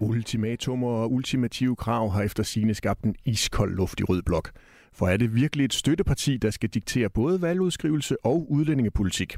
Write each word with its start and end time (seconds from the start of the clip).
Ultimatum 0.00 0.84
og 0.84 1.12
ultimative 1.12 1.76
krav 1.76 2.10
har 2.10 2.22
efter 2.22 2.42
sine 2.42 2.74
skabt 2.74 3.02
en 3.02 3.14
iskold 3.24 3.76
luft 3.76 4.00
i 4.00 4.04
rød 4.04 4.22
blok. 4.22 4.50
For 4.94 5.08
er 5.08 5.16
det 5.16 5.34
virkelig 5.34 5.64
et 5.64 5.74
støtteparti, 5.74 6.36
der 6.36 6.50
skal 6.50 6.68
diktere 6.68 7.10
både 7.10 7.42
valgudskrivelse 7.42 8.16
og 8.24 8.46
udlændingepolitik? 8.50 9.36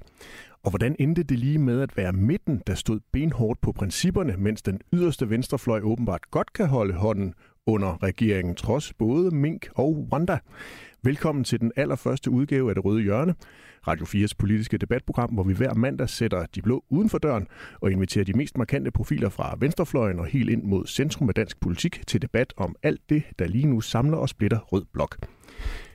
Og 0.63 0.71
hvordan 0.71 0.97
endte 0.99 1.23
det 1.23 1.39
lige 1.39 1.59
med 1.59 1.81
at 1.81 1.97
være 1.97 2.13
midten, 2.13 2.63
der 2.67 2.75
stod 2.75 3.01
benhårdt 3.13 3.61
på 3.61 3.73
principperne, 3.73 4.35
mens 4.39 4.63
den 4.63 4.81
yderste 4.93 5.31
venstrefløj 5.31 5.81
åbenbart 5.81 6.31
godt 6.31 6.53
kan 6.53 6.67
holde 6.67 6.95
hånden 6.95 7.35
under 7.67 8.03
regeringen, 8.03 8.55
trods 8.55 8.93
både 8.93 9.31
Mink 9.31 9.69
og 9.75 10.09
Wanda? 10.13 10.39
Velkommen 11.03 11.45
til 11.45 11.61
den 11.61 11.73
allerførste 11.77 12.31
udgave 12.31 12.69
af 12.69 12.75
Det 12.75 12.85
Røde 12.85 13.03
Hjørne, 13.03 13.35
Radio 13.89 14.05
4's 14.07 14.33
politiske 14.39 14.79
debatprogram, 14.79 15.31
hvor 15.31 15.43
vi 15.43 15.55
hver 15.55 15.75
mandag 15.75 16.09
sætter 16.09 16.47
de 16.55 16.63
blå 16.63 16.85
uden 16.89 17.11
for 17.11 17.19
døren 17.19 17.47
og 17.81 17.93
inviterer 17.93 18.25
de 18.25 18.33
mest 18.33 18.59
markante 18.59 18.91
profiler 18.91 19.29
fra 19.29 19.57
venstrefløjen 19.59 20.19
og 20.19 20.27
helt 20.27 20.51
ind 20.51 20.63
mod 20.63 20.87
centrum 20.87 21.29
af 21.29 21.35
dansk 21.35 21.61
politik 21.61 22.03
til 22.07 22.23
debat 22.23 22.55
om 22.57 22.77
alt 22.83 23.01
det, 23.09 23.23
der 23.39 23.47
lige 23.47 23.67
nu 23.67 23.81
samler 23.81 24.17
og 24.17 24.29
splitter 24.29 24.59
Rød 24.59 24.85
Blok. 24.93 25.17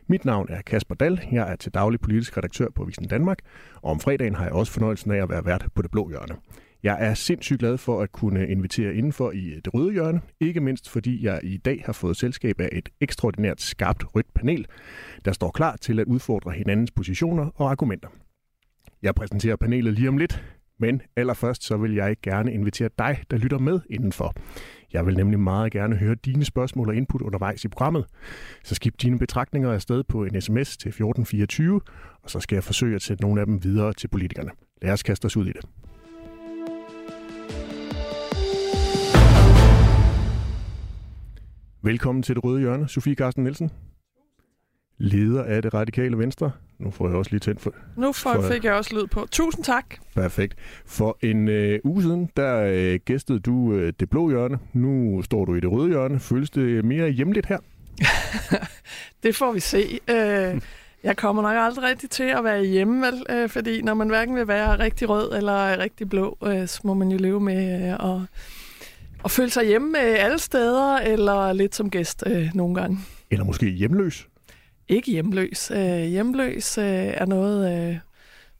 Mit 0.07 0.25
navn 0.25 0.47
er 0.49 0.61
Kasper 0.61 0.95
Dal. 0.95 1.21
Jeg 1.31 1.51
er 1.51 1.55
til 1.55 1.73
daglig 1.73 1.99
politisk 1.99 2.37
redaktør 2.37 2.67
på 2.75 2.83
Visen 2.83 3.07
Danmark, 3.07 3.39
og 3.75 3.91
om 3.91 3.99
fredagen 3.99 4.35
har 4.35 4.43
jeg 4.43 4.53
også 4.53 4.71
fornøjelsen 4.71 5.11
af 5.11 5.21
at 5.23 5.29
være 5.29 5.45
vært 5.45 5.65
på 5.75 5.81
det 5.81 5.91
blå 5.91 6.09
hjørne. 6.09 6.35
Jeg 6.83 6.97
er 6.99 7.13
sindssygt 7.13 7.59
glad 7.59 7.77
for 7.77 8.01
at 8.01 8.11
kunne 8.11 8.47
invitere 8.47 8.95
indenfor 8.95 9.31
i 9.31 9.45
øh, 9.49 9.61
det 9.65 9.73
røde 9.73 9.91
hjørne, 9.91 10.21
ikke 10.39 10.59
mindst 10.59 10.89
fordi 10.89 11.25
jeg 11.25 11.39
i 11.43 11.57
dag 11.57 11.83
har 11.85 11.93
fået 11.93 12.17
selskab 12.17 12.61
af 12.61 12.69
et 12.71 12.89
ekstraordinært 13.01 13.61
skarpt 13.61 14.03
rødt 14.15 14.33
panel, 14.33 14.65
der 15.25 15.31
står 15.31 15.51
klar 15.51 15.75
til 15.75 15.99
at 15.99 16.05
udfordre 16.05 16.51
hinandens 16.51 16.91
positioner 16.91 17.49
og 17.55 17.71
argumenter. 17.71 18.07
Jeg 19.01 19.15
præsenterer 19.15 19.55
panelet 19.55 19.93
lige 19.93 20.09
om 20.09 20.17
lidt, 20.17 20.43
men 20.79 21.01
allerførst 21.15 21.63
så 21.63 21.77
vil 21.77 21.93
jeg 21.93 22.15
gerne 22.21 22.53
invitere 22.53 22.89
dig, 22.97 23.23
der 23.31 23.37
lytter 23.37 23.59
med 23.59 23.79
indenfor. 23.89 24.33
Jeg 24.93 25.05
vil 25.05 25.17
nemlig 25.17 25.39
meget 25.39 25.71
gerne 25.71 25.95
høre 25.95 26.15
dine 26.15 26.45
spørgsmål 26.45 26.89
og 26.89 26.95
input 26.95 27.21
undervejs 27.21 27.63
i 27.63 27.67
programmet. 27.67 28.05
Så 28.63 28.75
skib 28.75 28.93
dine 29.01 29.19
betragtninger 29.19 29.73
afsted 29.73 30.03
på 30.03 30.23
en 30.23 30.41
sms 30.41 30.77
til 30.77 30.89
1424, 30.89 31.81
og 32.23 32.29
så 32.29 32.39
skal 32.39 32.55
jeg 32.55 32.63
forsøge 32.63 32.95
at 32.95 33.01
sætte 33.01 33.23
nogle 33.23 33.41
af 33.41 33.47
dem 33.47 33.63
videre 33.63 33.93
til 33.93 34.07
politikerne. 34.07 34.51
Lad 34.81 34.91
os 34.93 35.03
kaste 35.03 35.25
os 35.25 35.37
ud 35.37 35.47
i 35.47 35.51
det. 35.51 35.65
Velkommen 41.81 42.23
til 42.23 42.35
det 42.35 42.43
røde 42.43 42.59
hjørne, 42.59 42.87
Sofie 42.87 43.15
Carsten 43.15 43.43
Nielsen. 43.43 43.71
Leder 44.97 45.43
af 45.43 45.61
det 45.61 45.73
radikale 45.73 46.17
venstre. 46.17 46.51
Nu 46.79 46.91
får 46.91 47.07
jeg 47.07 47.17
også 47.17 47.31
lige 47.31 47.39
tændt 47.39 47.61
for... 47.61 47.73
Nu 47.97 48.11
får, 48.11 48.33
for, 48.33 48.41
fik 48.41 48.63
jeg 48.63 48.73
også 48.73 48.95
lyd 48.95 49.07
på. 49.07 49.27
Tusind 49.31 49.63
tak. 49.63 49.85
Perfekt. 50.15 50.55
For 50.85 51.17
en 51.21 51.47
øh, 51.47 51.79
uge 51.83 52.01
siden, 52.01 52.29
der 52.37 52.59
øh, 52.59 52.99
gæstede 53.05 53.39
du 53.39 53.73
øh, 53.73 53.93
det 53.99 54.09
blå 54.09 54.29
hjørne. 54.29 54.59
Nu 54.73 55.21
står 55.21 55.45
du 55.45 55.55
i 55.55 55.59
det 55.59 55.71
røde 55.71 55.87
hjørne. 55.87 56.19
Føles 56.19 56.49
det 56.49 56.85
mere 56.85 57.09
hjemligt 57.09 57.45
her? 57.45 57.57
det 59.23 59.35
får 59.35 59.51
vi 59.51 59.59
se. 59.59 59.99
Øh, 60.09 60.61
jeg 61.03 61.17
kommer 61.17 61.41
nok 61.41 61.55
aldrig 61.57 61.85
rigtig 61.85 62.09
til 62.09 62.23
at 62.23 62.43
være 62.43 62.63
hjemme, 62.63 63.07
vel? 63.07 63.25
Øh, 63.29 63.49
fordi 63.49 63.81
når 63.81 63.93
man 63.93 64.07
hverken 64.07 64.35
vil 64.35 64.47
være 64.47 64.79
rigtig 64.79 65.09
rød 65.09 65.37
eller 65.37 65.79
rigtig 65.79 66.09
blå, 66.09 66.37
øh, 66.45 66.67
så 66.67 66.81
må 66.83 66.93
man 66.93 67.11
jo 67.11 67.17
leve 67.17 67.39
med 67.39 67.89
øh, 67.89 68.13
at 68.15 68.21
og 69.23 69.31
føle 69.31 69.49
sig 69.49 69.65
hjemme 69.65 69.99
alle 69.99 70.39
steder, 70.39 70.97
eller 70.97 71.53
lidt 71.53 71.75
som 71.75 71.89
gæst 71.89 72.23
øh, 72.27 72.49
nogle 72.53 72.75
gange. 72.75 72.99
Eller 73.31 73.45
måske 73.45 73.69
hjemløs? 73.69 74.27
Ikke 74.89 75.11
hjemløs. 75.11 75.71
Øh, 75.71 76.01
hjemløs 76.01 76.77
øh, 76.77 76.85
er 76.85 77.25
noget, 77.25 77.89
øh, 77.89 77.97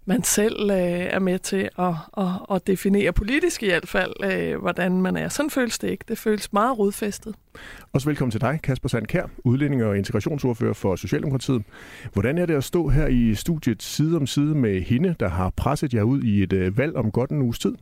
man 0.05 0.23
selv 0.23 0.71
øh, 0.71 0.77
er 0.77 1.19
med 1.19 1.39
til 1.39 1.69
at, 1.79 1.93
at, 2.17 2.25
at 2.51 2.67
definere 2.67 3.13
politisk 3.13 3.63
i 3.63 3.65
hvert 3.65 3.87
fald, 3.87 4.13
øh, 4.23 4.61
hvordan 4.61 5.01
man 5.01 5.17
er. 5.17 5.29
Sådan 5.29 5.49
føles 5.49 5.79
det 5.79 5.89
ikke. 5.89 6.05
Det 6.07 6.17
føles 6.17 6.53
meget 6.53 6.79
rodfæstet. 6.79 7.35
Også 7.93 8.09
velkommen 8.09 8.31
til 8.31 8.41
dig, 8.41 8.59
Kasper 8.63 8.89
Sandkær, 8.89 9.23
udlænding 9.43 9.83
og 9.83 9.97
integrationsordfører 9.97 10.73
for 10.73 10.95
Socialdemokratiet. 10.95 11.63
Hvordan 12.13 12.37
er 12.37 12.45
det 12.45 12.53
at 12.55 12.63
stå 12.63 12.87
her 12.87 13.07
i 13.07 13.35
studiet 13.35 13.83
side 13.83 14.15
om 14.15 14.27
side 14.27 14.55
med 14.55 14.81
hende, 14.81 15.15
der 15.19 15.29
har 15.29 15.49
presset 15.49 15.93
jer 15.93 16.03
ud 16.03 16.21
i 16.23 16.43
et 16.43 16.53
øh, 16.53 16.77
valg 16.77 16.95
om 16.95 17.11
godt 17.11 17.29
en 17.29 17.41
uges 17.41 17.59
tid? 17.59 17.75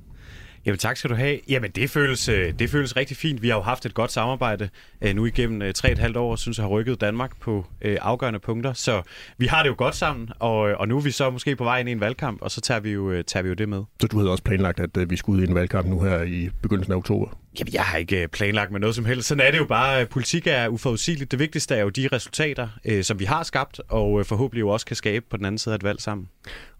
Jamen 0.67 0.79
tak 0.79 0.97
skal 0.97 1.09
du 1.09 1.15
have. 1.15 1.39
Jamen 1.49 1.71
det 1.71 1.89
føles, 1.89 2.29
øh, 2.29 2.53
det 2.59 2.69
føles 2.69 2.95
rigtig 2.95 3.17
fint. 3.17 3.41
Vi 3.41 3.47
har 3.49 3.55
jo 3.55 3.61
haft 3.61 3.85
et 3.85 3.93
godt 3.93 4.11
samarbejde 4.11 4.69
øh, 5.01 5.15
nu 5.15 5.25
igennem 5.25 5.61
øh, 5.61 5.73
tre 5.73 5.91
et 5.91 5.97
halvt 5.97 6.17
år, 6.17 6.31
og 6.31 6.39
synes 6.39 6.57
jeg 6.57 6.63
har 6.63 6.69
rykket 6.69 7.01
Danmark 7.01 7.39
på 7.39 7.65
afgørende 7.81 8.39
punkter. 8.39 8.73
Så 8.73 9.01
vi 9.37 9.45
har 9.45 9.63
det 9.63 9.69
jo 9.69 9.75
godt 9.77 9.95
sammen, 9.95 10.29
og, 10.39 10.57
og 10.57 10.87
nu 10.87 10.97
er 10.97 11.01
vi 11.01 11.11
så 11.11 11.29
måske 11.29 11.55
på 11.55 11.63
vej 11.63 11.79
ind 11.79 11.89
i 11.89 11.91
en 11.91 11.99
valgkamp, 11.99 12.41
og 12.41 12.51
så 12.51 12.61
tager 12.61 12.79
vi 12.79 12.91
jo, 12.91 13.23
tager 13.23 13.43
vi 13.43 13.49
jo 13.49 13.55
det 13.55 13.69
med. 13.69 13.83
Så 14.01 14.07
du 14.07 14.17
havde 14.17 14.31
også 14.31 14.43
planlagt, 14.43 14.79
at 14.79 15.09
vi 15.09 15.15
skulle 15.17 15.41
ud 15.41 15.47
i 15.47 15.49
en 15.49 15.55
valgkamp 15.55 15.87
nu 15.87 16.01
her 16.01 16.21
i 16.21 16.49
begyndelsen 16.61 16.93
af 16.93 16.97
oktober? 16.97 17.37
Jamen, 17.59 17.73
jeg 17.73 17.83
har 17.83 17.97
ikke 17.97 18.27
planlagt 18.27 18.71
med 18.71 18.79
noget 18.79 18.95
som 18.95 19.05
helst. 19.05 19.27
Sådan 19.27 19.47
er 19.47 19.51
det 19.51 19.57
jo 19.57 19.65
bare. 19.65 20.05
Politik 20.05 20.47
er 20.47 20.67
uforudsigeligt. 20.67 21.31
Det 21.31 21.39
vigtigste 21.39 21.75
er 21.75 21.81
jo 21.81 21.89
de 21.89 22.09
resultater, 22.11 22.67
som 23.01 23.19
vi 23.19 23.25
har 23.25 23.43
skabt, 23.43 23.81
og 23.89 24.25
forhåbentlig 24.25 24.61
jo 24.61 24.69
også 24.69 24.85
kan 24.85 24.95
skabe 24.95 25.25
på 25.29 25.37
den 25.37 25.45
anden 25.45 25.59
side 25.59 25.73
af 25.73 25.77
et 25.77 25.83
valg 25.83 26.01
sammen. 26.01 26.27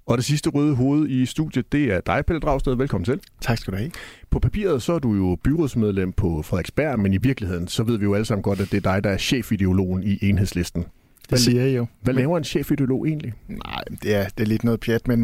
Og 0.08 0.18
det 0.18 0.26
sidste 0.26 0.50
røde 0.50 0.76
hoved 0.76 1.10
i 1.10 1.26
studiet, 1.26 1.72
det 1.72 1.84
er 1.84 2.02
dig, 2.02 2.26
Pelle 2.26 2.40
Dragsted. 2.40 2.76
Velkommen 2.76 3.06
til. 3.06 3.20
Tak 3.42 3.58
skal 3.58 3.74
du 3.74 3.78
have. 3.78 3.92
På 4.30 4.40
papiret 4.40 4.82
så 4.82 4.94
er 4.94 5.00
du 5.00 5.14
jo 5.14 5.38
byrådsmedlem 5.44 6.14
på 6.14 6.42
Frederiksberg, 6.42 7.00
men 7.00 7.14
i 7.14 7.18
virkeligheden 7.18 7.68
så 7.68 7.84
ved 7.84 7.98
vi 7.98 8.04
jo 8.04 8.14
alle 8.14 8.26
sammen 8.26 8.44
godt, 8.44 8.60
at 8.60 8.72
det 8.72 8.78
er 8.86 8.94
dig, 8.94 9.04
der 9.04 9.10
er 9.10 9.18
chefideologen 9.18 10.04
i 10.04 10.20
enhedslisten. 10.22 10.86
Det 11.30 11.40
siger 11.40 11.64
jeg 11.64 11.78
jo. 11.78 11.86
Hvad 12.02 12.14
laver 12.14 12.38
en 12.38 12.44
chefideolog 12.44 13.08
egentlig? 13.08 13.34
Nej, 13.48 13.84
det 14.04 14.16
er, 14.16 14.24
det 14.24 14.44
er 14.44 14.48
lidt 14.48 14.64
noget 14.64 14.80
pjat, 14.80 15.08
men 15.08 15.22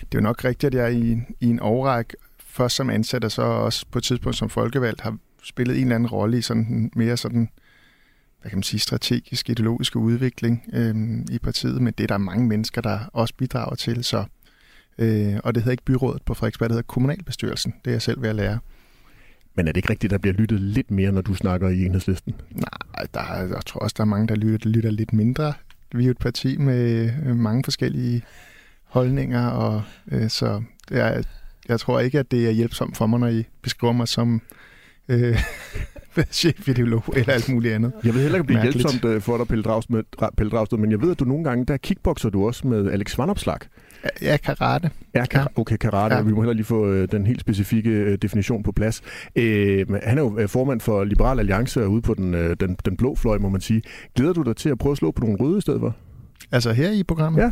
det 0.00 0.14
er 0.14 0.18
jo 0.18 0.20
nok 0.20 0.44
rigtigt, 0.44 0.74
at 0.74 0.80
jeg 0.80 0.94
i, 0.94 1.16
i 1.40 1.46
en 1.46 1.60
overræk, 1.60 2.14
først 2.46 2.76
som 2.76 2.90
ansat 2.90 3.24
og 3.24 3.32
så 3.32 3.42
også 3.42 3.86
på 3.90 3.98
et 3.98 4.04
tidspunkt 4.04 4.38
som 4.38 4.48
folkevalgt, 4.48 5.00
har 5.00 5.16
spillet 5.42 5.76
en 5.76 5.82
eller 5.82 5.94
anden 5.94 6.08
rolle 6.08 6.38
i 6.38 6.42
sådan 6.42 6.90
mere 6.96 7.16
sådan 7.16 7.48
hvad 8.42 8.50
kan 8.50 8.56
man 8.56 8.62
sige, 8.62 8.80
strategisk, 8.80 9.50
ideologiske 9.50 9.98
udvikling 9.98 10.64
øh, 10.72 10.94
i 11.30 11.38
partiet, 11.38 11.82
men 11.82 11.94
det 11.98 12.04
er 12.04 12.08
der 12.08 12.18
mange 12.18 12.46
mennesker, 12.46 12.80
der 12.80 12.98
også 13.12 13.34
bidrager 13.34 13.74
til. 13.74 14.04
Så, 14.04 14.24
øh, 14.98 15.36
og 15.44 15.54
det 15.54 15.62
hedder 15.62 15.72
ikke 15.72 15.84
byrådet 15.84 16.22
på 16.22 16.34
Frederiksberg, 16.34 16.68
det 16.68 16.74
hedder 16.74 16.86
kommunalbestyrelsen. 16.86 17.74
Det 17.84 17.90
er 17.90 17.94
jeg 17.94 18.02
selv 18.02 18.22
ved 18.22 18.28
at 18.28 18.36
lære. 18.36 18.58
Men 19.54 19.68
er 19.68 19.72
det 19.72 19.76
ikke 19.76 19.90
rigtigt, 19.90 20.10
der 20.10 20.18
bliver 20.18 20.34
lyttet 20.34 20.60
lidt 20.60 20.90
mere, 20.90 21.12
når 21.12 21.20
du 21.20 21.34
snakker 21.34 21.68
i 21.68 21.84
enhedslisten? 21.84 22.34
Nej, 22.50 23.06
der 23.14 23.20
er, 23.20 23.46
jeg 23.46 23.66
tror 23.66 23.80
også, 23.80 23.94
der 23.96 24.02
er 24.02 24.06
mange, 24.06 24.28
der 24.28 24.34
lytter, 24.34 24.68
lytter 24.70 24.90
lidt 24.90 25.12
mindre. 25.12 25.52
Vi 25.94 26.02
er 26.02 26.06
jo 26.06 26.10
et 26.10 26.18
parti 26.18 26.56
med 26.56 27.10
øh, 27.26 27.36
mange 27.36 27.64
forskellige 27.64 28.22
holdninger, 28.84 29.46
og 29.46 29.82
øh, 30.10 30.30
så 30.30 30.62
jeg, 30.90 31.24
jeg 31.68 31.80
tror 31.80 32.00
ikke, 32.00 32.18
at 32.18 32.30
det 32.30 32.46
er 32.46 32.50
hjælpsomt 32.50 32.96
for 32.96 33.06
mig, 33.06 33.20
når 33.20 33.28
I 33.28 33.44
beskriver 33.62 33.92
mig 33.92 34.08
som 34.08 34.42
øh, 35.08 35.38
chefideolog 36.30 37.04
eller 37.16 37.32
alt 37.32 37.48
muligt 37.48 37.74
andet. 37.74 37.92
Jeg 38.04 38.14
ved 38.14 38.22
heller 38.22 38.38
ikke, 38.38 38.40
om 38.40 38.46
det 38.46 38.56
er 38.56 38.62
hjælpsomt 38.72 39.04
øh, 39.04 39.20
for 39.20 39.36
dig, 39.36 39.48
Pelle 39.48 39.62
Dragsted, 39.64 40.02
Pelle 40.36 40.50
Dragsted, 40.50 40.78
men 40.78 40.90
jeg 40.90 41.00
ved, 41.02 41.10
at 41.10 41.20
du 41.20 41.24
nogle 41.24 41.44
gange, 41.44 41.64
der 41.64 41.76
kickboxer 41.76 42.30
du 42.30 42.46
også 42.46 42.66
med 42.66 42.90
Alex 42.90 43.18
Vanopslag. 43.18 43.56
Ja, 44.22 44.36
karate. 44.36 44.90
Ja, 45.14 45.24
kar- 45.24 45.52
okay, 45.56 45.76
karate. 45.76 46.14
Ja. 46.14 46.22
Vi 46.22 46.32
må 46.32 46.40
heller 46.42 46.54
lige 46.54 46.64
få 46.64 46.86
øh, 46.92 47.08
den 47.12 47.26
helt 47.26 47.40
specifikke 47.40 47.90
øh, 47.90 48.18
definition 48.22 48.62
på 48.62 48.72
plads. 48.72 49.02
Øh, 49.36 49.86
han 50.02 50.18
er 50.18 50.22
jo 50.22 50.38
øh, 50.38 50.48
formand 50.48 50.80
for 50.80 51.04
Liberal 51.04 51.38
Alliance 51.38 51.88
ude 51.88 52.02
på 52.02 52.14
den, 52.14 52.34
øh, 52.34 52.56
den, 52.60 52.76
den 52.84 52.96
blå 52.96 53.14
fløj, 53.16 53.38
må 53.38 53.48
man 53.48 53.60
sige. 53.60 53.82
Glæder 54.16 54.32
du 54.32 54.42
dig 54.42 54.56
til 54.56 54.68
at 54.68 54.78
prøve 54.78 54.90
at 54.92 54.98
slå 54.98 55.10
på 55.10 55.20
nogle 55.24 55.38
røde 55.40 55.58
i 55.58 55.60
stedet 55.60 55.80
for? 55.80 55.96
Altså 56.52 56.72
her 56.72 56.90
i 56.90 57.02
programmet? 57.02 57.42
Ja. 57.42 57.50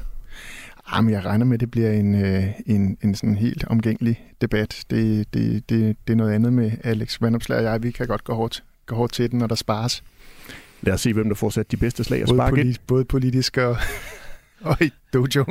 Jamen, 0.94 1.12
jeg 1.12 1.24
regner 1.24 1.46
med, 1.46 1.54
at 1.54 1.60
det 1.60 1.70
bliver 1.70 1.90
en, 1.90 2.24
øh, 2.24 2.44
en, 2.66 2.96
en 3.02 3.14
sådan 3.14 3.36
helt 3.36 3.64
omgængelig 3.66 4.24
debat. 4.40 4.84
Det, 4.90 5.34
det, 5.34 5.68
det, 5.70 5.96
det 6.06 6.12
er 6.12 6.16
noget 6.16 6.32
andet 6.32 6.52
med 6.52 6.70
Alex 6.84 7.20
Vandopslag 7.20 7.58
og 7.58 7.64
jeg. 7.64 7.82
Vi 7.82 7.90
kan 7.90 8.06
godt 8.06 8.24
gå 8.24 8.34
hårdt, 8.34 8.64
gå 8.86 8.96
hårdt 8.96 9.12
til 9.12 9.30
den, 9.30 9.38
når 9.38 9.46
der 9.46 9.54
spares. 9.54 10.04
Lad 10.82 10.94
os 10.94 11.00
se, 11.00 11.12
hvem 11.12 11.28
der 11.28 11.34
får 11.34 11.50
sat 11.50 11.70
de 11.70 11.76
bedste 11.76 12.04
slag 12.04 12.22
og 12.22 12.28
både, 12.28 12.50
politi- 12.50 12.80
både 12.86 13.04
politisk 13.04 13.56
og, 13.56 13.76
og 14.70 14.76
i 14.82 14.90
dojo. 15.12 15.44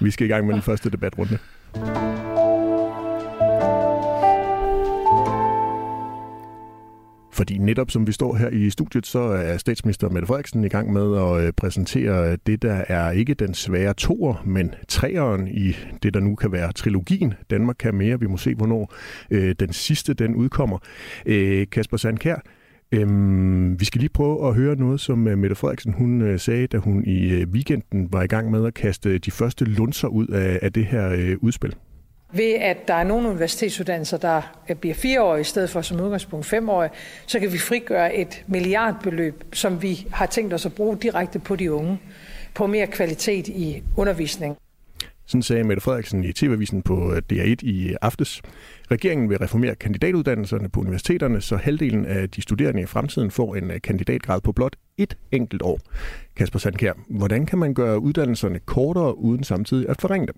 Vi 0.00 0.10
skal 0.10 0.26
i 0.26 0.28
gang 0.30 0.46
med 0.46 0.54
den 0.54 0.62
første 0.62 0.90
debatrunde. 0.90 1.38
Fordi 7.32 7.58
netop 7.58 7.90
som 7.90 8.06
vi 8.06 8.12
står 8.12 8.36
her 8.36 8.48
i 8.48 8.70
studiet, 8.70 9.06
så 9.06 9.18
er 9.20 9.56
statsminister 9.56 10.08
Mette 10.08 10.26
Frederiksen 10.26 10.64
i 10.64 10.68
gang 10.68 10.92
med 10.92 11.16
at 11.16 11.46
øh, 11.46 11.52
præsentere 11.52 12.32
øh, 12.32 12.38
det, 12.46 12.62
der 12.62 12.84
er 12.88 13.10
ikke 13.10 13.34
den 13.34 13.54
svære 13.54 13.94
toer, 13.94 14.42
men 14.46 14.74
treeren 14.88 15.48
i 15.48 15.76
det, 16.02 16.14
der 16.14 16.20
nu 16.20 16.34
kan 16.34 16.52
være 16.52 16.72
trilogien. 16.72 17.34
Danmark 17.50 17.76
kan 17.78 17.94
mere. 17.94 18.20
Vi 18.20 18.26
må 18.26 18.36
se, 18.36 18.54
hvornår 18.54 18.94
øh, 19.30 19.54
den 19.60 19.72
sidste 19.72 20.14
den 20.14 20.34
udkommer. 20.34 20.78
Øh, 21.26 21.66
Kasper 21.70 21.96
Sandkær, 21.96 22.36
Øhm, 22.94 23.80
vi 23.80 23.84
skal 23.84 23.98
lige 23.98 24.10
prøve 24.10 24.48
at 24.48 24.54
høre 24.54 24.76
noget, 24.76 25.00
som 25.00 25.28
øh, 25.28 25.38
Mette 25.38 25.56
Frederiksen 25.56 25.92
hun 25.92 26.38
sagde, 26.38 26.66
da 26.66 26.78
hun 26.78 27.04
i 27.04 27.44
weekenden 27.44 28.08
var 28.12 28.22
i 28.22 28.26
gang 28.26 28.50
med 28.50 28.66
at 28.66 28.74
kaste 28.74 29.18
de 29.18 29.30
første 29.30 29.64
lunser 29.64 30.08
ud 30.08 30.26
af, 30.26 30.58
af 30.62 30.72
det 30.72 30.86
her 30.86 31.08
øh, 31.08 31.36
udspil. 31.40 31.74
Ved 32.34 32.52
at 32.52 32.88
der 32.88 32.94
er 32.94 33.04
nogle 33.04 33.28
universitetsuddannelser, 33.28 34.16
der 34.16 34.42
øh, 34.68 34.76
bliver 34.76 34.94
fire 34.94 35.22
år 35.22 35.36
i 35.36 35.44
stedet 35.44 35.70
for 35.70 35.82
som 35.82 36.00
udgangspunkt 36.00 36.46
fem 36.46 36.68
år, 36.68 36.88
så 37.26 37.40
kan 37.40 37.52
vi 37.52 37.58
frigøre 37.58 38.16
et 38.16 38.44
milliardbeløb, 38.46 39.44
som 39.52 39.82
vi 39.82 40.06
har 40.12 40.26
tænkt 40.26 40.54
os 40.54 40.66
at 40.66 40.74
bruge 40.74 40.96
direkte 40.96 41.38
på 41.38 41.56
de 41.56 41.72
unge, 41.72 41.98
på 42.54 42.66
mere 42.66 42.86
kvalitet 42.86 43.48
i 43.48 43.82
undervisning. 43.96 44.56
Sådan 45.26 45.42
sagde 45.42 45.64
Mette 45.64 45.82
Frederiksen 45.82 46.24
i 46.24 46.32
TV-avisen 46.32 46.82
på 46.82 47.12
øh, 47.14 47.22
DR1 47.32 47.56
i 47.62 47.94
aftes. 48.00 48.42
Regeringen 48.90 49.30
vil 49.30 49.38
reformere 49.38 49.74
kandidatuddannelserne 49.74 50.68
på 50.68 50.80
universiteterne, 50.80 51.40
så 51.40 51.56
halvdelen 51.56 52.06
af 52.06 52.30
de 52.30 52.42
studerende 52.42 52.82
i 52.82 52.86
fremtiden 52.86 53.30
får 53.30 53.54
en 53.56 53.70
øh, 53.70 53.80
kandidatgrad 53.80 54.40
på 54.40 54.52
blot 54.52 54.76
et 54.98 55.16
enkelt 55.32 55.62
år. 55.62 55.80
Kasper 56.36 56.58
Sandkær, 56.58 56.92
hvordan 57.08 57.46
kan 57.46 57.58
man 57.58 57.74
gøre 57.74 57.98
uddannelserne 57.98 58.58
kortere 58.58 59.18
uden 59.18 59.44
samtidig 59.44 59.88
at 59.88 60.00
forringe 60.00 60.26
dem? 60.26 60.36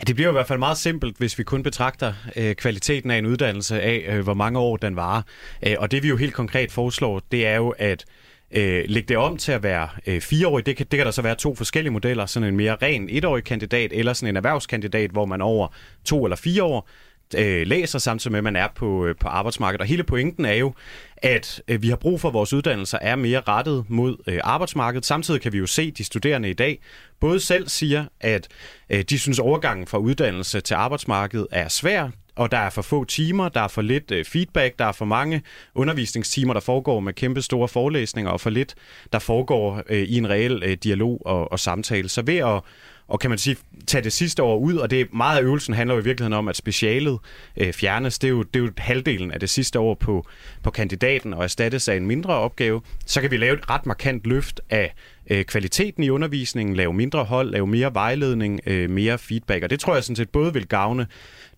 Ja, 0.00 0.04
det 0.04 0.14
bliver 0.14 0.28
i 0.28 0.32
hvert 0.32 0.46
fald 0.46 0.58
meget 0.58 0.78
simpelt, 0.78 1.18
hvis 1.18 1.38
vi 1.38 1.44
kun 1.44 1.62
betragter 1.62 2.14
øh, 2.36 2.54
kvaliteten 2.54 3.10
af 3.10 3.18
en 3.18 3.26
uddannelse 3.26 3.80
af, 3.80 4.04
øh, 4.08 4.24
hvor 4.24 4.34
mange 4.34 4.58
år 4.58 4.76
den 4.76 4.96
varer. 4.96 5.22
Øh, 5.66 5.74
og 5.78 5.90
det 5.90 6.02
vi 6.02 6.08
jo 6.08 6.16
helt 6.16 6.34
konkret 6.34 6.72
foreslår, 6.72 7.22
det 7.32 7.46
er 7.46 7.56
jo 7.56 7.74
at 7.78 8.04
øh, 8.50 8.84
lægge 8.88 9.08
det 9.08 9.16
om 9.16 9.36
til 9.36 9.52
at 9.52 9.62
være 9.62 9.88
øh, 10.06 10.20
fireårig. 10.20 10.66
Det 10.66 10.76
kan, 10.76 10.86
det 10.90 10.96
kan 10.96 11.06
der 11.06 11.12
så 11.12 11.22
være 11.22 11.34
to 11.34 11.54
forskellige 11.54 11.92
modeller. 11.92 12.26
Sådan 12.26 12.48
en 12.48 12.56
mere 12.56 12.76
ren 12.82 13.08
etårig 13.10 13.44
kandidat, 13.44 13.92
eller 13.92 14.12
sådan 14.12 14.28
en 14.28 14.36
erhvervskandidat, 14.36 15.10
hvor 15.10 15.26
man 15.26 15.42
over 15.42 15.68
to 16.04 16.24
eller 16.24 16.36
fire 16.36 16.62
år 16.62 16.88
øh, 17.34 17.66
læser, 17.66 17.98
samtidig 17.98 18.32
med, 18.32 18.38
at 18.38 18.44
man 18.44 18.56
er 18.56 18.68
på, 18.74 19.06
øh, 19.06 19.14
på 19.20 19.28
arbejdsmarkedet. 19.28 19.80
Og 19.80 19.86
hele 19.86 20.04
pointen 20.04 20.44
er 20.44 20.54
jo, 20.54 20.74
at 21.16 21.62
øh, 21.68 21.82
vi 21.82 21.88
har 21.88 21.96
brug 21.96 22.20
for, 22.20 22.28
at 22.28 22.34
vores 22.34 22.52
uddannelser 22.52 22.98
er 23.00 23.16
mere 23.16 23.40
rettet 23.48 23.84
mod 23.88 24.16
øh, 24.26 24.40
arbejdsmarkedet. 24.44 25.06
Samtidig 25.06 25.40
kan 25.40 25.52
vi 25.52 25.58
jo 25.58 25.66
se, 25.66 25.82
at 25.82 25.98
de 25.98 26.04
studerende 26.04 26.50
i 26.50 26.54
dag 26.54 26.78
både 27.20 27.40
selv 27.40 27.68
siger, 27.68 28.04
at 28.20 28.48
øh, 28.90 29.02
de 29.02 29.18
synes, 29.18 29.38
overgangen 29.38 29.86
fra 29.86 29.98
uddannelse 29.98 30.60
til 30.60 30.74
arbejdsmarkedet 30.74 31.46
er 31.50 31.68
svær 31.68 32.10
og 32.36 32.52
der 32.52 32.58
er 32.58 32.70
for 32.70 32.82
få 32.82 33.04
timer, 33.04 33.48
der 33.48 33.60
er 33.60 33.68
for 33.68 33.82
lidt 33.82 34.10
øh, 34.10 34.24
feedback, 34.24 34.78
der 34.78 34.84
er 34.84 34.92
for 34.92 35.04
mange 35.04 35.42
undervisningstimer, 35.74 36.52
der 36.52 36.60
foregår 36.60 37.00
med 37.00 37.12
kæmpe 37.12 37.42
store 37.42 37.68
forelæsninger, 37.68 38.32
og 38.32 38.40
for 38.40 38.50
lidt, 38.50 38.74
der 39.12 39.18
foregår 39.18 39.82
øh, 39.88 40.02
i 40.02 40.18
en 40.18 40.30
reel 40.30 40.62
øh, 40.62 40.76
dialog 40.84 41.22
og, 41.26 41.52
og 41.52 41.60
samtale. 41.60 42.08
Så 42.08 42.22
ved 42.22 42.36
at 42.36 42.60
og 43.08 43.20
kan 43.20 43.30
man 43.30 43.38
sige, 43.38 43.56
tage 43.86 44.04
det 44.04 44.12
sidste 44.12 44.42
år 44.42 44.58
ud, 44.58 44.76
og 44.76 44.90
det 44.90 45.00
er 45.00 45.04
meget 45.12 45.38
af 45.38 45.42
øvelsen 45.42 45.74
handler 45.74 45.94
jo 45.94 46.00
i 46.00 46.04
virkeligheden 46.04 46.38
om, 46.38 46.48
at 46.48 46.56
specialet 46.56 47.18
øh, 47.56 47.72
fjernes. 47.72 48.18
Det 48.18 48.28
er, 48.28 48.32
jo, 48.32 48.42
det 48.42 48.60
er 48.60 48.64
jo 48.64 48.70
halvdelen 48.78 49.30
af 49.30 49.40
det 49.40 49.50
sidste 49.50 49.78
år 49.78 49.94
på, 49.94 50.26
på 50.62 50.70
kandidaten 50.70 51.34
og 51.34 51.44
erstattes 51.44 51.88
af 51.88 51.96
en 51.96 52.06
mindre 52.06 52.34
opgave. 52.34 52.80
Så 53.06 53.20
kan 53.20 53.30
vi 53.30 53.36
lave 53.36 53.54
et 53.58 53.70
ret 53.70 53.86
markant 53.86 54.26
løft 54.26 54.60
af 54.70 54.94
øh, 55.30 55.44
kvaliteten 55.44 56.02
i 56.02 56.10
undervisningen, 56.10 56.76
lave 56.76 56.92
mindre 56.92 57.24
hold, 57.24 57.50
lave 57.50 57.66
mere 57.66 57.94
vejledning, 57.94 58.60
øh, 58.66 58.90
mere 58.90 59.18
feedback. 59.18 59.64
Og 59.64 59.70
det 59.70 59.80
tror 59.80 59.94
jeg 59.94 60.04
sådan 60.04 60.16
set 60.16 60.30
både 60.30 60.52
vil 60.52 60.68
gavne 60.68 61.06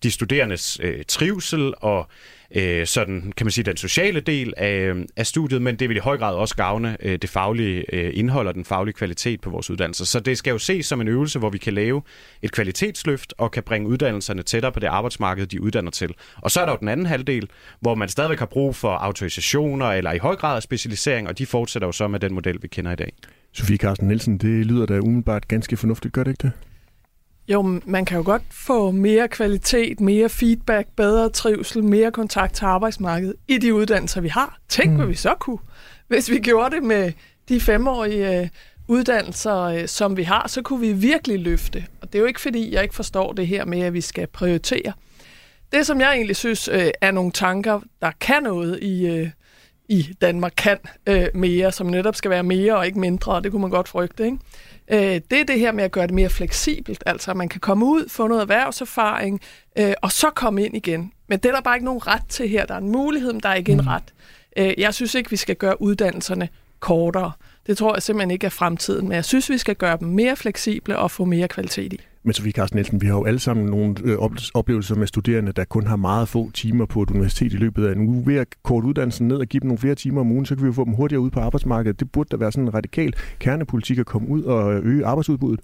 de 0.03 0.11
studerendes 0.11 0.79
øh, 0.83 1.03
trivsel 1.07 1.73
og 1.77 2.07
øh, 2.55 2.87
sådan, 2.87 3.33
kan 3.37 3.45
man 3.45 3.51
sige, 3.51 3.63
den 3.63 3.77
sociale 3.77 4.19
del 4.19 4.53
af, 4.57 4.93
af 5.17 5.27
studiet, 5.27 5.61
men 5.61 5.75
det 5.75 5.89
vil 5.89 5.97
i 5.97 5.99
høj 5.99 6.17
grad 6.17 6.35
også 6.35 6.55
gavne 6.55 6.97
øh, 6.99 7.17
det 7.21 7.29
faglige 7.29 7.95
øh, 7.95 8.11
indhold 8.13 8.47
og 8.47 8.53
den 8.53 8.65
faglige 8.65 8.93
kvalitet 8.93 9.41
på 9.41 9.49
vores 9.49 9.69
uddannelser. 9.69 10.05
Så 10.05 10.19
det 10.19 10.37
skal 10.37 10.51
jo 10.51 10.57
ses 10.57 10.85
som 10.85 11.01
en 11.01 11.07
øvelse, 11.07 11.39
hvor 11.39 11.49
vi 11.49 11.57
kan 11.57 11.73
lave 11.73 12.01
et 12.41 12.51
kvalitetsløft 12.51 13.33
og 13.37 13.51
kan 13.51 13.63
bringe 13.63 13.87
uddannelserne 13.87 14.43
tættere 14.43 14.71
på 14.71 14.79
det 14.79 14.87
arbejdsmarked, 14.87 15.47
de 15.47 15.61
uddanner 15.61 15.91
til. 15.91 16.13
Og 16.37 16.51
så 16.51 16.61
er 16.61 16.65
der 16.65 16.71
jo 16.71 16.77
den 16.79 16.87
anden 16.87 17.05
halvdel, 17.05 17.49
hvor 17.79 17.95
man 17.95 18.09
stadigvæk 18.09 18.39
har 18.39 18.45
brug 18.45 18.75
for 18.75 18.91
autorisationer 18.91 19.85
eller 19.85 20.11
i 20.11 20.17
høj 20.17 20.35
grad 20.35 20.61
specialisering, 20.61 21.27
og 21.27 21.37
de 21.37 21.45
fortsætter 21.45 21.87
jo 21.87 21.91
så 21.91 22.07
med 22.07 22.19
den 22.19 22.33
model, 22.33 22.57
vi 22.61 22.67
kender 22.67 22.91
i 22.91 22.95
dag. 22.95 23.13
Sofie 23.53 23.77
Carsten 23.77 24.07
Nielsen, 24.07 24.37
det 24.37 24.65
lyder 24.65 24.85
da 24.85 24.99
umiddelbart 24.99 25.47
ganske 25.47 25.77
fornuftigt, 25.77 26.13
gør 26.13 26.23
det 26.23 26.31
ikke 26.31 26.41
det? 26.41 26.68
Jo, 27.49 27.79
man 27.85 28.05
kan 28.05 28.17
jo 28.17 28.23
godt 28.25 28.41
få 28.51 28.91
mere 28.91 29.27
kvalitet, 29.27 29.99
mere 29.99 30.29
feedback, 30.29 30.87
bedre 30.95 31.29
trivsel, 31.29 31.83
mere 31.83 32.11
kontakt 32.11 32.55
til 32.55 32.65
arbejdsmarkedet 32.65 33.35
i 33.47 33.57
de 33.57 33.73
uddannelser, 33.73 34.21
vi 34.21 34.27
har. 34.27 34.59
Tænk, 34.67 34.89
mm. 34.89 34.95
hvad 34.95 35.07
vi 35.07 35.15
så 35.15 35.35
kunne, 35.39 35.57
hvis 36.07 36.29
vi 36.29 36.39
gjorde 36.39 36.75
det 36.75 36.83
med 36.83 37.11
de 37.49 37.59
femårige 37.59 38.41
øh, 38.41 38.47
uddannelser, 38.87 39.57
øh, 39.57 39.87
som 39.87 40.17
vi 40.17 40.23
har, 40.23 40.47
så 40.47 40.61
kunne 40.61 40.79
vi 40.79 40.93
virkelig 40.93 41.39
løfte. 41.39 41.85
Og 42.01 42.07
det 42.07 42.15
er 42.15 42.19
jo 42.19 42.25
ikke, 42.25 42.41
fordi 42.41 42.73
jeg 42.73 42.83
ikke 42.83 42.95
forstår 42.95 43.33
det 43.33 43.47
her 43.47 43.65
med, 43.65 43.81
at 43.81 43.93
vi 43.93 44.01
skal 44.01 44.27
prioritere. 44.27 44.93
Det, 45.71 45.85
som 45.85 46.01
jeg 46.01 46.13
egentlig 46.13 46.35
synes 46.35 46.67
øh, 46.67 46.89
er 47.01 47.11
nogle 47.11 47.31
tanker, 47.31 47.79
der 48.01 48.11
kan 48.19 48.43
noget 48.43 48.79
i, 48.83 49.29
i 49.89 50.07
Danmark, 50.21 50.53
kan 50.57 50.77
mere, 51.33 51.71
som 51.71 51.87
netop 51.87 52.15
skal 52.15 52.31
være 52.31 52.43
mere 52.43 52.77
og 52.77 52.85
ikke 52.85 52.99
mindre, 52.99 53.31
og 53.31 53.43
det 53.43 53.51
kunne 53.51 53.61
man 53.61 53.71
godt 53.71 53.87
frygte, 53.87 54.25
ikke? 54.25 54.37
Øh, 54.89 54.99
det 54.99 55.39
er 55.39 55.43
det 55.47 55.59
her 55.59 55.71
med 55.71 55.83
at 55.83 55.91
gøre 55.91 56.07
det 56.07 56.15
mere 56.15 56.29
fleksibelt. 56.29 57.03
Altså, 57.05 57.33
man 57.33 57.49
kan 57.49 57.59
komme 57.59 57.85
ud, 57.85 58.09
få 58.09 58.27
noget 58.27 58.41
erhvervserfaring, 58.41 59.41
øh, 59.79 59.93
og 60.01 60.11
så 60.11 60.29
komme 60.29 60.65
ind 60.65 60.75
igen. 60.75 61.11
Men 61.27 61.39
det 61.39 61.49
er 61.49 61.53
der 61.53 61.61
bare 61.61 61.75
ikke 61.75 61.85
nogen 61.85 62.07
ret 62.07 62.25
til 62.29 62.49
her. 62.49 62.65
Der 62.65 62.73
er 62.73 62.77
en 62.77 62.91
mulighed, 62.91 63.33
men 63.33 63.41
der 63.41 63.49
er 63.49 63.55
ikke 63.55 63.73
mm. 63.73 63.79
en 63.79 63.87
ret. 63.87 64.13
Øh, 64.57 64.73
jeg 64.77 64.93
synes 64.93 65.15
ikke, 65.15 65.29
vi 65.29 65.35
skal 65.35 65.55
gøre 65.55 65.81
uddannelserne 65.81 66.49
kortere. 66.79 67.31
Det 67.67 67.77
tror 67.77 67.95
jeg 67.95 68.03
simpelthen 68.03 68.31
ikke 68.31 68.45
er 68.45 68.49
fremtiden, 68.49 69.07
men 69.07 69.15
jeg 69.15 69.25
synes, 69.25 69.49
vi 69.49 69.57
skal 69.57 69.75
gøre 69.75 69.97
dem 69.99 70.07
mere 70.07 70.35
fleksible 70.35 70.97
og 70.97 71.11
få 71.11 71.25
mere 71.25 71.47
kvalitet 71.47 71.93
i. 71.93 72.01
Men 72.23 72.33
Sofie 72.33 72.51
Carsten 72.51 72.77
Nielsen, 72.77 73.01
vi 73.01 73.07
har 73.07 73.13
jo 73.13 73.25
alle 73.25 73.39
sammen 73.39 73.65
nogle 73.65 73.95
øh, 74.03 74.17
oplevelser 74.53 74.95
med 74.95 75.07
studerende, 75.07 75.51
der 75.51 75.65
kun 75.65 75.87
har 75.87 75.95
meget 75.95 76.27
få 76.27 76.51
timer 76.51 76.85
på 76.85 77.01
et 77.01 77.09
universitet 77.09 77.53
i 77.53 77.57
løbet 77.57 77.87
af 77.87 77.91
en 77.91 78.07
uge. 78.07 78.25
Ved 78.25 78.35
at 78.35 78.47
korte 78.63 78.87
uddannelsen 78.87 79.27
ned 79.27 79.37
og 79.37 79.47
give 79.47 79.59
dem 79.59 79.67
nogle 79.67 79.79
flere 79.79 79.95
timer 79.95 80.21
om 80.21 80.31
ugen, 80.31 80.45
så 80.45 80.55
kan 80.55 80.63
vi 80.63 80.67
jo 80.67 80.73
få 80.73 80.85
dem 80.85 80.93
hurtigere 80.93 81.21
ud 81.21 81.29
på 81.29 81.39
arbejdsmarkedet. 81.39 81.99
Det 81.99 82.11
burde 82.11 82.29
da 82.31 82.37
være 82.37 82.51
sådan 82.51 82.63
en 82.63 82.73
radikal 82.73 83.13
kernepolitik 83.39 83.99
at 83.99 84.05
komme 84.05 84.29
ud 84.29 84.43
og 84.43 84.73
øh, 84.73 84.85
øge 84.85 85.05
arbejdsudbuddet. 85.05 85.59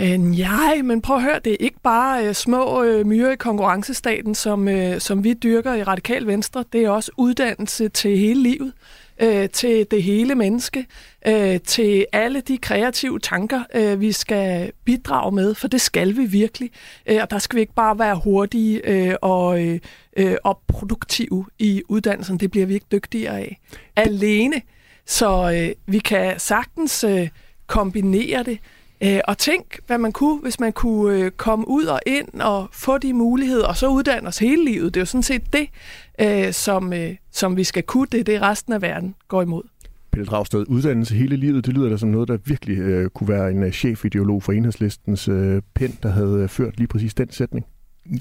Øh, 0.00 0.18
nej, 0.18 0.82
men 0.84 1.02
prøv 1.02 1.16
at 1.16 1.22
høre, 1.22 1.40
det 1.44 1.52
er 1.52 1.56
ikke 1.60 1.80
bare 1.82 2.28
øh, 2.28 2.34
små 2.34 2.82
øh, 2.82 3.06
myrer 3.06 3.32
i 3.32 3.36
konkurrencestaten, 3.36 4.34
som, 4.34 4.68
øh, 4.68 5.00
som 5.00 5.24
vi 5.24 5.34
dyrker 5.34 5.74
i 5.74 5.82
Radikal 5.82 6.26
Venstre. 6.26 6.64
Det 6.72 6.84
er 6.84 6.90
også 6.90 7.10
uddannelse 7.16 7.88
til 7.88 8.18
hele 8.18 8.42
livet 8.42 8.72
øh, 9.20 9.50
til 9.50 9.86
det 9.90 10.02
hele 10.02 10.34
menneske, 10.34 10.86
øh, 11.26 11.60
til 11.60 12.06
alle 12.12 12.40
de 12.40 12.58
kreative 12.58 13.18
tanker, 13.18 13.62
øh, 13.74 14.00
vi 14.00 14.12
skal 14.12 14.72
bidrage 14.84 15.32
med, 15.32 15.54
for 15.54 15.68
det 15.68 15.80
skal 15.80 16.16
vi 16.16 16.24
virkelig. 16.24 16.70
Øh, 17.06 17.18
og 17.22 17.30
der 17.30 17.38
skal 17.38 17.56
vi 17.56 17.60
ikke 17.60 17.74
bare 17.74 17.98
være 17.98 18.20
hurtige 18.24 18.88
øh, 18.88 19.14
og, 19.22 19.64
øh, 19.64 19.80
øh 20.16 20.36
og 20.44 20.60
produktive 20.68 21.46
i 21.58 21.82
uddannelsen. 21.88 22.40
Det 22.40 22.50
bliver 22.50 22.66
vi 22.66 22.74
ikke 22.74 22.86
dygtigere 22.92 23.38
af. 23.38 23.60
Alene. 23.96 24.62
Så 25.06 25.52
øh, 25.54 25.92
vi 25.92 25.98
kan 25.98 26.38
sagtens 26.38 27.04
øh, 27.04 27.28
kombinere 27.66 28.42
det. 28.42 28.58
Øh, 29.02 29.20
og 29.24 29.38
tænk, 29.38 29.78
hvad 29.86 29.98
man 29.98 30.12
kunne, 30.12 30.40
hvis 30.40 30.60
man 30.60 30.72
kunne 30.72 31.18
øh, 31.18 31.30
komme 31.30 31.68
ud 31.68 31.84
og 31.84 32.00
ind 32.06 32.40
og 32.40 32.68
få 32.72 32.98
de 32.98 33.12
muligheder, 33.12 33.66
og 33.66 33.76
så 33.76 33.88
uddanne 33.88 34.28
os 34.28 34.38
hele 34.38 34.64
livet. 34.64 34.94
Det 34.94 35.00
er 35.00 35.02
jo 35.02 35.06
sådan 35.06 35.22
set 35.22 35.42
det, 35.52 35.68
øh, 36.20 36.52
som, 36.52 36.92
øh, 36.92 37.16
som 37.30 37.56
vi 37.56 37.64
skal 37.64 37.82
kunne. 37.82 38.06
Det 38.12 38.20
er 38.20 38.24
det, 38.24 38.42
resten 38.42 38.72
af 38.72 38.82
verden 38.82 39.14
går 39.28 39.42
imod. 39.42 39.62
Pelle 40.12 40.26
Dragsted, 40.26 40.64
uddannelse 40.68 41.14
hele 41.14 41.36
livet, 41.36 41.66
det 41.66 41.74
lyder 41.74 41.88
da 41.88 41.96
som 41.96 42.08
noget, 42.08 42.28
der 42.28 42.38
virkelig 42.44 42.78
øh, 42.78 43.10
kunne 43.10 43.28
være 43.28 43.50
en 43.50 43.72
chefideolog 43.72 44.42
for 44.42 44.52
enhedslistens 44.52 45.28
øh, 45.28 45.62
pen, 45.74 45.98
der 46.02 46.08
havde 46.08 46.48
ført 46.48 46.76
lige 46.76 46.86
præcis 46.86 47.14
den 47.14 47.30
sætning. 47.30 47.66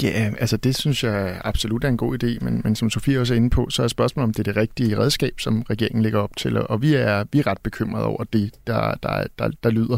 Ja, 0.04 0.32
altså 0.40 0.58
det 0.58 0.76
synes 0.76 1.04
jeg 1.04 1.42
absolut 1.44 1.84
er 1.84 1.90
en 1.90 1.98
god 1.98 2.24
idé, 2.24 2.46
men, 2.46 2.62
men 2.64 2.76
som 2.76 2.90
Sofie 2.90 3.20
også 3.20 3.34
er 3.34 3.38
inde 3.38 3.50
på, 3.50 3.70
så 3.70 3.84
er 3.84 3.88
spørgsmålet, 3.88 4.28
om 4.28 4.34
det 4.34 4.40
er 4.40 4.54
det 4.54 4.56
rigtige 4.56 4.98
redskab, 4.98 5.40
som 5.40 5.62
regeringen 5.62 6.04
lægger 6.04 6.20
op 6.20 6.38
til, 6.38 6.68
og 6.68 6.82
vi 6.82 6.94
er, 6.94 7.24
vi 7.32 7.40
er 7.40 7.48
ret 7.48 7.62
bekymrede 7.64 8.06
over 8.06 8.24
det, 8.24 8.52
der, 8.68 8.96
der, 9.04 9.24
der, 9.40 9.52
der 9.64 9.70
lyder. 9.70 9.98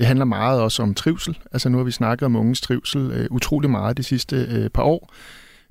Det 0.00 0.06
handler 0.06 0.24
meget 0.24 0.60
også 0.60 0.82
om 0.82 0.94
trivsel. 0.94 1.38
Altså 1.52 1.68
nu 1.68 1.76
har 1.76 1.84
vi 1.84 1.90
snakket 1.90 2.26
om 2.26 2.36
unges 2.36 2.60
trivsel 2.60 3.10
øh, 3.10 3.26
utrolig 3.30 3.70
meget 3.70 3.96
de 3.96 4.02
sidste 4.02 4.36
øh, 4.36 4.70
par 4.70 4.82
år. 4.82 5.12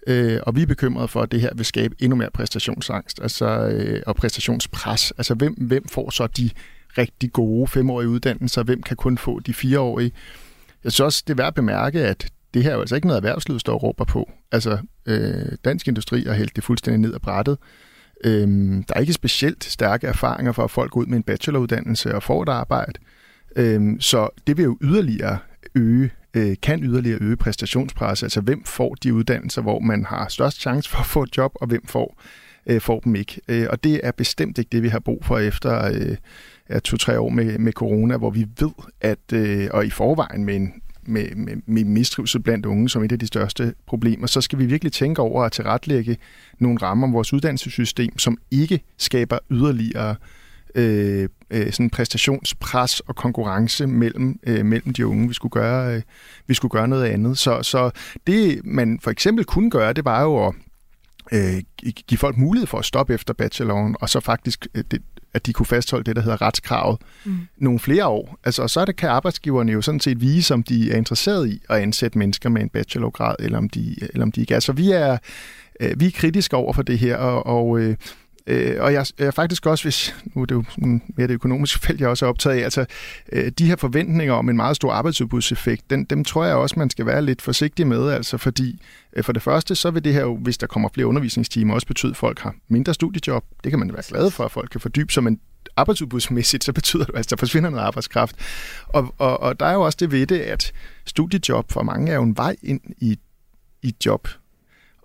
Øh, 0.07 0.39
og 0.43 0.55
vi 0.55 0.61
er 0.61 0.65
bekymrede 0.65 1.07
for, 1.07 1.21
at 1.21 1.31
det 1.31 1.41
her 1.41 1.49
vil 1.55 1.65
skabe 1.65 1.95
endnu 1.99 2.15
mere 2.15 2.29
præstationsangst 2.33 3.19
altså, 3.21 3.45
øh, 3.45 4.01
og 4.07 4.15
præstationspres. 4.15 5.11
Altså 5.11 5.33
hvem, 5.33 5.53
hvem 5.53 5.87
får 5.87 6.09
så 6.09 6.27
de 6.27 6.49
rigtig 6.97 7.33
gode 7.33 7.67
femårige 7.67 8.09
uddannelser? 8.09 8.63
Hvem 8.63 8.83
kan 8.83 8.97
kun 8.97 9.17
få 9.17 9.39
de 9.39 9.53
fireårige? 9.53 10.11
Jeg 10.83 10.91
synes 10.91 10.99
også, 10.99 11.23
det 11.27 11.33
er 11.33 11.37
værd 11.37 11.47
at 11.47 11.55
bemærke, 11.55 12.01
at 12.01 12.27
det 12.53 12.63
her 12.63 12.69
er 12.69 12.75
jo 12.75 12.81
altså 12.81 12.95
ikke 12.95 13.07
noget, 13.07 13.17
erhvervslivet 13.17 13.61
står 13.61 13.73
og 13.73 13.83
råber 13.83 14.05
på. 14.05 14.31
Altså, 14.51 14.77
øh, 15.05 15.51
dansk 15.65 15.87
industri 15.87 16.23
har 16.23 16.33
hældt 16.33 16.55
det 16.55 16.63
fuldstændig 16.63 16.99
ned 16.99 17.13
ad 17.13 17.19
brættet. 17.19 17.57
Øh, 18.23 18.47
der 18.87 18.93
er 18.95 18.99
ikke 18.99 19.13
specielt 19.13 19.63
stærke 19.63 20.07
erfaringer 20.07 20.51
for, 20.51 20.63
at 20.63 20.71
folk 20.71 20.91
går 20.91 21.01
ud 21.01 21.05
med 21.05 21.17
en 21.17 21.23
bacheloruddannelse 21.23 22.15
og 22.15 22.23
får 22.23 22.43
et 22.43 22.49
arbejde. 22.49 22.99
Øhm, 23.59 24.01
så 24.01 24.29
det 24.47 24.57
vil 24.57 24.63
jo 24.63 24.77
yderligere 24.81 25.37
øge 25.75 26.11
øh, 26.33 26.55
kan 26.61 26.83
yderligere 26.83 27.17
øge 27.21 27.35
præstationspres. 27.35 28.23
Altså 28.23 28.41
hvem 28.41 28.63
får 28.63 28.95
de 28.95 29.13
uddannelser, 29.13 29.61
hvor 29.61 29.79
man 29.79 30.05
har 30.05 30.27
størst 30.27 30.61
chance 30.61 30.89
for 30.89 30.99
at 30.99 31.05
få 31.05 31.23
et 31.23 31.37
job, 31.37 31.51
og 31.55 31.67
hvem 31.67 31.85
får, 31.87 32.21
øh, 32.67 32.81
får 32.81 32.99
dem 32.99 33.15
ikke. 33.15 33.41
Øh, 33.47 33.67
og 33.69 33.83
det 33.83 33.99
er 34.03 34.11
bestemt 34.11 34.57
ikke 34.57 34.69
det, 34.71 34.83
vi 34.83 34.87
har 34.87 34.99
brug 34.99 35.25
for 35.25 35.37
efter 35.37 35.91
øh, 36.69 36.81
to-tre 36.81 37.19
år 37.19 37.29
med, 37.29 37.57
med 37.57 37.73
corona, 37.73 38.17
hvor 38.17 38.29
vi 38.29 38.47
ved, 38.59 38.71
at 39.01 39.33
øh, 39.33 39.67
og 39.71 39.85
i 39.85 39.89
forvejen 39.89 40.45
med 40.45 40.55
en 40.55 40.73
med, 41.03 41.35
med, 41.35 41.55
med 41.65 41.83
mistrivsel 41.83 42.41
blandt 42.41 42.65
unge 42.65 42.89
som 42.89 43.03
et 43.03 43.11
af 43.11 43.19
de 43.19 43.27
største 43.27 43.73
problemer, 43.85 44.27
så 44.27 44.41
skal 44.41 44.59
vi 44.59 44.65
virkelig 44.65 44.91
tænke 44.93 45.21
over 45.21 45.43
at 45.43 45.51
tilretlægge 45.51 46.17
nogle 46.59 46.79
rammer 46.81 47.07
om 47.07 47.13
vores 47.13 47.33
uddannelsessystem, 47.33 48.17
som 48.17 48.37
ikke 48.51 48.79
skaber 48.97 49.39
yderligere 49.51 50.09
øh, 50.09 50.15
øh, 50.75 51.29
sådan 51.71 51.89
præstationspres 51.89 52.99
og 52.99 53.15
konkurrence 53.15 53.87
mellem, 53.87 54.39
øh, 54.43 54.65
mellem 54.65 54.93
de 54.93 55.07
unge. 55.07 55.27
Vi 55.27 55.33
skulle, 55.33 55.51
gøre, 55.51 55.95
øh, 55.95 56.01
vi 56.47 56.53
skulle 56.53 56.71
gøre 56.71 56.87
noget 56.87 57.05
andet. 57.05 57.37
Så, 57.37 57.63
så 57.63 57.91
det, 58.27 58.61
man 58.63 58.99
for 59.03 59.11
eksempel 59.11 59.45
kunne 59.45 59.69
gøre, 59.69 59.93
det 59.93 60.05
var 60.05 60.21
jo 60.21 60.47
at 60.47 60.53
øh, 61.31 61.63
give 62.07 62.17
folk 62.17 62.37
mulighed 62.37 62.67
for 62.67 62.77
at 62.77 62.85
stoppe 62.85 63.13
efter 63.13 63.33
bacheloren, 63.33 63.95
og 64.01 64.09
så 64.09 64.19
faktisk 64.19 64.67
øh, 64.75 64.83
det, 64.91 65.01
at 65.33 65.45
de 65.45 65.53
kunne 65.53 65.65
fastholde 65.65 66.03
det, 66.03 66.15
der 66.15 66.21
hedder 66.21 66.41
retskravet, 66.41 67.01
mm. 67.25 67.37
nogle 67.57 67.79
flere 67.79 68.07
år. 68.07 68.39
Altså, 68.43 68.61
og 68.61 68.69
så 68.69 68.85
det, 68.85 68.95
kan 68.95 69.09
arbejdsgiverne 69.09 69.71
jo 69.71 69.81
sådan 69.81 69.99
set 69.99 70.21
vise, 70.21 70.53
om 70.53 70.63
de 70.63 70.91
er 70.91 70.97
interesseret 70.97 71.49
i 71.49 71.61
at 71.69 71.77
ansætte 71.81 72.17
mennesker 72.17 72.49
med 72.49 72.61
en 72.61 72.69
bachelorgrad, 72.69 73.35
eller 73.39 73.57
om 73.57 73.69
de, 73.69 73.95
eller 74.01 74.21
om 74.21 74.31
de 74.31 74.41
ikke 74.41 74.53
er. 74.53 74.59
Så 74.59 74.71
vi 74.71 74.91
er, 74.91 75.17
øh, 75.79 75.99
vi 75.99 76.07
er 76.07 76.11
kritiske 76.11 76.55
over 76.55 76.73
for 76.73 76.81
det 76.81 76.99
her, 76.99 77.15
og, 77.15 77.45
og 77.45 77.79
øh, 77.79 77.95
Øh, 78.49 78.75
og 78.79 78.93
jeg 78.93 79.05
jeg 79.19 79.33
faktisk 79.33 79.65
også, 79.65 79.85
hvis 79.85 80.15
nu 80.35 80.41
er 80.41 80.45
det 80.45 80.55
jo 80.55 80.63
mere 81.17 81.27
det 81.27 81.33
økonomiske 81.33 81.79
felt, 81.85 82.01
jeg 82.01 82.09
også 82.09 82.25
er 82.25 82.29
optaget 82.29 82.55
af, 82.55 82.63
altså 82.63 82.85
øh, 83.31 83.51
de 83.51 83.65
her 83.65 83.75
forventninger 83.75 84.33
om 84.33 84.49
en 84.49 84.55
meget 84.55 84.75
stor 84.75 84.91
arbejdsudbudseffekt, 84.91 85.89
den, 85.89 86.05
dem 86.05 86.23
tror 86.23 86.45
jeg 86.45 86.55
også, 86.55 86.75
man 86.77 86.89
skal 86.89 87.05
være 87.05 87.21
lidt 87.21 87.41
forsigtig 87.41 87.87
med, 87.87 88.09
altså 88.09 88.37
fordi 88.37 88.81
øh, 89.15 89.23
for 89.23 89.33
det 89.33 89.41
første, 89.41 89.75
så 89.75 89.91
vil 89.91 90.03
det 90.03 90.13
her 90.13 90.21
jo, 90.21 90.37
hvis 90.37 90.57
der 90.57 90.67
kommer 90.67 90.89
flere 90.93 91.07
undervisningstimer, 91.07 91.73
også 91.73 91.87
betyde, 91.87 92.09
at 92.09 92.17
folk 92.17 92.39
har 92.39 92.55
mindre 92.67 92.93
studiejob. 92.93 93.43
Det 93.63 93.71
kan 93.71 93.79
man 93.79 93.93
være 93.93 94.03
glad 94.07 94.31
for, 94.31 94.45
at 94.45 94.51
folk 94.51 94.69
kan 94.69 94.81
fordybe 94.81 95.13
sig, 95.13 95.23
men 95.23 95.39
arbejdsudbudsmæssigt, 95.75 96.63
så 96.63 96.73
betyder 96.73 97.03
det, 97.03 97.13
at 97.13 97.17
altså, 97.17 97.35
der 97.35 97.39
forsvinder 97.39 97.69
noget 97.69 97.83
arbejdskraft. 97.83 98.35
Og, 98.87 99.15
og, 99.17 99.39
og 99.39 99.59
der 99.59 99.65
er 99.65 99.73
jo 99.73 99.81
også 99.81 99.97
det 99.99 100.11
ved 100.11 100.27
det, 100.27 100.39
at 100.39 100.71
studiejob 101.05 101.71
for 101.71 101.83
mange 101.83 102.11
er 102.11 102.15
jo 102.15 102.23
en 102.23 102.37
vej 102.37 102.55
ind 102.63 102.81
i, 102.97 103.19
i 103.81 103.95
job. 104.05 104.27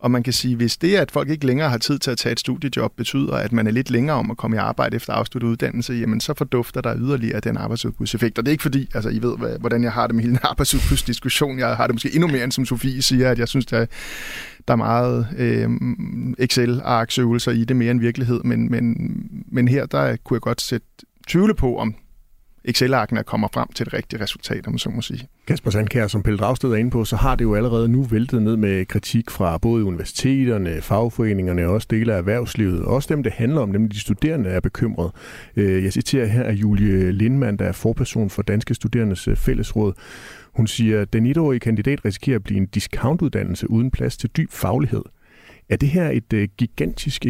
Og 0.05 0.11
man 0.11 0.23
kan 0.23 0.33
sige, 0.33 0.57
hvis 0.57 0.77
det, 0.77 0.97
at 0.97 1.11
folk 1.11 1.31
ikke 1.31 1.47
længere 1.47 1.71
har 1.71 1.79
tid 1.79 1.99
til 1.99 2.11
at 2.11 2.19
tage 2.19 2.33
et 2.33 2.41
studiejob, 2.41 2.93
betyder, 2.97 3.35
at 3.35 3.53
man 3.53 3.67
er 3.67 3.71
lidt 3.71 3.91
længere 3.91 4.17
om 4.17 4.31
at 4.31 4.37
komme 4.37 4.57
i 4.57 4.59
arbejde 4.59 4.97
efter 4.97 5.13
afsluttet 5.13 5.49
uddannelse, 5.49 5.93
jamen 5.93 6.21
så 6.21 6.35
fordufter 6.35 6.81
der 6.81 6.97
yderligere 6.97 7.41
den 7.41 7.57
arbejdsudbudseffekt. 7.57 8.39
Og 8.39 8.45
det 8.45 8.51
er 8.51 8.53
ikke 8.53 8.63
fordi, 8.63 8.89
altså 8.95 9.11
I 9.11 9.23
ved, 9.23 9.59
hvordan 9.61 9.83
jeg 9.83 9.93
har 9.93 10.07
det 10.07 10.15
med 10.15 10.23
hele 10.23 10.35
den 10.35 10.41
arbejdsudbudsdiskussion. 10.51 11.59
Jeg 11.59 11.77
har 11.77 11.87
det 11.87 11.95
måske 11.95 12.15
endnu 12.15 12.29
mere, 12.29 12.45
end 12.45 12.53
som 12.53 12.67
Sofie 12.67 13.03
siger, 13.03 13.31
at 13.31 13.39
jeg 13.39 13.49
synes, 13.49 13.67
der, 13.67 13.87
der 14.69 14.73
er 14.75 14.77
meget 14.77 15.27
øh, 15.37 15.71
Excel-arksøvelser 16.39 17.53
i 17.53 17.65
det 17.65 17.77
mere 17.77 17.91
end 17.91 18.01
virkelighed. 18.01 18.41
Men, 18.45 18.71
men, 18.71 18.97
men 19.53 19.69
her, 19.69 19.87
der 19.87 20.17
kunne 20.25 20.35
jeg 20.35 20.43
godt 20.43 20.61
sætte 20.61 20.87
tvivle 21.29 21.55
på, 21.55 21.79
om 21.79 21.95
Excel-arkene 22.65 23.23
kommer 23.23 23.49
frem 23.55 23.69
til 23.75 23.87
et 23.87 23.95
rigtigt 23.95 24.23
resultat, 24.23 24.67
om 24.67 24.73
man 24.73 24.79
så 24.79 24.91
må 24.91 25.03
sige. 25.03 25.29
Kasper 25.47 25.71
Sandkær, 25.71 26.07
som 26.07 26.23
Pelle 26.23 26.39
Dragsted 26.39 26.71
er 26.71 26.77
inde 26.77 26.91
på, 26.91 27.05
så 27.05 27.17
har 27.17 27.35
det 27.35 27.45
jo 27.45 27.55
allerede 27.55 27.89
nu 27.89 28.03
væltet 28.03 28.43
ned 28.43 28.57
med 28.57 28.87
kritik 28.87 29.31
fra 29.31 29.59
både 29.59 29.85
universiteterne, 29.85 30.81
fagforeningerne 30.83 31.67
og 31.67 31.75
også 31.75 31.87
dele 31.91 32.13
af 32.13 32.19
erhvervslivet. 32.19 32.85
Også 32.85 33.15
dem, 33.15 33.23
det 33.23 33.33
handler 33.33 33.61
om, 33.61 33.69
nemlig 33.69 33.93
de 33.93 34.01
studerende, 34.01 34.51
er 34.51 34.61
bekymret. 34.61 35.13
Øh, 35.57 35.85
jeg 35.85 35.93
citerer 35.93 36.27
her 36.27 36.43
af 36.43 36.53
Julie 36.53 37.13
Lindmann, 37.13 37.57
der 37.57 37.65
er 37.65 37.73
forperson 37.73 38.31
for 38.31 38.43
Danske 38.43 38.75
Studerendes 38.75 39.29
øh, 39.29 39.37
Fællesråd. 39.37 39.93
Hun 40.55 40.67
siger, 40.67 41.01
at 41.01 41.13
den 41.13 41.27
etårige 41.27 41.61
kandidat 41.61 42.05
risikerer 42.05 42.37
at 42.37 42.45
blive 42.45 42.59
en 42.59 42.67
discountuddannelse 42.67 43.71
uden 43.71 43.91
plads 43.91 44.17
til 44.17 44.31
dyb 44.37 44.53
faglighed. 44.53 45.03
Er 45.69 45.77
det 45.77 45.89
her 45.89 46.11
et 46.11 46.33
øh, 46.33 46.49
gigantisk 46.59 47.27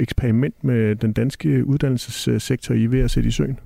eksperiment 0.00 0.64
med 0.64 0.96
den 0.96 1.12
danske 1.12 1.66
uddannelsessektor, 1.66 2.74
I 2.74 2.84
er 2.84 2.88
ved 2.88 3.00
at 3.00 3.10
sætte 3.10 3.28
i 3.28 3.32
søen? 3.32 3.58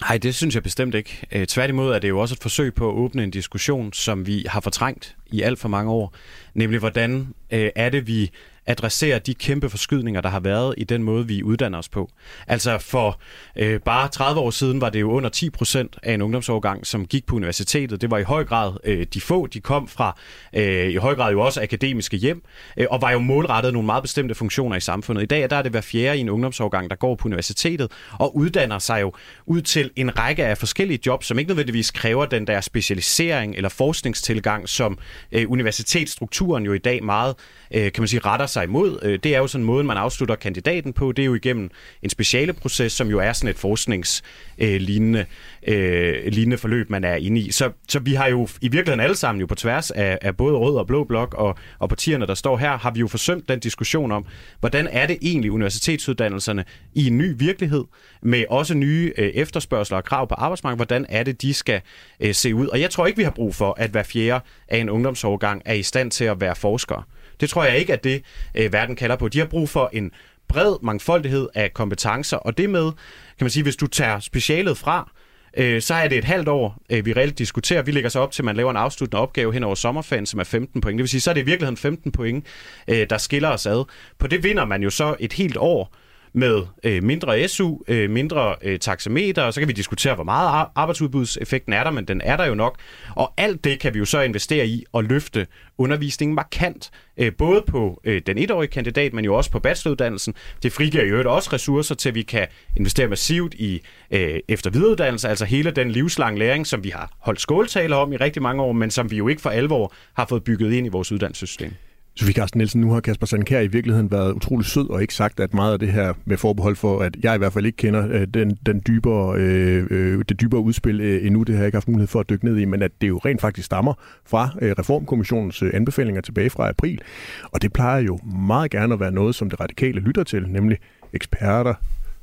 Nej, 0.00 0.18
det 0.18 0.34
synes 0.34 0.54
jeg 0.54 0.62
bestemt 0.62 0.94
ikke. 0.94 1.26
Øh, 1.32 1.46
tværtimod 1.46 1.92
er 1.92 1.98
det 1.98 2.08
jo 2.08 2.18
også 2.18 2.34
et 2.34 2.42
forsøg 2.42 2.74
på 2.74 2.88
at 2.88 2.94
åbne 2.94 3.24
en 3.24 3.30
diskussion, 3.30 3.92
som 3.92 4.26
vi 4.26 4.44
har 4.48 4.60
fortrængt 4.60 5.16
i 5.26 5.42
alt 5.42 5.58
for 5.58 5.68
mange 5.68 5.92
år. 5.92 6.14
Nemlig, 6.54 6.78
hvordan 6.78 7.34
øh, 7.50 7.70
er 7.76 7.88
det, 7.88 8.06
vi 8.06 8.30
adressere 8.66 9.18
de 9.18 9.34
kæmpe 9.34 9.70
forskydninger, 9.70 10.20
der 10.20 10.28
har 10.28 10.40
været 10.40 10.74
i 10.78 10.84
den 10.84 11.02
måde, 11.02 11.26
vi 11.26 11.42
uddanner 11.42 11.78
os 11.78 11.88
på. 11.88 12.10
Altså 12.46 12.78
for 12.78 13.20
øh, 13.56 13.80
bare 13.80 14.08
30 14.08 14.40
år 14.40 14.50
siden 14.50 14.80
var 14.80 14.90
det 14.90 15.00
jo 15.00 15.10
under 15.10 15.28
10 15.30 15.50
procent 15.50 15.96
af 16.02 16.14
en 16.14 16.22
ungdomsårgang, 16.22 16.86
som 16.86 17.06
gik 17.06 17.26
på 17.26 17.36
universitetet. 17.36 18.00
Det 18.00 18.10
var 18.10 18.18
i 18.18 18.22
høj 18.22 18.44
grad 18.44 18.72
øh, 18.84 19.06
de 19.14 19.20
få, 19.20 19.46
de 19.46 19.60
kom 19.60 19.88
fra 19.88 20.16
øh, 20.52 20.90
i 20.90 20.96
høj 20.96 21.14
grad 21.14 21.32
jo 21.32 21.40
også 21.40 21.62
akademiske 21.62 22.16
hjem, 22.16 22.42
øh, 22.76 22.86
og 22.90 23.02
var 23.02 23.10
jo 23.10 23.18
målrettet 23.18 23.72
nogle 23.72 23.86
meget 23.86 24.02
bestemte 24.02 24.34
funktioner 24.34 24.76
i 24.76 24.80
samfundet. 24.80 25.22
I 25.22 25.26
dag 25.26 25.50
der 25.50 25.56
er 25.56 25.62
det 25.62 25.70
hver 25.70 25.80
fjerde 25.80 26.18
i 26.18 26.20
en 26.20 26.28
ungdomsårgang, 26.28 26.90
der 26.90 26.96
går 26.96 27.14
på 27.14 27.28
universitetet 27.28 27.92
og 28.18 28.36
uddanner 28.36 28.78
sig 28.78 29.00
jo 29.00 29.12
ud 29.46 29.62
til 29.62 29.90
en 29.96 30.18
række 30.18 30.46
af 30.46 30.58
forskellige 30.58 31.00
jobs, 31.06 31.26
som 31.26 31.38
ikke 31.38 31.48
nødvendigvis 31.48 31.90
kræver 31.90 32.26
den 32.26 32.46
der 32.46 32.60
specialisering 32.60 33.56
eller 33.56 33.68
forskningstilgang, 33.68 34.68
som 34.68 34.98
øh, 35.32 35.50
universitetsstrukturen 35.50 36.64
jo 36.64 36.72
i 36.72 36.78
dag 36.78 37.04
meget, 37.04 37.34
øh, 37.74 37.92
kan 37.92 38.02
man 38.02 38.08
sige, 38.08 38.20
retter 38.20 38.46
sig 38.46 38.59
imod. 38.62 38.98
Øh, 39.02 39.18
det 39.22 39.34
er 39.34 39.38
jo 39.38 39.46
sådan 39.46 39.62
en 39.62 39.66
måde, 39.66 39.84
man 39.84 39.96
afslutter 39.96 40.34
kandidaten 40.34 40.92
på. 40.92 41.12
Det 41.12 41.22
er 41.22 41.26
jo 41.26 41.34
igennem 41.34 41.70
en 42.02 42.10
speciale 42.10 42.52
proces, 42.52 42.92
som 42.92 43.08
jo 43.08 43.18
er 43.18 43.32
sådan 43.32 43.50
et 43.50 43.58
forskningslignende 43.58 45.26
øh, 45.66 46.26
lignende 46.26 46.58
forløb, 46.58 46.90
man 46.90 47.04
er 47.04 47.14
inde 47.14 47.40
i. 47.40 47.50
Så, 47.50 47.70
så 47.88 47.98
vi 47.98 48.14
har 48.14 48.28
jo 48.28 48.48
i 48.60 48.68
virkeligheden 48.68 49.00
alle 49.00 49.16
sammen 49.16 49.40
jo 49.40 49.46
på 49.46 49.54
tværs 49.54 49.90
af, 49.90 50.18
af 50.22 50.36
både 50.36 50.56
rød 50.56 50.76
og 50.76 50.86
blå 50.86 51.04
blok 51.04 51.34
og, 51.34 51.58
og 51.78 51.88
partierne, 51.88 52.26
der 52.26 52.34
står 52.34 52.56
her, 52.56 52.78
har 52.78 52.90
vi 52.90 53.00
jo 53.00 53.08
forsømt 53.08 53.48
den 53.48 53.60
diskussion 53.60 54.12
om, 54.12 54.26
hvordan 54.60 54.88
er 54.90 55.06
det 55.06 55.18
egentlig 55.22 55.52
universitetsuddannelserne 55.52 56.64
i 56.94 57.06
en 57.06 57.18
ny 57.18 57.34
virkelighed, 57.38 57.84
med 58.22 58.44
også 58.50 58.74
nye 58.74 59.12
øh, 59.18 59.28
efterspørgsler 59.28 59.96
og 59.96 60.04
krav 60.04 60.28
på 60.28 60.34
arbejdsmarkedet, 60.34 60.78
hvordan 60.78 61.06
er 61.08 61.22
det, 61.22 61.42
de 61.42 61.54
skal 61.54 61.80
øh, 62.20 62.34
se 62.34 62.54
ud. 62.54 62.66
Og 62.66 62.80
jeg 62.80 62.90
tror 62.90 63.06
ikke, 63.06 63.16
vi 63.16 63.22
har 63.22 63.30
brug 63.30 63.54
for, 63.54 63.74
at 63.78 63.90
hver 63.90 64.02
fjerde 64.02 64.44
af 64.68 64.78
en 64.78 64.90
ungdomsårgang 64.90 65.62
er 65.64 65.74
i 65.74 65.82
stand 65.82 66.10
til 66.10 66.24
at 66.24 66.40
være 66.40 66.56
forskere. 66.56 67.02
Det 67.40 67.50
tror 67.50 67.64
jeg 67.64 67.78
ikke, 67.78 67.92
at 67.92 68.04
det 68.04 68.22
øh, 68.54 68.72
verden 68.72 68.96
kalder 68.96 69.16
på. 69.16 69.28
De 69.28 69.38
har 69.38 69.46
brug 69.46 69.68
for 69.68 69.90
en 69.92 70.10
bred 70.48 70.76
mangfoldighed 70.82 71.48
af 71.54 71.74
kompetencer, 71.74 72.36
og 72.36 72.58
det 72.58 72.70
med, 72.70 72.92
kan 73.38 73.44
man 73.44 73.50
sige, 73.50 73.62
hvis 73.62 73.76
du 73.76 73.86
tager 73.86 74.20
specialet 74.20 74.78
fra, 74.78 75.10
øh, 75.56 75.82
så 75.82 75.94
er 75.94 76.08
det 76.08 76.18
et 76.18 76.24
halvt 76.24 76.48
år, 76.48 76.82
øh, 76.90 77.06
vi 77.06 77.12
reelt 77.12 77.38
diskuterer. 77.38 77.82
Vi 77.82 77.92
lægger 77.92 78.10
så 78.10 78.20
op 78.20 78.32
til, 78.32 78.42
at 78.42 78.44
man 78.44 78.56
laver 78.56 78.70
en 78.70 78.76
afsluttende 78.76 79.22
opgave 79.22 79.52
hen 79.52 79.64
over 79.64 79.74
sommerferien, 79.74 80.26
som 80.26 80.40
er 80.40 80.44
15 80.44 80.80
point. 80.80 80.98
Det 80.98 81.02
vil 81.02 81.08
sige, 81.08 81.20
så 81.20 81.30
er 81.30 81.34
det 81.34 81.40
i 81.40 81.44
virkeligheden 81.44 81.76
15 81.76 82.12
point, 82.12 82.46
øh, 82.88 83.06
der 83.10 83.18
skiller 83.18 83.48
os 83.48 83.66
ad. 83.66 83.84
På 84.18 84.26
det 84.26 84.44
vinder 84.44 84.64
man 84.64 84.82
jo 84.82 84.90
så 84.90 85.16
et 85.20 85.32
helt 85.32 85.56
år 85.56 85.94
med 86.32 86.62
øh, 86.84 87.02
mindre 87.02 87.48
SU, 87.48 87.78
øh, 87.88 88.10
mindre 88.10 88.54
øh, 88.62 88.78
taxameter, 88.78 89.42
og 89.42 89.54
så 89.54 89.60
kan 89.60 89.68
vi 89.68 89.72
diskutere, 89.72 90.14
hvor 90.14 90.24
meget 90.24 90.66
arbejdsudbudseffekten 90.74 91.72
er 91.72 91.84
der, 91.84 91.90
men 91.90 92.04
den 92.04 92.20
er 92.24 92.36
der 92.36 92.46
jo 92.46 92.54
nok. 92.54 92.78
Og 93.16 93.32
alt 93.36 93.64
det 93.64 93.80
kan 93.80 93.94
vi 93.94 93.98
jo 93.98 94.04
så 94.04 94.20
investere 94.20 94.66
i 94.66 94.84
at 94.94 95.04
løfte 95.04 95.46
undervisningen 95.78 96.34
markant, 96.34 96.90
øh, 97.16 97.32
både 97.38 97.62
på 97.66 98.00
øh, 98.04 98.22
den 98.26 98.38
etårige 98.38 98.70
kandidat, 98.70 99.12
men 99.12 99.24
jo 99.24 99.34
også 99.34 99.50
på 99.50 99.58
bacheloruddannelsen. 99.58 100.34
Det 100.62 100.72
frigiver 100.72 101.04
jo 101.04 101.34
også 101.34 101.50
ressourcer 101.52 101.94
til, 101.94 102.08
at 102.08 102.14
vi 102.14 102.22
kan 102.22 102.46
investere 102.76 103.08
massivt 103.08 103.54
i 103.54 103.80
øh, 104.10 104.40
eftervidereuddannelse, 104.48 105.28
altså 105.28 105.44
hele 105.44 105.70
den 105.70 105.90
livslang 105.90 106.38
læring, 106.38 106.66
som 106.66 106.84
vi 106.84 106.88
har 106.88 107.12
holdt 107.18 107.40
skåltaler 107.40 107.96
om 107.96 108.12
i 108.12 108.16
rigtig 108.16 108.42
mange 108.42 108.62
år, 108.62 108.72
men 108.72 108.90
som 108.90 109.10
vi 109.10 109.16
jo 109.16 109.28
ikke 109.28 109.42
for 109.42 109.50
alvor 109.50 109.92
har 110.14 110.26
fået 110.26 110.44
bygget 110.44 110.72
ind 110.72 110.86
i 110.86 110.90
vores 110.90 111.12
uddannelsessystem. 111.12 111.74
Sofie 112.16 112.34
Carsten 112.34 112.58
Nielsen, 112.58 112.80
nu 112.80 112.92
har 112.92 113.00
Kasper 113.00 113.26
Sandkær 113.26 113.60
i 113.60 113.66
virkeligheden 113.66 114.10
været 114.10 114.32
utrolig 114.32 114.66
sød 114.66 114.90
og 114.90 115.02
ikke 115.02 115.14
sagt, 115.14 115.40
at 115.40 115.54
meget 115.54 115.72
af 115.72 115.78
det 115.78 115.92
her 115.92 116.12
med 116.24 116.36
forbehold 116.36 116.76
for, 116.76 117.00
at 117.00 117.16
jeg 117.22 117.34
i 117.34 117.38
hvert 117.38 117.52
fald 117.52 117.66
ikke 117.66 117.76
kender 117.76 118.08
øh, 118.10 118.26
den, 118.26 118.58
den 118.66 118.82
dybere, 118.86 119.34
øh, 119.38 119.86
øh, 119.90 120.24
det 120.28 120.40
dybere 120.40 120.60
udspil 120.60 121.00
øh, 121.00 121.26
endnu, 121.26 121.42
det 121.42 121.54
har 121.54 121.62
jeg 121.62 121.66
ikke 121.66 121.76
haft 121.76 121.88
mulighed 121.88 122.06
for 122.08 122.20
at 122.20 122.30
dykke 122.30 122.44
ned 122.44 122.56
i, 122.58 122.64
men 122.64 122.82
at 122.82 122.92
det 123.00 123.08
jo 123.08 123.18
rent 123.18 123.40
faktisk 123.40 123.66
stammer 123.66 123.94
fra 124.26 124.50
øh, 124.62 124.74
Reformkommissionens 124.78 125.62
øh, 125.62 125.70
anbefalinger 125.74 126.20
tilbage 126.20 126.50
fra 126.50 126.68
april. 126.68 127.00
Og 127.44 127.62
det 127.62 127.72
plejer 127.72 128.00
jo 128.00 128.18
meget 128.48 128.70
gerne 128.70 128.94
at 128.94 129.00
være 129.00 129.12
noget, 129.12 129.34
som 129.34 129.50
det 129.50 129.60
radikale 129.60 130.00
lytter 130.00 130.24
til, 130.24 130.48
nemlig 130.48 130.78
eksperter, 131.12 131.74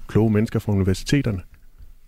kloge 0.07 0.31
mennesker 0.31 0.59
fra 0.59 0.71
universiteterne. 0.71 1.41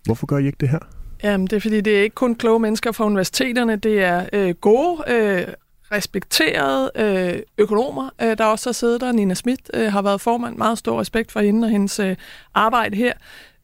Hvorfor 0.06 0.26
gør 0.28 0.38
I 0.38 0.46
ikke 0.46 0.58
det 0.60 0.70
her? 0.70 0.80
Jamen, 1.24 1.48
det 1.48 1.56
er 1.56 1.60
fordi, 1.60 1.82
det 1.82 1.98
er 1.98 2.02
ikke 2.02 2.16
kun 2.16 2.36
kloge 2.36 2.60
mennesker 2.60 2.92
fra 2.92 3.06
universiteterne, 3.06 3.76
det 3.76 4.04
er 4.04 4.26
øh, 4.34 4.56
gode, 4.56 5.04
øh, 5.08 5.48
respekterede 5.92 6.92
øh, 6.96 7.42
økonomer, 7.58 8.10
øh, 8.22 8.38
der 8.38 8.46
også 8.46 8.70
har 8.70 8.74
siddet 8.74 9.02
der. 9.02 9.12
Nina 9.12 9.34
Schmidt 9.34 9.72
øh, 9.74 9.92
har 9.92 10.02
været 10.02 10.22
formand. 10.22 10.56
Meget 10.58 10.78
stor 10.78 11.00
respekt 11.00 11.32
for 11.32 11.40
hende 11.40 11.66
og 11.66 11.72
hendes 11.72 12.00
øh, 12.00 12.16
arbejde 12.54 12.96
her. 12.96 13.14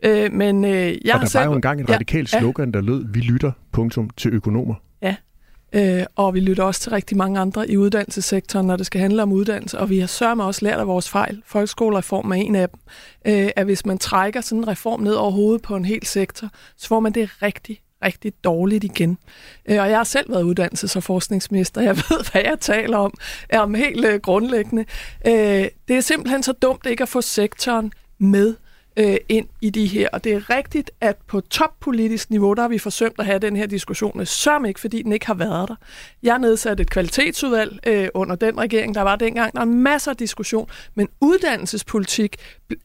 Øh, 0.05 0.33
men 0.33 0.65
øh, 0.65 0.71
jeg 1.05 1.15
og 1.15 1.21
der 1.21 1.25
selv... 1.27 1.39
var 1.39 1.45
jo 1.45 1.53
engang 1.53 1.81
et 1.81 1.89
radikalt 1.89 2.33
ja, 2.33 2.39
slogan, 2.39 2.71
der 2.71 2.81
lød, 2.81 3.05
vi 3.13 3.19
lytter, 3.19 3.51
punktum, 3.71 4.09
til 4.17 4.33
økonomer. 4.33 4.75
Ja, 5.01 5.15
øh, 5.73 6.05
og 6.15 6.33
vi 6.33 6.39
lytter 6.39 6.63
også 6.63 6.81
til 6.81 6.91
rigtig 6.91 7.17
mange 7.17 7.39
andre 7.39 7.69
i 7.69 7.77
uddannelsessektoren, 7.77 8.67
når 8.67 8.75
det 8.75 8.85
skal 8.85 9.01
handle 9.01 9.23
om 9.23 9.31
uddannelse, 9.31 9.79
og 9.79 9.89
vi 9.89 9.99
har 9.99 10.07
sørget 10.07 10.41
også 10.41 10.65
lært 10.65 10.79
af 10.79 10.87
vores 10.87 11.09
fejl. 11.09 11.41
Folkeskolereform 11.45 12.31
er 12.31 12.35
en 12.35 12.55
af 12.55 12.69
dem. 12.69 12.79
Øh, 13.27 13.49
at 13.55 13.65
hvis 13.65 13.85
man 13.85 13.97
trækker 13.97 14.41
sådan 14.41 14.57
en 14.57 14.67
reform 14.67 15.01
ned 15.01 15.13
over 15.13 15.31
hovedet 15.31 15.61
på 15.61 15.75
en 15.75 15.85
hel 15.85 16.05
sektor, 16.05 16.49
så 16.77 16.87
får 16.87 16.99
man 16.99 17.11
det 17.11 17.29
rigtig, 17.41 17.81
rigtig 18.05 18.33
dårligt 18.43 18.83
igen. 18.83 19.17
Øh, 19.65 19.81
og 19.81 19.89
jeg 19.89 19.97
har 19.97 20.03
selv 20.03 20.29
været 20.29 20.43
uddannelses- 20.43 20.95
og 20.95 21.03
forskningsminister. 21.03 21.81
Jeg 21.81 21.97
ved, 22.09 22.31
hvad 22.31 22.41
jeg 22.41 22.59
taler 22.59 22.97
om, 22.97 23.13
er 23.49 23.59
om 23.59 23.73
helt 23.73 24.05
øh, 24.05 24.19
grundlæggende. 24.19 24.85
Øh, 25.27 25.67
det 25.87 25.95
er 25.95 26.01
simpelthen 26.01 26.43
så 26.43 26.51
dumt 26.51 26.85
ikke 26.85 27.01
at 27.01 27.09
få 27.09 27.21
sektoren 27.21 27.91
med 28.17 28.55
øh, 28.97 29.17
ind 29.29 29.47
i 29.61 29.69
de 29.69 29.85
her. 29.85 30.09
Og 30.13 30.23
det 30.23 30.33
er 30.33 30.49
rigtigt, 30.49 30.91
at 31.01 31.15
på 31.27 31.41
toppolitisk 31.41 32.29
niveau, 32.29 32.53
der 32.53 32.61
har 32.61 32.69
vi 32.69 32.77
forsømt 32.77 33.15
at 33.19 33.25
have 33.25 33.39
den 33.39 33.55
her 33.55 33.65
diskussion, 33.65 34.11
med 34.15 34.25
sørm 34.25 34.65
ikke, 34.65 34.79
fordi 34.79 35.01
den 35.01 35.11
ikke 35.11 35.25
har 35.25 35.33
været 35.33 35.69
der. 35.69 35.75
Jeg 36.23 36.39
nedsatte 36.39 36.81
et 36.81 36.89
kvalitetsudvalg 36.89 37.79
øh, 37.87 38.07
under 38.13 38.35
den 38.35 38.57
regering, 38.57 38.95
der 38.95 39.01
var 39.01 39.15
dengang. 39.15 39.53
Der 39.53 39.61
er 39.61 39.65
masser 39.65 40.11
af 40.11 40.17
diskussion, 40.17 40.69
men 40.95 41.07
uddannelsespolitik 41.21 42.35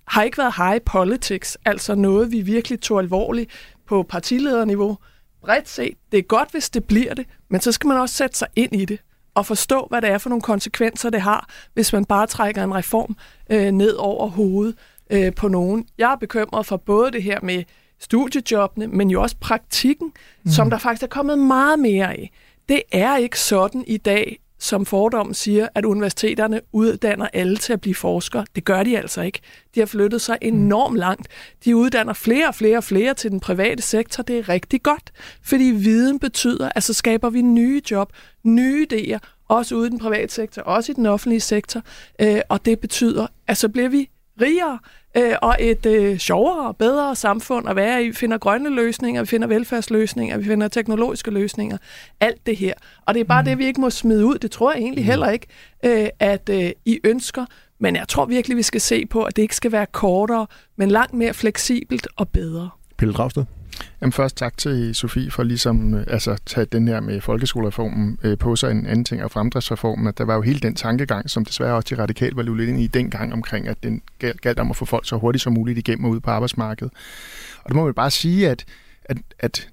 har 0.08 0.22
ikke 0.22 0.38
været 0.38 0.54
high 0.56 0.80
politics, 0.80 1.58
altså 1.64 1.94
noget, 1.94 2.32
vi 2.32 2.40
virkelig 2.40 2.80
tog 2.80 2.98
alvorligt 2.98 3.50
på 3.86 4.02
partilederniveau. 4.02 4.96
Bredt 5.40 5.68
set, 5.68 5.94
det 6.12 6.18
er 6.18 6.22
godt, 6.22 6.50
hvis 6.50 6.70
det 6.70 6.84
bliver 6.84 7.14
det, 7.14 7.26
men 7.48 7.60
så 7.60 7.72
skal 7.72 7.88
man 7.88 7.96
også 7.96 8.14
sætte 8.14 8.38
sig 8.38 8.48
ind 8.56 8.76
i 8.76 8.84
det 8.84 8.98
og 9.34 9.46
forstå, 9.46 9.86
hvad 9.90 10.02
det 10.02 10.10
er 10.10 10.18
for 10.18 10.28
nogle 10.28 10.42
konsekvenser, 10.42 11.10
det 11.10 11.20
har, 11.20 11.48
hvis 11.74 11.92
man 11.92 12.04
bare 12.04 12.26
trækker 12.26 12.64
en 12.64 12.74
reform 12.74 13.16
øh, 13.50 13.70
ned 13.70 13.92
over 13.92 14.28
hovedet 14.28 14.76
øh, 15.10 15.34
på 15.34 15.48
nogen. 15.48 15.86
Jeg 15.98 16.12
er 16.12 16.16
bekymret 16.16 16.66
for 16.66 16.76
både 16.76 17.10
det 17.10 17.22
her 17.22 17.38
med 17.42 17.64
studiejobbene, 18.00 18.86
men 18.86 19.10
jo 19.10 19.22
også 19.22 19.36
praktikken, 19.40 20.12
mm. 20.44 20.50
som 20.50 20.70
der 20.70 20.78
faktisk 20.78 21.02
er 21.02 21.06
kommet 21.06 21.38
meget 21.38 21.78
mere 21.78 22.10
af. 22.10 22.30
Det 22.68 22.82
er 22.92 23.16
ikke 23.16 23.40
sådan 23.40 23.84
i 23.86 23.96
dag, 23.96 24.40
som 24.60 24.86
fordommen 24.86 25.34
siger, 25.34 25.68
at 25.74 25.84
universiteterne 25.84 26.60
uddanner 26.72 27.28
alle 27.32 27.56
til 27.56 27.72
at 27.72 27.80
blive 27.80 27.94
forskere. 27.94 28.44
Det 28.54 28.64
gør 28.64 28.82
de 28.82 28.98
altså 28.98 29.22
ikke. 29.22 29.40
De 29.74 29.80
har 29.80 29.86
flyttet 29.86 30.20
sig 30.20 30.38
enormt 30.42 30.96
langt. 30.96 31.28
De 31.64 31.76
uddanner 31.76 32.12
flere 32.12 32.48
og 32.48 32.54
flere 32.54 32.76
og 32.76 32.84
flere 32.84 33.14
til 33.14 33.30
den 33.30 33.40
private 33.40 33.82
sektor. 33.82 34.22
Det 34.22 34.38
er 34.38 34.48
rigtig 34.48 34.82
godt, 34.82 35.12
fordi 35.42 35.64
viden 35.64 36.18
betyder, 36.18 36.70
at 36.74 36.82
så 36.82 36.94
skaber 36.94 37.30
vi 37.30 37.42
nye 37.42 37.82
job, 37.90 38.12
nye 38.44 38.86
idéer, 38.92 39.18
også 39.48 39.74
ude 39.74 39.86
i 39.86 39.90
den 39.90 39.98
private 39.98 40.34
sektor, 40.34 40.62
også 40.62 40.92
i 40.92 40.94
den 40.94 41.06
offentlige 41.06 41.40
sektor. 41.40 41.82
Øh, 42.20 42.40
og 42.48 42.64
det 42.64 42.80
betyder, 42.80 43.26
at 43.46 43.56
så 43.56 43.68
bliver 43.68 43.88
vi 43.88 44.09
rigere 44.40 44.78
øh, 45.16 45.34
og 45.42 45.56
et 45.60 45.86
øh, 45.86 46.18
sjovere 46.18 46.68
og 46.68 46.76
bedre 46.76 47.16
samfund 47.16 47.68
at 47.68 47.76
være 47.76 48.04
i. 48.04 48.06
Vi 48.06 48.12
finder 48.12 48.38
grønne 48.38 48.70
løsninger, 48.70 49.22
vi 49.22 49.26
finder 49.26 49.48
velfærdsløsninger, 49.48 50.38
vi 50.38 50.44
finder 50.44 50.68
teknologiske 50.68 51.30
løsninger. 51.30 51.78
Alt 52.20 52.46
det 52.46 52.56
her. 52.56 52.74
Og 53.06 53.14
det 53.14 53.20
er 53.20 53.24
bare 53.24 53.42
mm. 53.42 53.44
det, 53.44 53.58
vi 53.58 53.66
ikke 53.66 53.80
må 53.80 53.90
smide 53.90 54.26
ud. 54.26 54.38
Det 54.38 54.50
tror 54.50 54.72
jeg 54.72 54.80
egentlig 54.80 55.04
mm. 55.04 55.10
heller 55.10 55.30
ikke, 55.30 55.46
øh, 55.84 56.08
at 56.18 56.48
øh, 56.48 56.70
I 56.84 57.00
ønsker. 57.04 57.44
Men 57.78 57.96
jeg 57.96 58.08
tror 58.08 58.24
virkelig, 58.24 58.56
vi 58.56 58.62
skal 58.62 58.80
se 58.80 59.06
på, 59.06 59.22
at 59.22 59.36
det 59.36 59.42
ikke 59.42 59.56
skal 59.56 59.72
være 59.72 59.86
kortere, 59.86 60.46
men 60.76 60.90
langt 60.90 61.14
mere 61.14 61.34
fleksibelt 61.34 62.08
og 62.16 62.28
bedre. 62.28 62.70
Pelle 62.98 63.14
Dragsted? 63.14 63.44
Jamen 64.00 64.12
først 64.12 64.36
tak 64.36 64.56
til 64.56 64.94
Sofie 64.94 65.30
for 65.30 65.42
ligesom 65.42 65.94
øh, 65.94 66.04
altså 66.08 66.36
tage 66.46 66.66
den 66.66 66.88
her 66.88 67.00
med 67.00 67.20
folkeskolereformen 67.20 68.18
øh, 68.22 68.38
på 68.38 68.56
sig. 68.56 68.70
En 68.70 68.86
anden 68.86 69.04
ting 69.04 69.20
er 69.20 69.28
fremdriftsreformen, 69.28 70.06
at 70.06 70.18
der 70.18 70.24
var 70.24 70.34
jo 70.34 70.42
hele 70.42 70.60
den 70.60 70.74
tankegang, 70.74 71.30
som 71.30 71.44
desværre 71.44 71.74
også 71.74 71.94
de 71.94 72.02
radikale 72.02 72.36
var 72.36 72.42
lidt 72.42 72.68
ind 72.68 72.80
i 72.80 72.86
dengang 72.86 73.32
omkring, 73.32 73.68
at 73.68 73.82
den 73.82 74.02
galt 74.18 74.58
om 74.58 74.70
at 74.70 74.76
få 74.76 74.84
folk 74.84 75.06
så 75.06 75.16
hurtigt 75.16 75.42
som 75.42 75.52
muligt 75.52 75.78
igennem 75.78 76.04
og 76.04 76.10
ud 76.10 76.20
på 76.20 76.30
arbejdsmarkedet. 76.30 76.92
Og 77.62 77.68
det 77.68 77.76
må 77.76 77.84
man 77.84 77.94
bare 77.94 78.10
sige, 78.10 78.48
at, 78.48 78.64
at, 79.04 79.16
at 79.38 79.68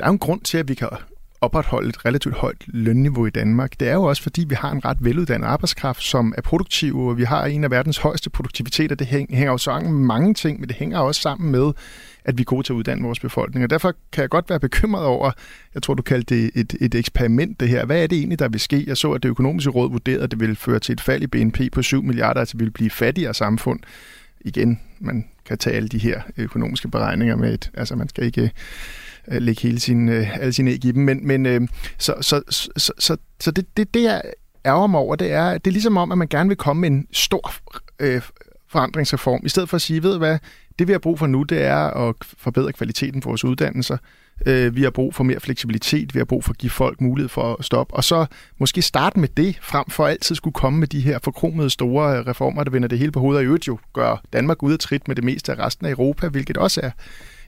der 0.00 0.06
er 0.06 0.10
en 0.10 0.18
grund 0.18 0.40
til, 0.40 0.58
at 0.58 0.68
vi 0.68 0.74
kan 0.74 0.88
opretholde 1.40 1.88
et 1.88 2.04
relativt 2.04 2.34
højt 2.34 2.62
lønniveau 2.66 3.26
i 3.26 3.30
Danmark. 3.30 3.80
Det 3.80 3.88
er 3.88 3.94
jo 3.94 4.02
også, 4.02 4.22
fordi 4.22 4.44
vi 4.48 4.54
har 4.54 4.70
en 4.70 4.84
ret 4.84 4.96
veluddannet 5.00 5.46
arbejdskraft, 5.46 6.02
som 6.02 6.34
er 6.36 6.42
produktiv, 6.42 6.98
og 6.98 7.18
vi 7.18 7.24
har 7.24 7.44
en 7.44 7.64
af 7.64 7.70
verdens 7.70 7.98
højeste 7.98 8.30
produktiviteter. 8.30 8.96
Det 8.96 9.06
hænger 9.06 9.46
jo 9.46 9.58
sammen 9.58 9.92
med 9.92 10.06
mange 10.06 10.34
ting, 10.34 10.60
men 10.60 10.68
det 10.68 10.76
hænger 10.76 10.98
også 10.98 11.20
sammen 11.20 11.50
med, 11.50 11.72
at 12.24 12.38
vi 12.38 12.42
er 12.42 12.44
gode 12.44 12.62
til 12.62 12.72
at 12.72 12.76
uddanne 12.76 13.02
vores 13.02 13.20
befolkning. 13.20 13.64
Og 13.64 13.70
derfor 13.70 13.94
kan 14.12 14.22
jeg 14.22 14.30
godt 14.30 14.50
være 14.50 14.60
bekymret 14.60 15.04
over, 15.04 15.30
jeg 15.74 15.82
tror, 15.82 15.94
du 15.94 16.02
kaldte 16.02 16.34
det 16.34 16.50
et, 16.54 16.74
et 16.80 16.94
eksperiment, 16.94 17.60
det 17.60 17.68
her. 17.68 17.86
Hvad 17.86 18.02
er 18.02 18.06
det 18.06 18.18
egentlig, 18.18 18.38
der 18.38 18.48
vil 18.48 18.60
ske? 18.60 18.84
Jeg 18.86 18.96
så, 18.96 19.12
at 19.12 19.22
det 19.22 19.28
økonomiske 19.28 19.70
råd 19.70 19.90
vurderede, 19.90 20.22
at 20.22 20.30
det 20.30 20.40
ville 20.40 20.56
føre 20.56 20.78
til 20.78 20.92
et 20.92 21.00
fald 21.00 21.22
i 21.22 21.26
BNP 21.26 21.60
på 21.72 21.82
7 21.82 22.02
milliarder, 22.02 22.40
altså 22.40 22.56
vi 22.56 22.64
vil 22.64 22.70
blive 22.70 22.90
fattigere 22.90 23.34
samfund. 23.34 23.80
Igen, 24.40 24.80
man 24.98 25.24
kan 25.46 25.58
tage 25.58 25.76
alle 25.76 25.88
de 25.88 25.98
her 25.98 26.22
økonomiske 26.36 26.88
beregninger 26.88 27.36
med 27.36 27.54
et, 27.54 27.70
altså 27.74 27.96
man 27.96 28.08
skal 28.08 28.24
ikke 28.24 28.50
lægge 29.28 29.62
hele 29.62 29.80
sin, 29.80 30.08
alle 30.08 30.52
sine 30.52 30.70
æg 30.70 30.84
i 30.84 30.92
dem, 30.92 31.02
men, 31.02 31.26
men 31.26 31.68
så, 31.98 32.14
så, 32.20 32.42
så, 32.50 32.92
så, 32.98 33.16
så 33.40 33.50
det, 33.50 33.66
det, 33.76 33.94
det, 33.94 34.02
jeg 34.02 34.22
ærger 34.66 34.86
mig 34.86 35.00
over, 35.00 35.16
det 35.16 35.32
er, 35.32 35.58
det 35.58 35.66
er 35.66 35.72
ligesom 35.72 35.96
om, 35.96 36.12
at 36.12 36.18
man 36.18 36.28
gerne 36.28 36.48
vil 36.48 36.56
komme 36.56 36.80
med 36.80 36.90
en 36.90 37.06
stor 37.12 37.54
øh, 38.00 38.22
forandringsreform, 38.68 39.40
i 39.44 39.48
stedet 39.48 39.68
for 39.68 39.74
at 39.74 39.82
sige, 39.82 40.02
ved 40.02 40.12
du 40.12 40.18
hvad, 40.18 40.38
det 40.78 40.88
vi 40.88 40.92
har 40.92 40.98
brug 40.98 41.18
for 41.18 41.26
nu, 41.26 41.42
det 41.42 41.62
er 41.62 42.08
at 42.08 42.14
forbedre 42.20 42.72
kvaliteten 42.72 43.20
på 43.20 43.28
vores 43.28 43.44
uddannelser. 43.44 43.96
Øh, 44.46 44.76
vi 44.76 44.82
har 44.82 44.90
brug 44.90 45.14
for 45.14 45.24
mere 45.24 45.40
fleksibilitet, 45.40 46.14
vi 46.14 46.18
har 46.18 46.24
brug 46.24 46.44
for 46.44 46.52
at 46.52 46.58
give 46.58 46.70
folk 46.70 47.00
mulighed 47.00 47.28
for 47.28 47.56
at 47.58 47.64
stoppe, 47.64 47.94
og 47.94 48.04
så 48.04 48.26
måske 48.58 48.82
starte 48.82 49.20
med 49.20 49.28
det, 49.36 49.58
frem 49.62 49.84
for 49.90 50.06
altid 50.06 50.34
skulle 50.34 50.54
komme 50.54 50.78
med 50.78 50.88
de 50.88 51.00
her 51.00 51.18
forkromede 51.22 51.70
store 51.70 52.18
øh, 52.18 52.26
reformer, 52.26 52.64
der 52.64 52.70
vender 52.70 52.88
det 52.88 52.98
hele 52.98 53.12
på 53.12 53.20
hovedet, 53.20 53.38
og 53.38 53.42
i 53.42 53.46
øvrigt 53.46 53.68
jo 53.68 53.78
gør 53.92 54.22
Danmark 54.32 54.62
ud 54.62 54.72
af 54.72 54.78
trit 54.78 55.08
med 55.08 55.16
det 55.16 55.24
meste 55.24 55.52
af 55.52 55.66
resten 55.66 55.86
af 55.86 55.90
Europa, 55.90 56.28
hvilket 56.28 56.56
også 56.56 56.80
er 56.80 56.90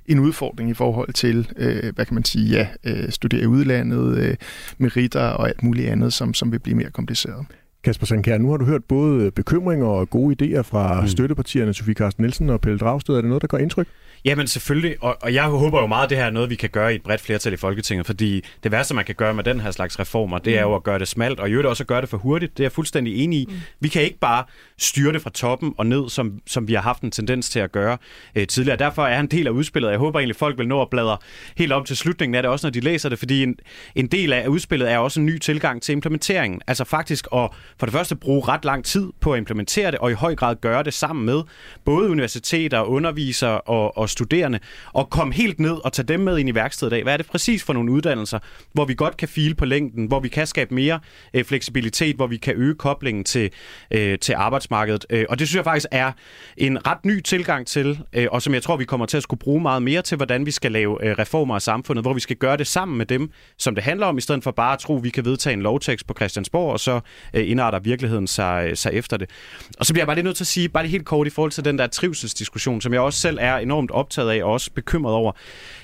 en 0.07 0.18
udfordring 0.18 0.70
i 0.70 0.74
forhold 0.74 1.12
til, 1.12 1.48
øh, 1.57 1.94
hvad 1.94 2.07
kan 2.07 2.14
man 2.14 2.24
sige, 2.24 2.48
ja, 2.48 2.68
øh, 2.85 3.11
studere 3.11 3.42
i 3.42 3.46
udlandet, 3.46 4.18
øh, 4.18 4.37
meritter 4.79 5.29
og 5.29 5.48
alt 5.48 5.62
muligt 5.62 5.88
andet, 5.88 6.12
som, 6.12 6.35
som 6.35 6.53
vil 6.53 6.59
blive 6.59 6.77
mere 6.77 6.90
kompliceret. 6.90 7.46
Kasper 7.87 8.07
Sankær, 8.07 8.38
nu 8.38 8.51
har 8.51 8.57
du 8.57 8.64
hørt 8.64 8.85
både 8.85 9.31
bekymringer 9.31 9.87
og 9.87 10.11
gode 10.11 10.37
idéer 10.42 10.61
fra 10.61 11.01
mm. 11.01 11.09
støttepartierne 11.09 11.75
Sofie 11.75 11.94
Carsten 11.94 12.22
Nielsen 12.22 12.51
og 12.51 12.61
Pelle 12.61 12.79
Dragsted. 12.79 13.14
Er 13.14 13.20
det 13.20 13.29
noget, 13.29 13.42
der 13.42 13.49
gør 13.49 13.59
indtryk? 13.59 13.87
Jamen 14.25 14.46
selvfølgelig, 14.46 14.96
og, 15.01 15.16
og 15.22 15.35
jeg 15.35 15.44
håber 15.44 15.81
jo 15.81 15.87
meget, 15.87 16.05
at 16.05 16.11
det 16.11 16.18
her 16.18 16.25
er 16.25 16.31
noget, 16.31 16.51
vi 16.51 16.55
kan 16.55 16.70
gøre 16.70 16.92
i 16.92 16.96
et 16.96 17.03
bredt 17.03 17.20
flertal 17.20 17.53
i 17.53 17.57
Folketinget, 17.57 18.07
fordi 18.07 18.44
det 18.62 18.72
værste, 18.72 18.94
man 18.94 19.05
kan 19.05 19.14
gøre 19.14 19.35
med 19.35 19.44
den 19.44 19.61
her 19.61 19.70
slags 19.70 20.01
reformer, 20.01 20.38
det 20.38 20.59
er 20.59 20.62
jo 20.62 20.75
at 20.75 20.83
gøre 20.83 20.99
det 20.99 21.09
smalt, 21.09 21.40
og 21.40 21.49
i 21.49 21.53
øvrigt 21.53 21.68
også 21.68 21.83
at 21.83 21.87
gøre 21.87 22.01
det 22.01 22.09
for 22.09 22.16
hurtigt. 22.16 22.57
Det 22.57 22.62
er 22.62 22.64
jeg 22.64 22.72
fuldstændig 22.72 23.25
enig 23.25 23.38
i. 23.38 23.46
Mm. 23.49 23.55
Vi 23.81 23.88
kan 23.88 24.03
ikke 24.03 24.18
bare 24.18 24.44
styre 24.79 25.12
det 25.12 25.22
fra 25.22 25.31
toppen 25.31 25.75
og 25.79 25.87
ned, 25.87 26.09
som, 26.09 26.40
som 26.46 26.68
vi 26.68 26.75
har 26.75 26.83
haft 26.83 27.03
en 27.03 27.11
tendens 27.11 27.51
til 27.51 27.61
at 27.61 27.72
gøre 27.72 27.99
øh, 28.37 28.46
tidligere. 28.46 28.79
Derfor 28.79 29.07
er 29.07 29.20
en 29.20 29.27
del 29.27 29.46
af 29.46 29.51
udspillet, 29.51 29.90
jeg 29.90 29.99
håber 29.99 30.18
egentlig, 30.18 30.37
folk 30.37 30.59
vil 30.59 30.68
nå 30.68 30.83
at 30.83 30.90
bladre 30.90 31.16
helt 31.57 31.72
op 31.72 31.87
til 31.87 31.96
slutningen 31.96 32.35
af 32.35 32.42
det, 32.42 32.51
også 32.51 32.66
når 32.66 32.70
de 32.70 32.81
læser 32.81 33.09
det, 33.09 33.18
fordi 33.18 33.42
en, 33.42 33.57
en 33.94 34.07
del 34.07 34.33
af 34.33 34.46
udspillet 34.46 34.90
er 34.90 34.99
også 34.99 35.20
en 35.20 35.27
ny 35.27 35.38
tilgang 35.38 35.83
til 35.83 35.92
implementeringen. 35.92 36.61
Altså 36.66 36.85
faktisk 36.85 37.27
at 37.35 37.51
for 37.79 37.87
det 37.87 37.93
første 37.93 38.17
bruge 38.17 38.49
ret 38.49 38.65
lang 38.65 38.85
tid 38.85 39.12
på 39.21 39.33
at 39.33 39.39
implementere 39.39 39.91
det, 39.91 39.99
og 39.99 40.11
i 40.11 40.15
høj 40.15 40.35
grad 40.35 40.57
gøre 40.61 40.83
det 40.83 40.95
sammen 40.95 41.27
med 41.27 41.43
både 41.85 42.11
universiteter, 42.11 42.83
undervisere 42.83 43.61
og, 43.61 43.99
og 43.99 44.11
studerende, 44.11 44.59
og 44.93 45.11
komme 45.11 45.35
helt 45.35 45.61
ned 45.61 45.85
og 45.85 45.93
tage 45.93 46.07
dem 46.07 46.21
med 46.21 46.39
ind 46.39 46.49
i 46.49 46.55
værkstedet 46.55 46.93
af. 46.93 47.03
Hvad 47.03 47.12
er 47.12 47.17
det 47.17 47.27
præcis 47.27 47.62
for 47.62 47.73
nogle 47.73 47.93
uddannelser, 47.93 48.39
hvor 48.73 48.85
vi 48.85 48.95
godt 48.95 49.17
kan 49.17 49.29
file 49.29 49.55
på 49.55 49.65
længden, 49.65 50.07
hvor 50.07 50.21
vi 50.21 50.29
kan 50.29 50.47
skabe 50.47 50.75
mere 50.75 51.01
øh, 51.35 51.45
fleksibilitet, 51.45 52.17
hvor 52.17 52.27
vi 52.27 52.37
kan 52.37 52.55
øge 52.57 52.75
koblingen 52.75 53.25
til, 53.25 53.51
øh, 53.91 54.19
til 54.19 54.33
arbejdsmarkedet. 54.33 55.07
Øh, 55.11 55.25
og 55.29 55.39
det 55.39 55.49
synes 55.49 55.57
jeg 55.57 55.65
faktisk 55.65 55.87
er 55.91 56.12
en 56.57 56.87
ret 56.87 57.05
ny 57.05 57.21
tilgang 57.21 57.67
til, 57.67 58.01
øh, 58.12 58.27
og 58.31 58.43
som 58.43 58.55
jeg 58.55 58.62
tror, 58.62 58.77
vi 58.77 58.85
kommer 58.85 59.07
til 59.07 59.17
at 59.17 59.23
skulle 59.23 59.41
bruge 59.41 59.61
meget 59.61 59.83
mere 59.83 60.03
til, 60.03 60.17
hvordan 60.17 60.47
vi 60.47 60.51
skal 60.51 60.73
lave 60.73 61.05
øh, 61.05 61.19
reformer 61.19 61.55
af 61.55 61.62
samfundet, 61.62 62.05
hvor 62.05 62.12
vi 62.12 62.21
skal 62.21 62.37
gøre 62.37 62.57
det 62.57 62.67
sammen 62.67 62.99
med 62.99 63.07
dem, 63.07 63.31
som 63.59 63.75
det 63.75 63.85
handler 63.85 64.07
om, 64.07 64.19
i 64.19 64.21
stedet 64.21 64.45
for 64.45 64.51
bare 64.51 64.73
at 64.73 64.79
tro, 64.79 64.97
at 64.97 65.05
vi 65.05 65.11
kan 65.11 65.25
vedtage 65.25 65.55
en 65.55 65.62
lovtekst 65.62 66.07
på 66.07 66.15
Christiansborg, 66.15 66.73
og 66.73 66.81
så 66.81 67.01
øh, 67.35 67.51
indretter 67.66 67.90
virkeligheden 67.90 68.26
sig, 68.26 68.79
sig 68.79 68.92
efter 68.92 69.16
det. 69.16 69.31
Og 69.79 69.87
så 69.87 69.92
bliver 69.92 70.02
jeg 70.02 70.07
bare 70.07 70.16
lige 70.16 70.24
nødt 70.24 70.37
til 70.37 70.44
at 70.44 70.48
sige, 70.48 70.68
bare 70.68 70.83
lige 70.83 70.90
helt 70.90 71.05
kort 71.05 71.26
i 71.26 71.31
forhold 71.31 71.52
til 71.52 71.64
den 71.64 71.79
der 71.79 71.87
trivselsdiskussion, 71.87 72.81
som 72.81 72.92
jeg 72.92 73.00
også 73.00 73.20
selv 73.20 73.38
er 73.40 73.57
enormt 73.57 73.90
optaget 73.90 74.31
af, 74.31 74.44
og 74.44 74.52
også 74.52 74.70
bekymret 74.74 75.14
over. 75.14 75.33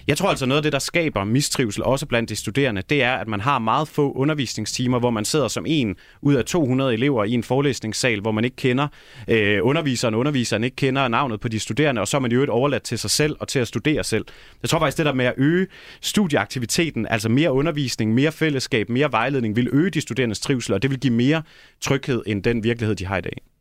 Jeg 0.07 0.17
tror 0.17 0.29
altså 0.29 0.47
noget 0.47 0.59
af 0.59 0.63
det, 0.63 0.73
der 0.73 0.79
skaber 0.79 1.25
mistrivsel, 1.25 1.83
også 1.83 2.07
blandt 2.07 2.31
de 2.31 2.37
studerende, 2.37 2.83
det 2.83 3.03
er, 3.03 3.13
at 3.13 3.29
man 3.29 3.41
har 3.41 3.59
meget 3.59 3.89
få 3.89 4.13
undervisningstimer, 4.13 4.99
hvor 4.99 5.11
man 5.11 5.25
sidder 5.25 5.49
som 5.49 5.65
en 5.69 5.97
ud 6.23 6.35
af 6.35 6.45
200 6.45 6.95
elever 6.95 7.25
i 7.25 7.33
en 7.33 7.43
forelæsningssal, 7.43 8.21
hvor 8.21 8.33
man 8.33 8.45
ikke 8.45 8.57
kender 8.57 8.89
øh, 9.29 9.59
underviseren, 9.63 10.15
underviseren 10.15 10.65
ikke 10.65 10.77
kender 10.77 11.09
navnet 11.09 11.41
på 11.41 11.49
de 11.49 11.59
studerende, 11.59 12.01
og 12.01 12.09
så 12.09 12.17
er 12.17 12.21
man 12.21 12.33
jo 12.33 12.43
et 12.43 12.49
overladt 12.49 12.83
til 12.83 12.99
sig 12.99 13.11
selv 13.11 13.37
og 13.41 13.49
til 13.49 13.59
at 13.59 13.69
studere 13.69 14.05
selv. 14.05 14.25
Jeg 14.63 14.71
tror 14.71 14.79
faktisk, 14.79 14.99
det 14.99 15.07
der 15.07 15.15
med 15.15 15.25
at 15.25 15.35
øge 15.37 15.67
studieaktiviteten, 16.01 17.07
altså 17.07 17.29
mere 17.29 17.53
undervisning, 17.53 18.15
mere 18.15 18.33
fællesskab, 18.33 18.89
mere 18.89 19.13
vejledning, 19.13 19.57
vil 19.57 19.69
øge 19.73 19.91
de 19.91 20.01
studerendes 20.01 20.41
trivsel, 20.41 20.75
og 20.75 20.83
det 20.83 20.91
vil 20.91 21.01
give 21.01 21.13
mere 21.13 21.43
tryghed 21.81 22.23
end 22.27 22.43
den 22.43 22.65
virkelighed, 22.65 22.97
de 22.97 23.07
har 23.07 23.19
i 23.19 23.21
dag. 23.21 23.52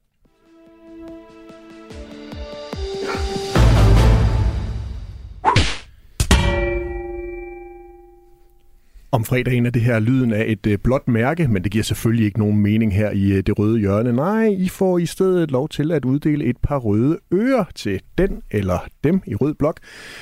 Om 9.14 9.26
fredagen 9.26 9.66
er 9.66 9.70
det 9.70 9.82
her 9.82 10.00
lyden 10.00 10.34
af 10.34 10.46
et 10.48 10.68
øh, 10.68 10.78
blåt 10.78 11.08
mærke, 11.08 11.48
men 11.48 11.64
det 11.64 11.72
giver 11.72 11.84
selvfølgelig 11.84 12.26
ikke 12.26 12.40
nogen 12.40 12.58
mening 12.58 12.96
her 12.96 13.12
i 13.12 13.32
øh, 13.32 13.44
det 13.44 13.60
røde 13.60 13.80
hjørne. 13.80 14.14
Nej, 14.14 14.48
I 14.48 14.70
får 14.70 14.98
i 14.98 15.06
stedet 15.06 15.52
lov 15.52 15.70
til 15.70 15.92
at 15.92 16.06
uddele 16.06 16.46
et 16.46 16.58
par 16.64 16.78
røde 16.78 17.20
ører 17.34 17.64
til 17.76 18.02
den 18.18 18.42
eller 18.52 18.88
dem 19.04 19.22
i 19.26 19.36
rød 19.36 19.54
blok, 19.54 19.80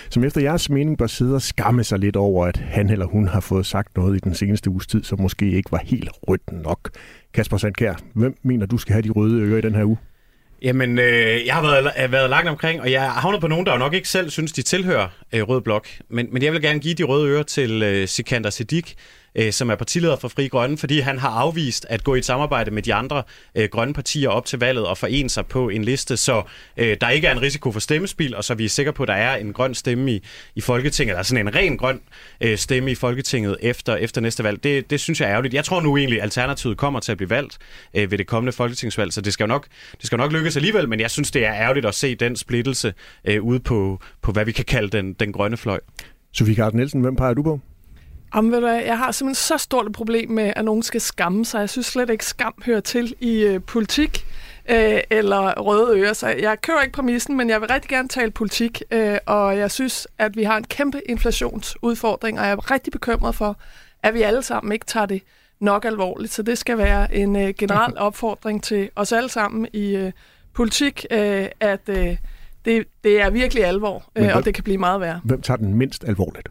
som 0.10 0.24
efter 0.24 0.42
jeres 0.42 0.70
mening 0.70 0.98
bør 0.98 1.08
sidde 1.08 1.36
og 1.36 1.42
skamme 1.42 1.84
sig 1.84 2.00
lidt 2.00 2.16
over, 2.16 2.46
at 2.46 2.58
han 2.58 2.90
eller 2.90 3.06
hun 3.06 3.28
har 3.28 3.40
fået 3.40 3.66
sagt 3.66 3.98
noget 3.98 4.16
i 4.16 4.20
den 4.20 4.34
seneste 4.34 4.70
uges 4.70 4.88
tid, 4.88 5.04
som 5.04 5.22
måske 5.22 5.52
ikke 5.52 5.72
var 5.72 5.82
helt 5.84 6.10
rødt 6.28 6.52
nok. 6.52 6.90
Kasper 7.34 7.58
Sandkær, 7.58 7.94
hvem 8.14 8.38
mener 8.44 8.66
du 8.66 8.78
skal 8.78 8.94
have 8.94 9.04
de 9.04 9.10
røde 9.10 9.42
ører 9.42 9.58
i 9.58 9.62
den 9.62 9.76
her 9.76 9.86
uge? 9.86 9.98
Jamen, 10.62 11.00
øh, 11.00 11.46
jeg 11.46 11.56
har 11.56 11.62
været, 11.62 12.12
været 12.12 12.30
langt 12.30 12.50
omkring, 12.50 12.82
og 12.82 12.92
jeg 12.92 13.02
har 13.02 13.22
havnet 13.22 13.42
på 13.42 13.48
nogen, 13.48 13.66
der 13.66 13.72
jo 13.72 13.78
nok 13.78 13.94
ikke 13.94 14.10
selv 14.10 14.30
synes, 14.30 14.52
de 14.52 14.62
tilhører 14.62 15.08
øh, 15.34 15.42
Rød 15.42 15.62
Blok. 15.62 15.88
Men, 16.10 16.28
men 16.32 16.44
jeg 16.44 16.54
vil 16.54 16.62
gerne 16.62 16.80
give 16.80 16.94
de 16.94 17.04
røde 17.04 17.30
ører 17.30 17.44
til 17.44 17.84
øh, 17.84 18.08
Sikander 18.08 18.50
Siddiq, 18.50 18.94
øh, 19.36 19.54
som 19.54 19.70
er 19.70 19.76
partileder 19.76 20.16
for 20.16 20.28
Fri 20.28 20.48
Grønne, 20.48 20.78
fordi 20.78 21.00
han 21.00 21.20
har 21.20 21.30
afvist 21.30 21.86
at 21.90 22.04
gå 22.04 22.16
i 22.16 22.18
et 22.18 22.26
samarbejde 22.26 22.72
med 22.72 22.84
de 22.84 22.94
andre 22.94 23.24
øh, 23.56 23.70
grønne 23.72 23.94
partier 23.94 24.30
op 24.30 24.46
til 24.46 24.60
valget 24.60 24.86
og 24.86 24.98
forene 24.98 25.30
sig 25.30 25.46
på 25.46 25.70
en 25.70 25.84
liste, 25.84 26.18
så 26.18 26.42
øh, 26.78 26.98
der 27.02 27.10
ikke 27.10 27.28
er 27.28 27.32
en 27.32 27.42
risiko 27.42 27.72
for 27.72 27.80
stemmespil, 27.80 28.36
og 28.36 28.44
så 28.44 28.54
vi 28.54 28.66
er 28.66 28.70
sikre 28.70 28.94
på, 28.94 29.04
at 29.04 29.08
der 29.08 29.14
er 29.14 29.36
en 29.36 29.54
grøn 29.54 29.76
stemme 29.76 30.12
i, 30.12 30.24
i 30.56 30.62
Folketinget, 30.62 31.14
eller 31.14 31.24
sådan 31.24 31.48
en 31.48 31.56
ren 31.56 31.78
grøn 31.78 32.02
øh, 32.42 32.58
stemme 32.58 32.92
i 32.92 32.96
Folketinget 32.96 33.58
efter, 33.62 33.96
efter 33.96 34.22
næste 34.22 34.44
valg. 34.44 34.64
Det, 34.64 34.90
det 34.90 35.00
synes 35.00 35.22
jeg 35.22 35.28
er 35.28 35.32
ærgerligt. 35.32 35.54
Jeg 35.54 35.66
tror 35.66 35.82
nu 35.82 35.98
egentlig, 35.98 36.22
Alternativet 36.22 36.78
kommer 36.78 37.00
til 37.00 37.12
at 37.12 37.18
blive 37.18 37.30
valgt 37.30 37.58
øh, 37.94 38.12
ved 38.12 38.18
det 38.18 38.28
kommende 38.28 38.52
folketingsvalg, 38.52 39.14
så 39.14 39.22
det 39.22 39.34
skal 39.34 39.44
jo 39.44 39.48
nok, 39.48 39.68
det 39.98 40.06
skal 40.06 40.16
jo 40.18 40.24
nok 40.24 40.32
lykkes 40.32 40.56
alligevel, 40.56 40.90
men 40.90 41.00
jeg 41.00 41.12
synes, 41.12 41.32
det 41.32 41.46
er 41.46 41.54
ærgerligt 41.54 41.86
at 41.86 41.96
se 41.96 42.16
den 42.16 42.36
splittelse 42.36 42.94
øh, 43.26 43.44
ude 43.44 43.60
på, 43.60 44.00
på, 44.22 44.32
hvad 44.32 44.46
vi 44.46 44.52
kan 44.52 44.66
kalde 44.66 44.98
den, 44.98 45.14
den 45.14 45.32
grønne 45.32 45.58
fløj. 45.58 45.80
Sofie 46.32 46.56
Carsten 46.56 46.78
Nielsen, 46.78 47.02
hvem 47.02 47.16
peger 47.16 47.34
du 47.34 47.44
på? 47.44 47.60
Jamen, 48.36 48.52
ved 48.52 48.62
du 48.62 48.68
jeg 48.68 48.98
har 48.98 49.12
simpelthen 49.12 49.36
så 49.36 49.58
stort 49.58 49.86
et 49.86 49.94
problem 49.94 50.32
med, 50.32 50.54
at 50.56 50.66
nogen 50.66 50.84
skal 50.84 51.02
skamme 51.02 51.46
sig. 51.46 51.60
Jeg 51.60 51.70
synes 51.70 51.88
slet 51.88 52.10
ikke, 52.10 52.26
skam 52.26 52.54
hører 52.66 52.80
til 52.80 53.16
i 53.20 53.44
øh, 53.44 53.62
politik 53.62 54.26
øh, 54.70 55.00
eller 55.10 55.62
røde 55.62 56.00
ører. 56.00 56.14
Så 56.14 56.28
jeg 56.28 56.62
kører 56.62 56.82
ikke 56.82 56.94
præmissen, 56.94 57.38
men 57.38 57.50
jeg 57.50 57.62
vil 57.62 57.70
rigtig 57.70 57.90
gerne 57.90 58.08
tale 58.08 58.32
politik, 58.32 58.82
øh, 58.92 59.18
og 59.26 59.58
jeg 59.58 59.72
synes, 59.72 60.08
at 60.18 60.38
vi 60.38 60.44
har 60.44 60.58
en 60.58 60.64
kæmpe 60.64 61.02
inflationsudfordring, 61.10 62.40
og 62.40 62.46
jeg 62.46 62.52
er 62.52 62.72
rigtig 62.72 62.92
bekymret 62.92 63.36
for, 63.36 63.58
at 64.04 64.14
vi 64.14 64.22
alle 64.22 64.44
sammen 64.44 64.72
ikke 64.72 64.86
tager 64.86 65.06
det 65.06 65.22
nok 65.60 65.86
alvorligt. 65.86 66.34
Så 66.34 66.44
det 66.44 66.58
skal 66.58 66.78
være 66.78 67.16
en 67.16 67.36
øh, 67.36 67.54
generel 67.58 67.98
opfordring 68.08 68.64
til 68.64 68.90
os 68.96 69.12
alle 69.12 69.30
sammen 69.30 69.68
i 69.74 69.96
øh, 69.96 70.12
politik, 70.54 71.06
øh, 71.12 71.46
at 71.60 71.90
øh, 71.90 72.18
det, 72.66 72.88
det 73.04 73.22
er 73.22 73.30
virkelig 73.30 73.66
alvor, 73.66 74.04
øh, 74.16 74.36
og 74.36 74.46
det 74.46 74.54
kan 74.54 74.64
blive 74.64 74.78
meget 74.78 75.02
værre. 75.02 75.22
Hvem 75.24 75.42
tager 75.42 75.58
den 75.58 75.74
mindst 75.74 76.04
alvorligt? 76.04 76.50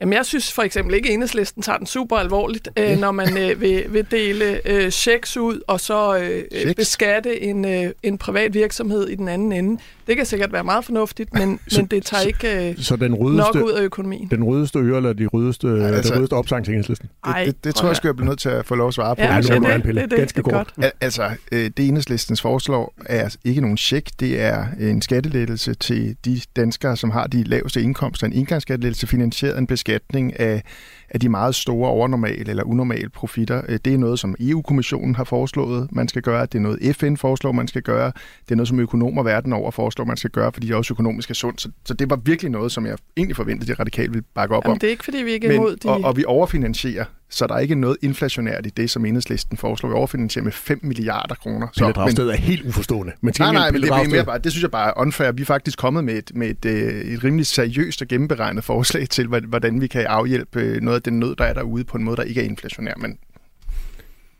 Jamen, 0.00 0.12
jeg 0.12 0.26
synes 0.26 0.52
for 0.52 0.62
eksempel 0.62 0.94
ikke, 0.94 1.08
at 1.08 1.14
enhedslisten 1.14 1.62
tager 1.62 1.78
den 1.78 1.86
super 1.86 2.16
alvorligt, 2.16 2.68
øh, 2.78 2.98
når 2.98 3.12
man 3.12 3.38
øh, 3.38 3.60
vil, 3.60 3.84
vil 3.88 4.06
dele 4.10 4.60
øh, 4.64 4.90
checks 4.90 5.36
ud 5.36 5.60
og 5.66 5.80
så 5.80 6.18
øh, 6.18 6.74
beskatte 6.74 7.42
en, 7.42 7.64
øh, 7.64 7.90
en 8.02 8.18
privat 8.18 8.54
virksomhed 8.54 9.08
i 9.08 9.14
den 9.14 9.28
anden 9.28 9.52
ende. 9.52 9.80
Det 10.06 10.16
kan 10.16 10.26
sikkert 10.26 10.52
være 10.52 10.64
meget 10.64 10.84
fornuftigt, 10.84 11.34
men, 11.34 11.60
så, 11.68 11.80
men 11.80 11.86
det 11.86 12.04
tager 12.04 12.22
så, 12.22 12.28
ikke 12.28 12.70
øh, 12.70 12.78
så 12.78 12.96
den 12.96 13.14
rødeste, 13.14 13.58
nok 13.58 13.66
ud 13.66 13.72
af 13.72 13.82
økonomien. 13.82 14.28
Den 14.30 14.44
rødeste 14.44 14.78
øre 14.78 14.96
eller 14.96 15.12
de 15.12 15.26
rødeste, 15.26 15.68
ja, 15.68 15.86
altså, 15.86 16.12
den 16.12 16.18
rødeste 16.18 16.34
opsang 16.34 16.64
til 16.64 16.72
enhedslisten? 16.72 17.08
Det, 17.26 17.34
det, 17.36 17.46
det, 17.46 17.64
det 17.64 17.74
tror 17.74 17.88
jeg, 17.88 17.96
skal 17.96 18.08
jeg 18.08 18.16
blive 18.16 18.28
nødt 18.28 18.38
til 18.38 18.48
at 18.48 18.66
få 18.66 18.74
lov 18.74 18.88
at 18.88 18.94
svare 18.94 19.16
på. 19.16 19.22
Ja, 19.22 19.36
det, 19.36 19.48
det, 19.48 19.62
det, 19.62 19.94
det, 19.94 20.10
det, 20.10 20.18
Ganske 20.18 20.36
det, 20.36 20.44
godt. 20.44 20.74
godt. 20.74 20.92
Altså, 21.00 21.30
øh, 21.52 21.70
det 21.76 21.88
enhedslistens 21.88 22.40
foreslår 22.40 22.94
er 23.06 23.36
ikke 23.44 23.60
nogen 23.60 23.76
check, 23.76 24.10
det 24.20 24.40
er 24.40 24.66
en 24.80 25.02
skattelettelse 25.02 25.74
til 25.74 26.16
de 26.24 26.40
danskere, 26.56 26.96
som 26.96 27.10
har 27.10 27.26
de 27.26 27.42
laveste 27.42 27.82
indkomster. 27.82 28.26
En 28.26 28.32
indgangsskattelettelse 28.32 29.06
finansieret 29.06 29.58
en 29.58 29.66
beskatning 29.86 30.40
af 30.40 30.62
af 31.10 31.20
de 31.20 31.28
meget 31.28 31.54
store 31.54 31.90
overnormale 31.90 32.50
eller 32.50 32.64
unormale 32.64 33.08
profitter. 33.08 33.62
Øh, 33.68 33.78
det 33.84 33.94
er 33.94 33.98
noget, 33.98 34.18
som 34.18 34.34
EU-kommissionen 34.40 35.14
har 35.14 35.24
foreslået, 35.24 35.88
man 35.92 36.08
skal 36.08 36.22
gøre. 36.22 36.46
Det 36.46 36.54
er 36.54 36.62
noget, 36.62 36.96
FN 36.96 37.16
foreslår, 37.16 37.52
man 37.52 37.68
skal 37.68 37.82
gøre. 37.82 38.12
Det 38.44 38.50
er 38.50 38.54
noget, 38.54 38.68
som 38.68 38.80
økonomer 38.80 39.22
verden 39.22 39.52
over 39.52 39.70
foreslår, 39.70 40.04
man 40.04 40.16
skal 40.16 40.30
gøre, 40.30 40.52
fordi 40.52 40.66
de 40.66 40.76
også 40.76 40.94
økonomisk 40.94 41.30
er 41.30 41.34
sundt. 41.34 41.60
Så, 41.60 41.70
så 41.84 41.94
det 41.94 42.10
var 42.10 42.16
virkelig 42.16 42.50
noget, 42.50 42.72
som 42.72 42.86
jeg 42.86 42.96
egentlig 43.16 43.36
forventede, 43.36 43.72
de 43.72 43.74
radikale 43.74 44.08
ville 44.08 44.24
bakke 44.34 44.56
op 44.56 44.64
Jamen, 44.64 44.72
om. 44.72 44.78
det 44.78 44.86
er 44.86 44.90
ikke, 44.90 45.04
fordi 45.04 45.18
vi 45.18 45.30
ikke 45.30 45.46
er 45.46 45.52
imod 45.52 45.76
de... 45.76 45.88
Og, 45.88 46.00
og 46.04 46.16
vi 46.16 46.24
overfinansierer 46.26 47.04
så 47.30 47.46
der 47.46 47.54
er 47.54 47.58
ikke 47.58 47.74
noget 47.74 47.96
inflationært 48.02 48.66
i 48.66 48.68
det, 48.68 48.90
som 48.90 49.04
enhedslisten 49.04 49.56
foreslår. 49.56 49.88
Vi 49.88 49.94
overfinansierer 49.94 50.44
med 50.44 50.52
5 50.52 50.80
milliarder 50.82 51.34
kroner. 51.34 51.66
Pelle 51.78 51.92
Dragsted 51.92 52.28
er 52.28 52.36
helt 52.36 52.66
uforstående. 52.66 53.12
Men 53.20 53.34
nej, 53.38 53.52
nej, 53.52 53.70
men 53.70 53.82
det, 53.82 53.90
er 53.90 54.08
mere 54.10 54.24
bare, 54.24 54.38
det 54.38 54.52
synes 54.52 54.62
jeg 54.62 54.70
bare 54.70 54.88
er 54.88 55.00
unfair. 55.00 55.32
Vi 55.32 55.42
er 55.42 55.46
faktisk 55.46 55.78
kommet 55.78 56.04
med 56.04 56.14
et, 56.14 56.30
med 56.34 56.48
et, 56.48 56.64
øh, 56.64 57.14
et 57.14 57.24
rimelig 57.24 57.46
seriøst 57.46 58.02
og 58.02 58.08
gennemberegnet 58.08 58.64
forslag 58.64 59.08
til, 59.08 59.26
hvordan 59.26 59.80
vi 59.80 59.86
kan 59.86 60.06
afhjælpe 60.06 60.60
øh, 60.60 60.82
noget 60.82 60.96
af 60.96 61.02
den 61.02 61.20
nød, 61.20 61.36
der 61.36 61.44
er 61.44 61.52
derude 61.52 61.84
på 61.84 61.98
en 61.98 62.04
måde, 62.04 62.16
der 62.16 62.22
ikke 62.22 62.40
er 62.40 62.44
inflationær. 62.44 62.94
Men 62.96 63.18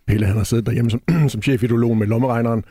Pelle, 0.06 0.26
han 0.26 0.36
har 0.36 0.44
siddet 0.44 0.66
derhjemme 0.66 0.90
som, 0.90 1.02
som 1.28 1.42
chefideolog 1.42 1.96
med 1.96 2.06
lommeregneren. 2.06 2.64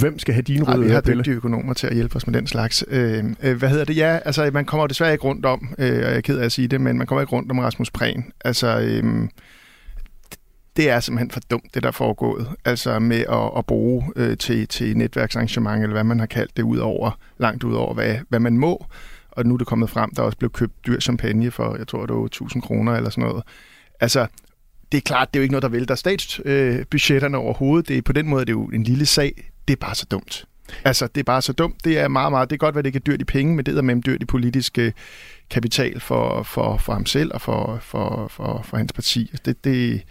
Hvem 0.00 0.18
skal 0.18 0.34
have 0.34 0.42
dine 0.42 0.64
røde 0.64 0.84
Vi 0.84 0.90
har 0.90 1.00
dygtige 1.00 1.34
økonomer 1.34 1.74
til 1.74 1.86
at 1.86 1.94
hjælpe 1.94 2.16
os 2.16 2.26
med 2.26 2.34
den 2.34 2.46
slags. 2.46 2.84
Øh, 2.88 3.24
øh, 3.42 3.56
hvad 3.56 3.68
hedder 3.68 3.84
det? 3.84 3.96
Ja, 3.96 4.18
altså 4.24 4.50
man 4.52 4.64
kommer 4.64 4.86
desværre 4.86 5.12
ikke 5.12 5.24
rundt 5.24 5.46
om, 5.46 5.74
øh, 5.78 5.96
og 5.96 6.02
jeg 6.02 6.16
er 6.16 6.20
ked 6.20 6.38
af 6.38 6.44
at 6.44 6.52
sige 6.52 6.68
det, 6.68 6.80
men 6.80 6.98
man 6.98 7.06
kommer 7.06 7.20
ikke 7.20 7.32
rundt 7.32 7.50
om 7.50 7.58
Rasmus 7.58 7.90
Prehn. 7.90 8.24
Altså, 8.44 8.80
øh, 8.80 9.28
det 10.76 10.90
er 10.90 11.00
simpelthen 11.00 11.30
for 11.30 11.40
dumt, 11.50 11.74
det 11.74 11.82
der 11.82 11.88
er 11.88 11.92
foregået. 11.92 12.48
Altså 12.64 12.98
med 12.98 13.24
at, 13.28 13.58
at 13.58 13.66
bruge 13.66 14.12
øh, 14.16 14.36
til, 14.38 14.68
til 14.68 14.96
netværksarrangement, 14.96 15.82
eller 15.82 15.94
hvad 15.94 16.04
man 16.04 16.18
har 16.18 16.26
kaldt 16.26 16.56
det, 16.56 16.62
ud 16.62 16.78
over, 16.78 17.18
langt 17.38 17.64
ud 17.64 17.74
over, 17.74 17.94
hvad, 17.94 18.16
hvad 18.28 18.40
man 18.40 18.58
må. 18.58 18.86
Og 19.30 19.46
nu 19.46 19.54
er 19.54 19.58
det 19.58 19.66
kommet 19.66 19.90
frem, 19.90 20.10
der 20.14 20.22
er 20.22 20.26
også 20.26 20.38
blevet 20.38 20.52
købt 20.52 20.86
dyr 20.86 21.00
champagne 21.00 21.50
for, 21.50 21.76
jeg 21.76 21.88
tror, 21.88 22.06
det 22.06 22.16
var 22.16 22.24
1000 22.24 22.62
kroner 22.62 22.92
eller 22.92 23.10
sådan 23.10 23.24
noget. 23.24 23.42
Altså, 24.00 24.26
det 24.92 24.98
er 24.98 25.02
klart, 25.02 25.34
det 25.34 25.38
er 25.38 25.40
jo 25.40 25.42
ikke 25.42 25.52
noget, 25.52 25.62
der 25.62 25.68
vælter 25.68 25.94
statsbudgetterne 25.94 27.36
øh, 27.36 27.44
overhovedet. 27.44 27.88
Det 27.88 27.98
er, 27.98 28.02
på 28.02 28.12
den 28.12 28.28
måde 28.28 28.44
det 28.44 28.52
er 28.52 28.56
det 28.56 28.62
jo 28.62 28.64
en 28.64 28.82
lille 28.82 29.06
sag. 29.06 29.51
Det 29.68 29.72
er 29.72 29.80
bare 29.80 29.94
så 29.94 30.06
dumt. 30.10 30.44
Altså, 30.84 31.06
det 31.06 31.20
er 31.20 31.24
bare 31.24 31.42
så 31.42 31.52
dumt. 31.52 31.84
Det 31.84 31.98
er 31.98 32.08
meget, 32.08 32.32
meget... 32.32 32.50
Det 32.50 32.56
er 32.56 32.58
godt, 32.58 32.76
at 32.76 32.84
det 32.84 32.88
ikke 32.88 32.96
er 32.96 33.00
dyrt 33.00 33.20
i 33.20 33.24
penge, 33.24 33.56
men 33.56 33.66
det 33.66 33.78
er 33.78 33.82
med 33.82 34.02
dyrt 34.02 34.22
i 34.22 34.26
politiske 34.26 34.82
øh, 34.82 34.92
kapital 35.50 36.00
for, 36.00 36.42
for, 36.42 36.76
for 36.76 36.92
ham 36.92 37.06
selv 37.06 37.30
og 37.34 37.40
for, 37.40 37.78
for, 37.82 38.28
for, 38.28 38.62
for 38.64 38.76
hans 38.76 38.92
parti. 38.92 39.28
Altså, 39.32 39.42
det, 39.44 39.64
det, 39.64 40.02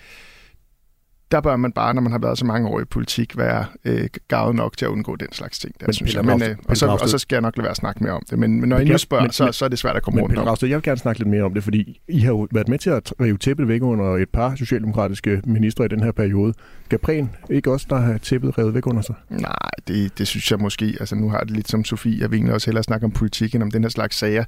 der 1.32 1.41
bør 1.41 1.56
man 1.56 1.72
bare, 1.72 1.94
når 1.94 2.02
man 2.02 2.12
har 2.12 2.20
været 2.20 2.38
så 2.38 2.46
mange 2.46 2.70
år 2.70 2.80
i 2.80 2.86
politik, 2.86 3.38
være 3.38 3.65
øh, 3.86 4.08
gavet 4.28 4.56
nok 4.56 4.78
til 4.78 4.86
at 4.86 4.89
undgå 4.89 5.15
den 5.15 5.28
slags 5.32 5.60
ting. 5.60 5.74
Der, 5.80 5.88
men, 5.88 5.94
synes 5.94 6.15
jeg. 6.15 6.26
Men, 6.26 6.44
øh, 6.44 6.56
og, 6.67 6.78
så, 6.78 6.88
og 6.88 7.10
så 7.10 7.17
skal 7.17 7.36
jeg 7.36 7.41
nok 7.41 7.58
lade 7.58 7.63
være 7.63 7.72
at 7.72 7.78
snakke 7.78 8.04
mere 8.04 8.13
om 8.13 8.24
det. 8.30 8.39
Men, 8.39 8.60
men 8.60 8.70
når 8.70 8.78
men, 8.78 8.88
I 8.88 8.89
nu 8.89 8.98
spørger, 8.98 9.24
men, 9.24 9.32
så, 9.32 9.52
så 9.52 9.65
er 9.65 9.70
det 9.70 9.80
svært 9.80 9.96
at 9.96 10.04
komme 10.04 10.15
men, 10.15 10.24
rundt 10.24 10.63
om. 10.63 10.70
Jeg 10.70 10.76
vil 10.78 10.84
gerne 10.84 10.98
snakke 10.98 11.20
lidt 11.20 11.30
mere 11.30 11.44
om 11.44 11.54
det, 11.54 11.63
fordi 11.63 12.00
I 12.08 12.20
har 12.20 12.32
jo 12.32 12.48
været 12.52 12.67
med 12.67 12.78
til 12.80 12.89
at 12.89 13.13
rive 13.22 13.38
tæppet 13.38 13.67
væk 13.67 13.84
under 13.84 14.15
et 14.15 14.30
par 14.30 14.56
socialdemokratiske 14.56 15.41
ministre 15.46 15.86
i 15.86 15.88
den 15.88 16.04
her 16.04 16.12
periode. 16.12 16.54
Gapren 16.89 17.30
ikke 17.50 17.72
også, 17.72 17.88
der 17.89 17.98
har 17.98 18.17
tæppet 18.17 18.58
revet 18.58 18.74
væk 18.74 18.88
under 18.88 19.02
sig? 19.02 19.15
Nej, 19.30 19.70
det, 19.88 20.17
det 20.17 20.28
synes 20.28 20.52
jeg 20.52 20.60
måske. 20.60 20.98
Altså 21.00 21.15
nu 21.15 21.30
har 21.30 21.39
det 21.39 21.52
lidt 21.52 21.70
som 21.70 21.86
Sofie. 21.86 22.22
Jeg 22.22 22.32
vil 22.32 22.38
egentlig 22.38 22.54
også 22.54 22.67
hellere 22.67 22.84
snakke 22.84 23.06
om 23.06 23.12
politik 23.12 23.56
end 23.56 23.63
om 23.63 23.72
den 23.72 23.84
her 23.84 23.89
slags 23.89 24.17
sager. 24.17 24.44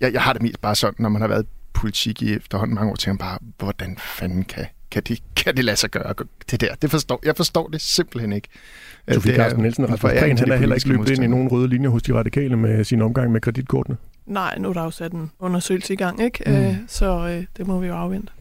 Jeg, 0.00 0.12
jeg 0.12 0.22
har 0.22 0.32
det 0.32 0.42
mest 0.42 0.60
bare 0.60 0.74
sådan, 0.74 0.96
når 0.98 1.08
man 1.08 1.20
har 1.20 1.28
været 1.28 1.46
politik 1.72 2.22
i 2.22 2.34
efterhånden 2.34 2.74
mange 2.74 2.90
år, 2.90 2.96
tænker 2.96 3.24
bare, 3.24 3.38
hvordan 3.58 3.96
fanden 3.98 4.44
kan 4.44 4.66
kan 4.94 5.02
det, 5.02 5.22
kan 5.44 5.56
det 5.56 5.64
lade 5.64 5.76
sig 5.76 5.90
gøre, 5.90 6.14
det 6.50 6.60
der? 6.60 6.74
Det 6.74 6.90
forstår, 6.90 7.20
jeg 7.24 7.36
forstår 7.36 7.68
det 7.68 7.80
simpelthen 7.80 8.32
ikke. 8.32 8.48
Sofie 9.12 9.34
Carsten 9.34 9.62
Nielsen, 9.62 9.84
Rasmus 9.84 10.00
Prehn, 10.00 10.38
han 10.38 10.50
er 10.50 10.56
heller 10.56 10.74
ikke 10.74 10.88
løbet 10.88 11.10
ind 11.10 11.24
i 11.24 11.26
nogen 11.26 11.48
røde 11.48 11.68
linjer 11.68 11.90
hos 11.90 12.02
de 12.02 12.14
radikale 12.14 12.56
med 12.56 12.84
sin 12.84 13.02
omgang 13.02 13.32
med 13.32 13.40
kreditkortene. 13.40 13.96
Nej, 14.26 14.58
nu 14.58 14.68
er 14.68 14.72
der 14.72 14.82
jo 14.82 14.90
sat 14.90 15.12
en 15.12 15.30
undersøgelse 15.38 15.92
i 15.92 15.96
gang, 15.96 16.22
ikke? 16.22 16.42
Mm. 16.46 16.52
Øh, 16.52 16.76
så 16.88 17.28
øh, 17.28 17.44
det 17.56 17.66
må 17.66 17.80
vi 17.80 17.86
jo 17.86 17.94
afvente. 17.94 18.32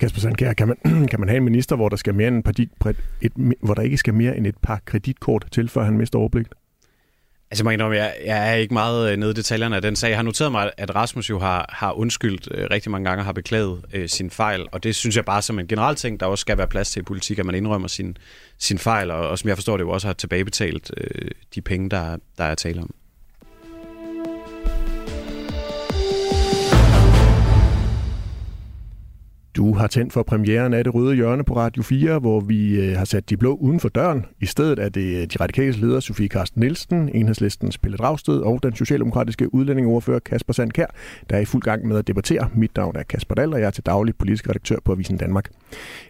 Kasper 0.00 0.20
Sandkær, 0.20 0.52
kan 0.52 0.68
man, 0.68 0.76
kan 1.10 1.20
man 1.20 1.28
have 1.28 1.36
en 1.36 1.44
minister, 1.44 1.76
hvor 1.76 1.88
der, 1.88 1.96
skal 1.96 2.14
mere 2.14 2.28
end 2.28 2.48
et, 2.48 2.96
et, 3.22 3.32
hvor 3.62 3.74
der 3.74 3.82
ikke 3.82 3.96
skal 3.96 4.14
mere 4.14 4.36
end 4.36 4.46
et 4.46 4.56
par 4.62 4.80
kreditkort 4.84 5.46
til, 5.52 5.68
før 5.68 5.84
han 5.84 5.98
mister 5.98 6.18
overblikket? 6.18 6.52
Altså, 7.50 7.64
man 7.64 7.72
indrømme, 7.72 7.96
jeg, 7.96 8.16
jeg 8.24 8.50
er 8.50 8.54
ikke 8.54 8.74
meget 8.74 9.12
øh, 9.12 9.16
nede 9.16 9.30
i 9.30 9.34
detaljerne 9.34 9.76
af 9.76 9.82
den 9.82 9.96
sag. 9.96 10.08
Jeg 10.08 10.18
har 10.18 10.22
noteret 10.22 10.52
mig, 10.52 10.70
at 10.76 10.94
Rasmus 10.94 11.30
jo 11.30 11.38
har, 11.38 11.66
har 11.72 11.92
undskyldt 11.92 12.48
øh, 12.50 12.66
rigtig 12.70 12.90
mange 12.90 13.08
gange 13.08 13.20
og 13.20 13.24
har 13.24 13.32
beklaget 13.32 13.84
øh, 13.92 14.08
sin 14.08 14.30
fejl, 14.30 14.66
og 14.72 14.82
det 14.82 14.94
synes 14.94 15.16
jeg 15.16 15.24
bare 15.24 15.42
som 15.42 15.58
en 15.58 15.68
generel 15.68 15.96
ting, 15.96 16.20
der 16.20 16.26
også 16.26 16.40
skal 16.40 16.58
være 16.58 16.66
plads 16.66 16.90
til 16.90 17.00
i 17.00 17.02
politik, 17.02 17.38
at 17.38 17.46
man 17.46 17.54
indrømmer 17.54 17.88
sin, 17.88 18.16
sin 18.58 18.78
fejl, 18.78 19.10
og, 19.10 19.28
og 19.28 19.38
som 19.38 19.48
jeg 19.48 19.56
forstår 19.56 19.76
det 19.76 19.84
jo 19.84 19.90
også 19.90 20.08
har 20.08 20.14
tilbagebetalt 20.14 20.90
øh, 20.96 21.30
de 21.54 21.62
penge, 21.62 21.90
der, 21.90 22.16
der 22.38 22.44
er 22.44 22.54
tale 22.54 22.80
om. 22.80 22.94
Du 29.56 29.72
har 29.72 29.86
tændt 29.86 30.12
for 30.12 30.22
premieren 30.22 30.74
af 30.74 30.84
Det 30.84 30.94
Røde 30.94 31.14
Hjørne 31.14 31.44
på 31.44 31.56
Radio 31.56 31.82
4, 31.82 32.18
hvor 32.18 32.40
vi 32.40 32.80
øh, 32.80 32.96
har 32.96 33.04
sat 33.04 33.30
de 33.30 33.36
blå 33.36 33.54
uden 33.54 33.80
for 33.80 33.88
døren. 33.88 34.24
I 34.40 34.46
stedet 34.46 34.78
er 34.78 34.88
det 34.88 35.22
øh, 35.22 35.26
de 35.26 35.38
radikale 35.40 35.72
ledere 35.72 36.02
Sofie 36.02 36.28
Karsten 36.28 36.60
Nielsen, 36.60 37.10
enhedslistens 37.14 37.78
Pelle 37.78 37.96
Dragsted 37.96 38.38
og 38.38 38.62
den 38.62 38.74
socialdemokratiske 38.74 39.54
udlændingeordfører 39.54 40.18
Kasper 40.18 40.52
Sandkær, 40.52 40.86
der 41.30 41.36
er 41.36 41.40
i 41.40 41.44
fuld 41.44 41.62
gang 41.62 41.86
med 41.86 41.98
at 41.98 42.06
debattere. 42.06 42.48
Mit 42.54 42.76
navn 42.76 42.96
er 42.96 43.02
Kasper 43.02 43.34
Dahl, 43.34 43.52
og 43.52 43.60
jeg 43.60 43.66
er 43.66 43.70
til 43.70 43.86
daglig 43.86 44.16
politisk 44.16 44.48
redaktør 44.48 44.76
på 44.84 44.92
Avisen 44.92 45.16
Danmark. 45.16 45.50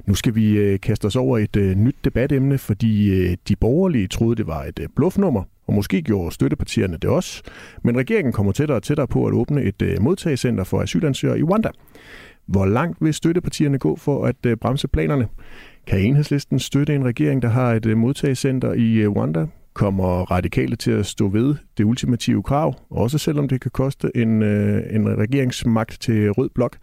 Nu 0.07 0.15
skal 0.15 0.35
vi 0.35 0.57
øh, 0.57 0.81
kaste 0.81 1.07
os 1.07 1.17
over 1.17 1.39
et 1.39 1.57
øh, 1.57 1.75
nyt 1.77 1.97
debatemne, 2.05 2.59
fordi 2.59 3.11
øh, 3.11 3.37
de 3.49 3.57
borgerlige 3.57 4.09
troede, 4.09 4.37
det 4.37 4.47
var 4.47 4.65
et 4.65 4.87
bluffnummer, 4.97 5.43
og 5.67 5.75
måske 5.75 6.03
gjorde 6.03 6.35
støttepartierne 6.35 6.97
det 6.97 7.11
også. 7.11 7.43
Men 7.83 7.97
regeringen 7.97 8.33
kommer 8.33 8.53
tættere 8.53 8.79
og 8.79 8.83
tættere 8.83 9.07
på 9.07 9.27
at 9.27 9.33
åbne 9.33 9.63
et 9.63 9.99
modtagecenter 10.01 10.65
for 10.65 10.81
asylansøgere 10.81 11.39
i 11.39 11.43
Rwanda. 11.43 11.71
Hvor 12.47 12.67
langt 12.67 12.99
vil 13.01 13.15
støttepartierne 13.15 13.79
gå 13.79 13.97
for 13.97 14.27
at 14.27 14.47
øh, 14.47 14.57
bremse 14.57 14.89
planerne? 14.89 15.29
Kan 15.87 16.01
enhedslisten 16.01 16.59
støtte 16.59 16.95
en 16.95 17.05
regering, 17.05 17.43
der 17.43 17.49
har 17.49 17.73
et 17.73 17.87
øh, 17.87 17.97
modtagecenter 17.97 18.73
i 18.73 18.95
øh, 18.95 19.11
Rwanda? 19.11 19.47
Kommer 19.75 20.07
radikale 20.07 20.77
til 20.77 20.91
at 20.91 21.07
stå 21.07 21.29
ved 21.29 21.55
det 21.79 21.85
ultimative 21.85 22.43
krav, 22.43 22.75
også 22.91 23.19
selvom 23.19 23.49
det 23.49 23.61
kan 23.61 23.71
koste 23.71 24.11
en, 24.15 24.43
øh, 24.43 24.83
en 24.91 25.19
regeringsmagt 25.19 26.01
til 26.01 26.31
rød 26.31 26.51
blok? 26.55 26.77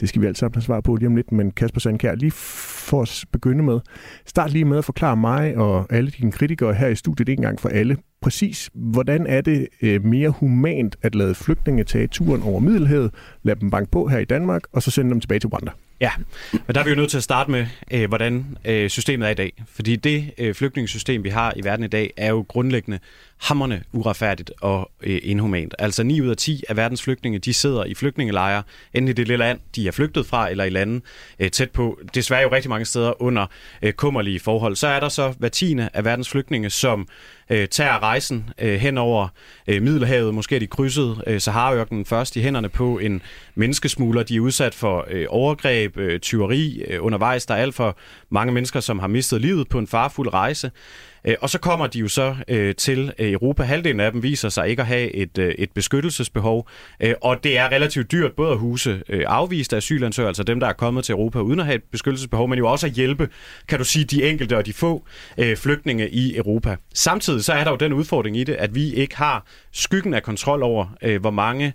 Det 0.00 0.08
skal 0.08 0.22
vi 0.22 0.26
alt 0.26 0.38
sammen 0.38 0.54
have 0.54 0.62
svar 0.62 0.80
på 0.80 0.96
lige 0.96 1.06
om 1.06 1.16
lidt, 1.16 1.32
men 1.32 1.50
Kasper 1.50 1.80
Sandkær, 1.80 2.14
lige 2.14 2.30
for 2.30 3.02
at 3.02 3.24
begynde 3.32 3.62
med, 3.64 3.80
start 4.26 4.52
lige 4.52 4.64
med 4.64 4.78
at 4.78 4.84
forklare 4.84 5.16
mig 5.16 5.56
og 5.56 5.86
alle 5.90 6.10
dine 6.10 6.32
kritikere 6.32 6.74
her 6.74 6.88
i 6.88 6.94
studiet 6.94 7.28
en 7.28 7.40
gang 7.40 7.60
for 7.60 7.68
alle, 7.68 7.96
præcis, 8.22 8.70
hvordan 8.74 9.26
er 9.26 9.40
det 9.40 9.68
øh, 9.82 10.04
mere 10.04 10.30
humant 10.30 10.96
at 11.02 11.14
lade 11.14 11.34
flygtninge 11.34 11.84
tage 11.84 12.06
turen 12.06 12.42
over 12.42 12.60
Middelhavet, 12.60 13.14
lade 13.42 13.60
dem 13.60 13.70
banke 13.70 13.90
på 13.90 14.06
her 14.06 14.18
i 14.18 14.24
Danmark, 14.24 14.62
og 14.72 14.82
så 14.82 14.90
sende 14.90 15.10
dem 15.10 15.20
tilbage 15.20 15.40
til 15.40 15.48
Rwanda? 15.48 15.70
Ja, 16.00 16.10
men 16.52 16.74
der 16.74 16.80
er 16.80 16.84
vi 16.84 16.90
jo 16.90 16.96
nødt 16.96 17.10
til 17.10 17.16
at 17.16 17.22
starte 17.22 17.50
med, 17.50 17.66
øh, 17.90 18.08
hvordan 18.08 18.58
øh, 18.64 18.90
systemet 18.90 19.26
er 19.26 19.30
i 19.30 19.34
dag. 19.34 19.64
Fordi 19.68 19.96
det 19.96 20.30
øh, 20.38 20.54
flygtningesystem, 20.54 21.24
vi 21.24 21.28
har 21.28 21.52
i 21.56 21.64
verden 21.64 21.84
i 21.84 21.88
dag, 21.88 22.12
er 22.16 22.28
jo 22.28 22.44
grundlæggende 22.48 22.98
hammerne 23.42 23.82
uretfærdigt 23.92 24.52
og 24.60 24.90
øh, 25.02 25.20
inhumant. 25.22 25.74
Altså 25.78 26.02
9 26.02 26.20
ud 26.20 26.28
af 26.28 26.36
10 26.36 26.62
af 26.68 26.76
verdens 26.76 27.02
flygtninge, 27.02 27.38
de 27.38 27.54
sidder 27.54 27.84
i 27.84 27.94
flygtningelejre, 27.94 28.62
enten 28.94 29.08
i 29.08 29.12
det 29.12 29.28
lille 29.28 29.44
land, 29.44 29.60
de 29.76 29.88
er 29.88 29.92
flygtet 29.92 30.26
fra, 30.26 30.50
eller 30.50 30.64
i 30.64 30.70
lande 30.70 31.00
øh, 31.38 31.50
tæt 31.50 31.70
på, 31.70 31.98
desværre 32.14 32.42
jo 32.42 32.52
rigtig 32.52 32.68
mange 32.68 32.84
steder 32.84 33.22
under 33.22 33.46
øh, 33.82 33.92
kummerlige 33.92 34.40
forhold. 34.40 34.76
Så 34.76 34.86
er 34.86 35.00
der 35.00 35.08
så 35.08 35.34
hver 35.38 35.48
tiende 35.48 35.88
af 35.94 36.04
verdens 36.04 36.28
flygtninge, 36.28 36.70
som 36.70 37.08
øh, 37.50 37.68
tager 37.68 38.02
rejsen 38.02 38.50
øh, 38.58 38.80
hen 38.80 38.98
over 38.98 39.28
øh, 39.66 39.82
Middelhavet. 39.82 40.34
Måske 40.34 40.60
de 40.60 40.66
krydset 40.66 41.22
øh, 41.26 41.40
Saharaørkenen 41.40 42.04
først 42.04 42.36
i 42.36 42.42
hænderne 42.42 42.68
på 42.68 42.98
en 42.98 43.22
menneskesmugler. 43.54 44.22
De 44.22 44.36
er 44.36 44.40
udsat 44.40 44.74
for 44.74 45.06
øh, 45.10 45.26
overgreb, 45.28 45.96
øh, 45.96 46.20
tyveri 46.20 46.82
øh, 46.88 47.04
undervejs. 47.04 47.46
Der 47.46 47.54
er 47.54 47.62
alt 47.62 47.74
for 47.74 47.96
mange 48.30 48.52
mennesker, 48.52 48.80
som 48.80 48.98
har 48.98 49.08
mistet 49.08 49.40
livet 49.40 49.68
på 49.68 49.78
en 49.78 49.86
farfuld 49.86 50.32
rejse. 50.32 50.70
Øh, 51.24 51.36
og 51.40 51.50
så 51.50 51.58
kommer 51.58 51.86
de 51.86 51.98
jo 51.98 52.08
så 52.08 52.36
øh, 52.48 52.74
til 52.74 53.12
øh, 53.18 53.32
Europa. 53.32 53.62
Halvdelen 53.62 54.00
af 54.00 54.12
dem 54.12 54.22
viser 54.22 54.48
sig 54.48 54.68
ikke 54.68 54.82
at 54.82 54.86
have 54.86 55.14
et, 55.14 55.38
øh, 55.38 55.54
et 55.58 55.70
beskyttelsesbehov, 55.70 56.68
og 57.20 57.44
det 57.44 57.58
er 57.58 57.68
relativt 57.68 58.12
dyrt 58.12 58.32
både 58.32 58.52
at 58.52 58.58
huse 58.58 59.02
afviste 59.08 59.76
asylansøgere, 59.76 60.28
altså 60.28 60.42
dem, 60.42 60.60
der 60.60 60.66
er 60.66 60.72
kommet 60.72 61.04
til 61.04 61.12
Europa 61.12 61.38
uden 61.38 61.60
at 61.60 61.66
have 61.66 61.76
et 61.76 61.82
beskyttelsesbehov, 61.92 62.48
men 62.48 62.58
jo 62.58 62.70
også 62.70 62.86
at 62.86 62.92
hjælpe, 62.92 63.28
kan 63.68 63.78
du 63.78 63.84
sige, 63.84 64.04
de 64.04 64.30
enkelte 64.30 64.56
og 64.56 64.66
de 64.66 64.72
få 64.72 65.04
flygtninge 65.56 66.10
i 66.10 66.36
Europa. 66.36 66.76
Samtidig 66.94 67.44
så 67.44 67.52
er 67.52 67.64
der 67.64 67.70
jo 67.70 67.76
den 67.76 67.92
udfordring 67.92 68.36
i 68.36 68.44
det, 68.44 68.54
at 68.54 68.74
vi 68.74 68.94
ikke 68.94 69.16
har 69.16 69.46
skyggen 69.72 70.14
af 70.14 70.22
kontrol 70.22 70.62
over, 70.62 71.18
hvor 71.18 71.30
mange 71.30 71.72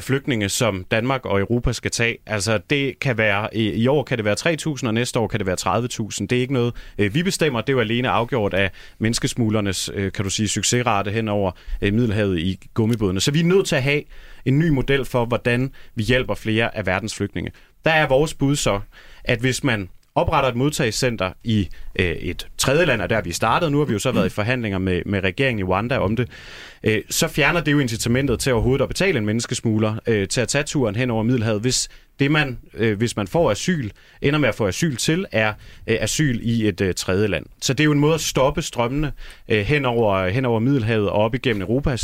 flygtninge, 0.00 0.48
som 0.48 0.84
Danmark 0.90 1.26
og 1.26 1.40
Europa 1.40 1.72
skal 1.72 1.90
tage. 1.90 2.16
Altså 2.26 2.58
det 2.70 3.00
kan 3.00 3.18
være, 3.18 3.56
i 3.56 3.86
år 3.86 4.02
kan 4.02 4.18
det 4.18 4.24
være 4.24 4.36
3.000, 4.80 4.86
og 4.86 4.94
næste 4.94 5.18
år 5.18 5.26
kan 5.26 5.40
det 5.40 5.46
være 5.46 5.56
30.000. 5.60 6.26
Det 6.26 6.32
er 6.32 6.40
ikke 6.40 6.52
noget, 6.52 6.74
vi 6.96 7.22
bestemmer. 7.22 7.60
Det 7.60 7.68
er 7.68 7.72
jo 7.72 7.80
alene 7.80 8.08
afgjort 8.08 8.54
af 8.54 8.70
menneskesmuglernes, 8.98 9.90
øh, 9.94 10.12
kan 10.12 10.24
du 10.24 10.30
sige, 10.30 10.48
succesrate 10.48 11.10
hen 11.10 11.28
over 11.28 11.50
øh, 11.82 11.94
Middelhavet 11.94 12.38
i 12.38 12.60
gummibådene. 12.74 13.20
Så 13.20 13.30
vi 13.30 13.40
er 13.40 13.44
nødt 13.44 13.66
til 13.66 13.76
at 13.76 13.82
have 13.82 14.02
en 14.44 14.58
ny 14.58 14.68
model 14.68 15.04
for, 15.04 15.24
hvordan 15.24 15.70
vi 15.94 16.02
hjælper 16.02 16.34
flere 16.34 16.76
af 16.76 16.86
verdens 16.86 17.14
flygtninge. 17.14 17.52
Der 17.84 17.90
er 17.90 18.08
vores 18.08 18.34
bud 18.34 18.56
så, 18.56 18.80
at 19.24 19.40
hvis 19.40 19.64
man 19.64 19.88
opretter 20.14 20.50
et 20.50 20.56
modtagscenter 20.56 21.32
i 21.44 21.68
øh, 21.98 22.06
et 22.06 22.48
tredje 22.58 22.84
land, 22.84 23.02
og 23.02 23.10
der 23.10 23.20
vi 23.20 23.32
startet, 23.32 23.72
nu 23.72 23.78
har 23.78 23.84
vi 23.84 23.92
jo 23.92 23.98
så 23.98 24.12
været 24.12 24.26
i 24.26 24.28
forhandlinger 24.28 24.78
med, 24.78 25.02
med 25.06 25.24
regeringen 25.24 25.58
i 25.58 25.70
Rwanda 25.70 25.98
om 25.98 26.16
det, 26.16 26.28
øh, 26.86 27.02
så 27.10 27.28
fjerner 27.28 27.60
det 27.60 27.72
jo 27.72 27.78
incitamentet 27.78 28.40
til 28.40 28.52
overhovedet 28.52 28.82
at 28.82 28.88
betale 28.88 29.18
en 29.18 29.26
menneskesmugler 29.26 29.96
øh, 30.06 30.28
til 30.28 30.40
at 30.40 30.48
tage 30.48 30.64
turen 30.64 30.96
hen 30.96 31.10
over 31.10 31.22
Middelhavet, 31.22 31.60
hvis 31.60 31.88
det 32.18 32.30
man, 32.30 32.58
øh, 32.74 32.98
hvis 32.98 33.16
man 33.16 33.26
får 33.26 33.50
asyl, 33.50 33.90
ender 34.22 34.38
med 34.38 34.48
at 34.48 34.54
få 34.54 34.66
asyl 34.66 34.96
til, 34.96 35.26
er 35.32 35.52
øh, 35.86 35.96
asyl 36.00 36.38
i 36.42 36.68
et 36.68 36.80
øh, 36.80 36.94
tredje 36.94 37.26
land. 37.26 37.46
Så 37.60 37.72
det 37.72 37.80
er 37.80 37.84
jo 37.84 37.92
en 37.92 37.98
måde 37.98 38.14
at 38.14 38.20
stoppe 38.20 38.62
strømmene 38.62 39.12
øh, 39.48 39.58
hen, 39.58 39.84
over, 39.84 40.28
hen 40.28 40.44
over 40.44 40.60
Middelhavet 40.60 41.08
og 41.10 41.16
op 41.16 41.34
igennem 41.34 41.62
Europa, 41.62 41.96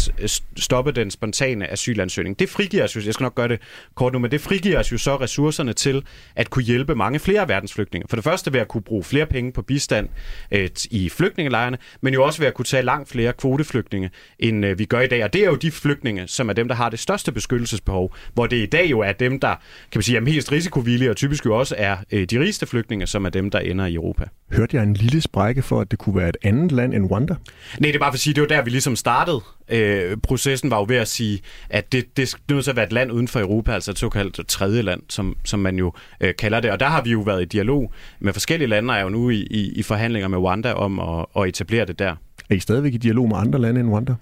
stoppe 0.56 0.92
den 0.92 1.10
spontane 1.10 1.72
asylansøgning. 1.72 2.38
Det 2.38 2.48
frigiver 2.48 2.84
os 2.84 2.96
jo, 2.96 3.00
jeg 3.04 3.14
skal 3.14 3.24
nok 3.24 3.34
gøre 3.34 3.48
det 3.48 3.60
kort 3.94 4.12
nu, 4.12 4.18
men 4.18 4.30
det 4.30 4.40
frigiver 4.40 4.78
os 4.78 4.92
jo 4.92 4.98
så 4.98 5.16
ressourcerne 5.16 5.72
til 5.72 6.04
at 6.36 6.50
kunne 6.50 6.64
hjælpe 6.64 6.94
mange 6.94 7.18
flere 7.18 7.48
verdensflygtninge. 7.48 8.08
For 8.08 8.16
det 8.16 8.24
første 8.24 8.52
ved 8.52 8.60
at 8.60 8.68
kunne 8.68 8.82
bruge 8.82 9.04
flere 9.04 9.26
penge 9.26 9.52
på 9.52 9.62
bistand 9.62 10.08
øh, 10.50 10.70
i 10.90 11.08
flygtningelejrene, 11.08 11.78
men 12.00 12.14
jo 12.14 12.24
også 12.24 12.38
ved 12.38 12.46
at 12.46 12.54
kunne 12.54 12.64
tage 12.64 12.82
langt 12.82 13.08
flere 13.08 13.32
kvoteflygtninge, 13.32 14.10
end 14.38 14.66
øh, 14.66 14.71
vi 14.78 14.84
gør 14.84 15.00
i 15.00 15.06
dag. 15.06 15.24
Og 15.24 15.32
det 15.32 15.40
er 15.40 15.46
jo 15.46 15.54
de 15.54 15.70
flygtninge, 15.70 16.28
som 16.28 16.48
er 16.48 16.52
dem, 16.52 16.68
der 16.68 16.74
har 16.74 16.88
det 16.88 16.98
største 16.98 17.32
beskyttelsesbehov, 17.32 18.14
hvor 18.34 18.46
det 18.46 18.56
i 18.56 18.66
dag 18.66 18.90
jo 18.90 19.00
er 19.00 19.12
dem, 19.12 19.40
der 19.40 19.48
kan 19.92 19.98
man 19.98 20.02
sige, 20.02 20.16
er 20.16 20.20
mest 20.20 20.52
risikovillige, 20.52 21.10
og 21.10 21.16
typisk 21.16 21.46
jo 21.46 21.58
også 21.58 21.74
er 21.78 21.96
øh, 22.12 22.24
de 22.24 22.40
rigeste 22.40 22.66
flygtninge, 22.66 23.06
som 23.06 23.24
er 23.24 23.30
dem, 23.30 23.50
der 23.50 23.58
ender 23.58 23.86
i 23.86 23.94
Europa. 23.94 24.24
Hørte 24.52 24.76
jeg 24.76 24.82
en 24.82 24.94
lille 24.94 25.20
sprække 25.20 25.62
for, 25.62 25.80
at 25.80 25.90
det 25.90 25.98
kunne 25.98 26.16
være 26.16 26.28
et 26.28 26.36
andet 26.42 26.72
land 26.72 26.94
end 26.94 27.10
Rwanda? 27.10 27.34
Nej, 27.78 27.86
det 27.88 27.94
er 27.94 27.98
bare 27.98 28.12
for 28.12 28.16
at 28.16 28.20
sige, 28.20 28.34
det 28.34 28.40
var 28.40 28.46
der, 28.46 28.62
vi 28.62 28.70
ligesom 28.70 28.96
startede. 28.96 29.40
Øh, 29.68 30.16
processen 30.16 30.70
var 30.70 30.78
jo 30.78 30.84
ved 30.88 30.96
at 30.96 31.08
sige, 31.08 31.40
at 31.70 31.92
det, 31.92 32.16
det 32.16 32.34
er 32.34 32.54
nødt 32.54 32.64
til 32.64 32.70
at 32.70 32.76
være 32.76 32.86
et 32.86 32.92
land 32.92 33.12
uden 33.12 33.28
for 33.28 33.40
Europa, 33.40 33.72
altså 33.72 33.90
et 33.90 33.98
såkaldt 33.98 34.48
tredje 34.48 34.82
land, 34.82 35.02
som, 35.08 35.36
som 35.44 35.60
man 35.60 35.76
jo 35.76 35.92
øh, 36.20 36.34
kalder 36.38 36.60
det. 36.60 36.70
Og 36.70 36.80
der 36.80 36.86
har 36.86 37.02
vi 37.02 37.10
jo 37.10 37.20
været 37.20 37.42
i 37.42 37.44
dialog 37.44 37.92
med 38.20 38.32
forskellige 38.32 38.68
lande, 38.68 38.90
og 38.90 38.96
er 38.96 39.02
jo 39.02 39.08
nu 39.08 39.30
i, 39.30 39.46
i, 39.50 39.72
i 39.72 39.82
forhandlinger 39.82 40.28
med 40.28 40.38
Rwanda 40.38 40.72
om 40.72 41.00
at, 41.00 41.26
at 41.36 41.48
etablere 41.48 41.84
det 41.84 41.98
der. 41.98 42.16
Er 42.50 42.54
I 42.54 42.60
stadigvæk 42.60 42.94
i 42.94 42.96
dialog 42.96 43.28
med 43.28 43.36
andre 43.36 43.58
lande 43.58 43.80
end 43.80 43.90
Rwanda? 43.90 44.14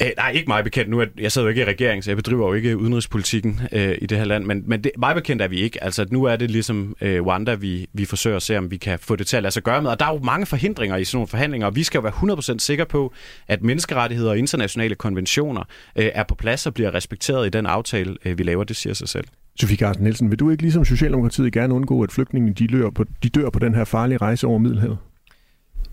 Æh, 0.00 0.06
øh, 0.06 0.12
nej, 0.16 0.30
ikke 0.30 0.48
meget 0.48 0.64
bekendt. 0.64 0.90
Nu 0.90 1.00
er, 1.00 1.04
jeg 1.18 1.32
sidder 1.32 1.46
jo 1.46 1.48
ikke 1.48 1.62
i 1.62 1.64
regeringen, 1.64 2.02
så 2.02 2.10
jeg 2.10 2.16
bedriver 2.16 2.48
jo 2.48 2.54
ikke 2.54 2.76
udenrigspolitikken 2.76 3.60
øh, 3.72 3.96
i 4.02 4.06
det 4.06 4.18
her 4.18 4.24
land. 4.24 4.44
Men, 4.44 4.62
men 4.66 4.84
det, 4.84 4.92
meget 4.98 5.14
bekendt 5.16 5.42
er 5.42 5.48
vi 5.48 5.56
ikke. 5.56 5.84
Altså, 5.84 6.06
nu 6.10 6.24
er 6.24 6.36
det 6.36 6.50
ligesom 6.50 6.96
øh, 7.00 7.26
Rwanda, 7.26 7.54
vi, 7.54 7.86
vi 7.92 8.04
forsøger 8.04 8.36
at 8.36 8.42
se, 8.42 8.58
om 8.58 8.70
vi 8.70 8.76
kan 8.76 8.98
få 8.98 9.16
det 9.16 9.26
til 9.26 9.36
at 9.36 9.42
lade 9.42 9.52
sig 9.52 9.62
gøre 9.62 9.82
med. 9.82 9.90
Og 9.90 10.00
der 10.00 10.06
er 10.06 10.12
jo 10.12 10.20
mange 10.22 10.46
forhindringer 10.46 10.96
i 10.96 11.04
sådan 11.04 11.16
nogle 11.16 11.28
forhandlinger, 11.28 11.66
og 11.66 11.76
vi 11.76 11.82
skal 11.82 11.98
jo 11.98 12.02
være 12.02 12.54
100% 12.54 12.58
sikre 12.58 12.86
på, 12.86 13.12
at 13.48 13.62
menneskerettigheder 13.62 14.30
og 14.30 14.38
internationale 14.38 14.94
konventioner 14.94 15.62
øh, 15.96 16.10
er 16.14 16.22
på 16.22 16.34
plads 16.34 16.66
og 16.66 16.74
bliver 16.74 16.94
respekteret 16.94 17.46
i 17.46 17.50
den 17.50 17.66
aftale, 17.66 18.16
øh, 18.24 18.38
vi 18.38 18.42
laver. 18.42 18.64
Det 18.64 18.76
siger 18.76 18.94
sig 18.94 19.08
selv. 19.08 19.24
Sofie 19.60 19.76
Carsten 19.76 20.04
Nielsen, 20.04 20.30
vil 20.30 20.38
du 20.38 20.50
ikke 20.50 20.62
ligesom 20.62 20.84
Socialdemokratiet 20.84 21.52
gerne 21.52 21.74
undgå, 21.74 22.02
at 22.02 22.12
flygtningene 22.12 22.54
de, 22.54 22.92
på, 22.94 23.04
de 23.22 23.28
dør 23.28 23.50
på 23.50 23.58
den 23.58 23.74
her 23.74 23.84
farlige 23.84 24.18
rejse 24.18 24.46
over 24.46 24.58
Middelhavet? 24.58 24.98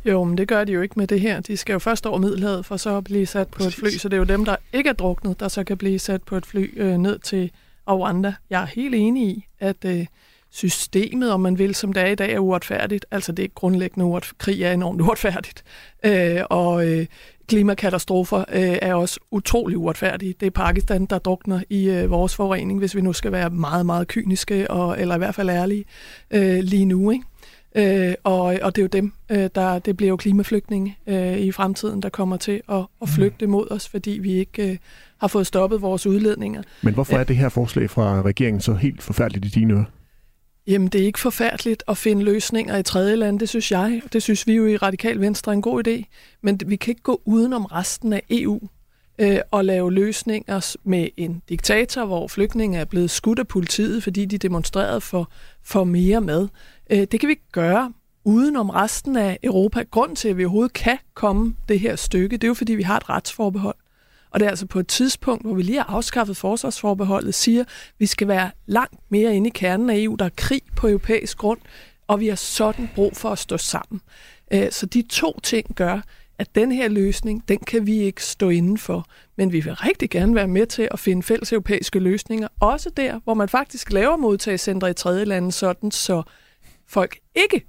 Jo, 0.05 0.23
men 0.23 0.37
det 0.37 0.47
gør 0.47 0.63
de 0.63 0.71
jo 0.71 0.81
ikke 0.81 0.99
med 0.99 1.07
det 1.07 1.21
her. 1.21 1.39
De 1.39 1.57
skal 1.57 1.73
jo 1.73 1.79
først 1.79 2.05
over 2.05 2.17
Middelhavet 2.17 2.65
for 2.65 2.77
så 2.77 2.97
at 2.97 3.03
blive 3.03 3.25
sat 3.25 3.47
på 3.47 3.63
et 3.63 3.73
fly, 3.73 3.89
så 3.89 4.09
det 4.09 4.13
er 4.13 4.17
jo 4.17 4.23
dem, 4.23 4.45
der 4.45 4.55
ikke 4.73 4.89
er 4.89 4.93
druknet, 4.93 5.39
der 5.39 5.47
så 5.47 5.63
kan 5.63 5.77
blive 5.77 5.99
sat 5.99 6.23
på 6.23 6.37
et 6.37 6.45
fly 6.45 6.73
øh, 6.81 6.97
ned 6.97 7.19
til 7.19 7.51
Rwanda. 7.89 8.33
Jeg 8.49 8.61
er 8.61 8.65
helt 8.65 8.95
enig 8.95 9.27
i, 9.27 9.45
at 9.59 9.85
øh, 9.85 10.05
systemet, 10.49 11.31
om 11.31 11.39
man 11.39 11.57
vil, 11.57 11.75
som 11.75 11.93
det 11.93 12.03
er 12.03 12.07
i 12.07 12.15
dag, 12.15 12.33
er 12.33 12.39
uretfærdigt. 12.39 13.05
Altså 13.11 13.31
det 13.31 13.45
er 13.45 13.49
grundlæggende 13.55 14.05
uretfærdigt. 14.05 14.37
Krig 14.37 14.63
er 14.63 14.71
enormt 14.71 15.01
uretfærdigt. 15.01 15.63
Øh, 16.05 16.41
og 16.49 16.87
øh, 16.87 17.05
klimakatastrofer 17.47 18.37
øh, 18.37 18.77
er 18.81 18.93
også 18.93 19.19
utrolig 19.31 19.77
uretfærdige. 19.77 20.33
Det 20.39 20.45
er 20.45 20.51
Pakistan, 20.51 21.05
der 21.05 21.19
drukner 21.19 21.61
i 21.69 21.89
øh, 21.89 22.11
vores 22.11 22.35
forurening, 22.35 22.79
hvis 22.79 22.95
vi 22.95 23.01
nu 23.01 23.13
skal 23.13 23.31
være 23.31 23.49
meget, 23.49 23.85
meget 23.85 24.07
kyniske, 24.07 24.71
og, 24.71 25.01
eller 25.01 25.15
i 25.15 25.17
hvert 25.17 25.35
fald 25.35 25.49
ærlige 25.49 25.85
øh, 26.31 26.59
lige 26.59 26.85
nu. 26.85 27.11
Ikke? 27.11 27.25
Øh, 27.77 28.13
og, 28.23 28.43
og 28.61 28.75
det 28.75 28.81
er 28.81 28.83
jo 28.83 28.87
dem, 28.87 29.13
øh, 29.29 29.49
der 29.55 29.79
det 29.79 29.97
bliver 29.97 30.09
jo 30.09 30.15
klimaflygtninge 30.15 30.97
øh, 31.07 31.37
i 31.37 31.51
fremtiden, 31.51 32.01
der 32.01 32.09
kommer 32.09 32.37
til 32.37 32.61
at, 32.69 32.77
at 32.77 32.85
mm. 33.01 33.07
flygte 33.07 33.47
mod 33.47 33.71
os, 33.71 33.87
fordi 33.87 34.11
vi 34.11 34.33
ikke 34.33 34.71
øh, 34.71 34.77
har 35.17 35.27
fået 35.27 35.47
stoppet 35.47 35.81
vores 35.81 36.07
udledninger. 36.07 36.63
Men 36.81 36.93
hvorfor 36.93 37.17
er 37.17 37.23
det 37.23 37.35
her 37.35 37.49
forslag 37.49 37.89
fra 37.89 38.21
regeringen 38.21 38.61
så 38.61 38.73
helt 38.73 39.03
forfærdeligt 39.03 39.45
i 39.45 39.49
dine 39.49 39.73
ører? 39.73 39.83
Jamen, 40.67 40.87
det 40.87 41.01
er 41.01 41.05
ikke 41.05 41.19
forfærdeligt 41.19 41.83
at 41.87 41.97
finde 41.97 42.23
løsninger 42.23 42.77
i 42.77 42.83
tredje 42.83 43.15
land, 43.15 43.39
det 43.39 43.49
synes 43.49 43.71
jeg. 43.71 44.01
Det 44.13 44.23
synes 44.23 44.47
vi 44.47 44.53
jo 44.53 44.65
i 44.65 44.77
Radikal 44.77 45.19
Venstre 45.19 45.51
er 45.51 45.53
en 45.53 45.61
god 45.61 45.87
idé. 45.87 46.03
Men 46.41 46.59
vi 46.65 46.75
kan 46.75 46.91
ikke 46.91 47.01
gå 47.01 47.21
udenom 47.25 47.65
resten 47.65 48.13
af 48.13 48.23
EU 48.29 48.59
øh, 49.19 49.39
og 49.51 49.65
lave 49.65 49.93
løsninger 49.93 50.75
med 50.83 51.07
en 51.17 51.41
diktator, 51.49 52.05
hvor 52.05 52.27
flygtninge 52.27 52.79
er 52.79 52.85
blevet 52.85 53.09
skudt 53.09 53.39
af 53.39 53.47
politiet, 53.47 54.03
fordi 54.03 54.25
de 54.25 54.37
demonstrerede 54.37 55.01
for, 55.01 55.31
for 55.63 55.83
mere 55.83 56.21
mad. 56.21 56.47
Øh, 56.89 56.99
det 57.11 57.19
kan 57.19 57.27
vi 57.27 57.31
ikke 57.31 57.51
gøre 57.51 57.93
udenom 58.23 58.69
resten 58.69 59.15
af 59.15 59.39
Europa. 59.43 59.83
Grund 59.91 60.15
til, 60.15 60.29
at 60.29 60.37
vi 60.37 60.45
overhovedet 60.45 60.73
kan 60.73 60.97
komme 61.13 61.55
det 61.69 61.79
her 61.79 61.95
stykke, 61.95 62.37
det 62.37 62.43
er 62.43 62.47
jo, 62.47 62.53
fordi 62.53 62.73
vi 62.73 62.83
har 62.83 62.97
et 62.97 63.09
retsforbehold. 63.09 63.75
Og 64.31 64.39
det 64.39 64.45
er 64.45 64.49
altså 64.49 64.65
på 64.65 64.79
et 64.79 64.87
tidspunkt, 64.87 65.45
hvor 65.45 65.53
vi 65.53 65.61
lige 65.61 65.77
har 65.77 65.95
afskaffet 65.95 66.37
forsvarsforbeholdet, 66.37 67.33
siger, 67.35 67.61
at 67.61 67.67
vi 67.99 68.05
skal 68.05 68.27
være 68.27 68.51
langt 68.65 68.99
mere 69.09 69.35
inde 69.35 69.47
i 69.47 69.51
kernen 69.55 69.89
af 69.89 69.95
EU. 69.97 70.15
Der 70.15 70.25
er 70.25 70.29
krig 70.37 70.61
på 70.75 70.87
europæisk 70.87 71.37
grund, 71.37 71.59
og 72.07 72.19
vi 72.19 72.27
har 72.27 72.35
sådan 72.35 72.89
brug 72.95 73.15
for 73.15 73.29
at 73.29 73.39
stå 73.39 73.57
sammen. 73.57 74.01
Øh, 74.53 74.71
så 74.71 74.85
de 74.85 75.01
to 75.01 75.39
ting 75.43 75.75
gør, 75.75 76.01
at 76.37 76.55
den 76.55 76.71
her 76.71 76.87
løsning, 76.87 77.43
den 77.47 77.57
kan 77.57 77.87
vi 77.87 77.97
ikke 77.97 78.23
stå 78.23 78.49
inden 78.49 78.77
for. 78.77 79.05
Men 79.35 79.51
vi 79.51 79.59
vil 79.59 79.75
rigtig 79.75 80.09
gerne 80.09 80.35
være 80.35 80.47
med 80.47 80.65
til 80.65 80.87
at 80.91 80.99
finde 80.99 81.23
fælles 81.23 81.51
europæiske 81.51 81.99
løsninger, 81.99 82.47
også 82.59 82.89
der, 82.89 83.19
hvor 83.23 83.33
man 83.33 83.49
faktisk 83.49 83.91
laver 83.91 84.17
modtagscentre 84.17 84.89
i 84.89 84.93
tredje 84.93 85.25
lande, 85.25 85.51
sådan 85.51 85.91
så 85.91 86.23
folk 86.87 87.17
ikke 87.35 87.65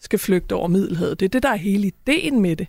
skal 0.00 0.18
flygte 0.18 0.54
over 0.54 0.68
Middelhavet. 0.68 1.20
Det 1.20 1.26
er 1.26 1.30
det, 1.30 1.42
der 1.42 1.48
er 1.48 1.56
hele 1.56 1.86
ideen 1.86 2.40
med 2.40 2.56
det. 2.56 2.66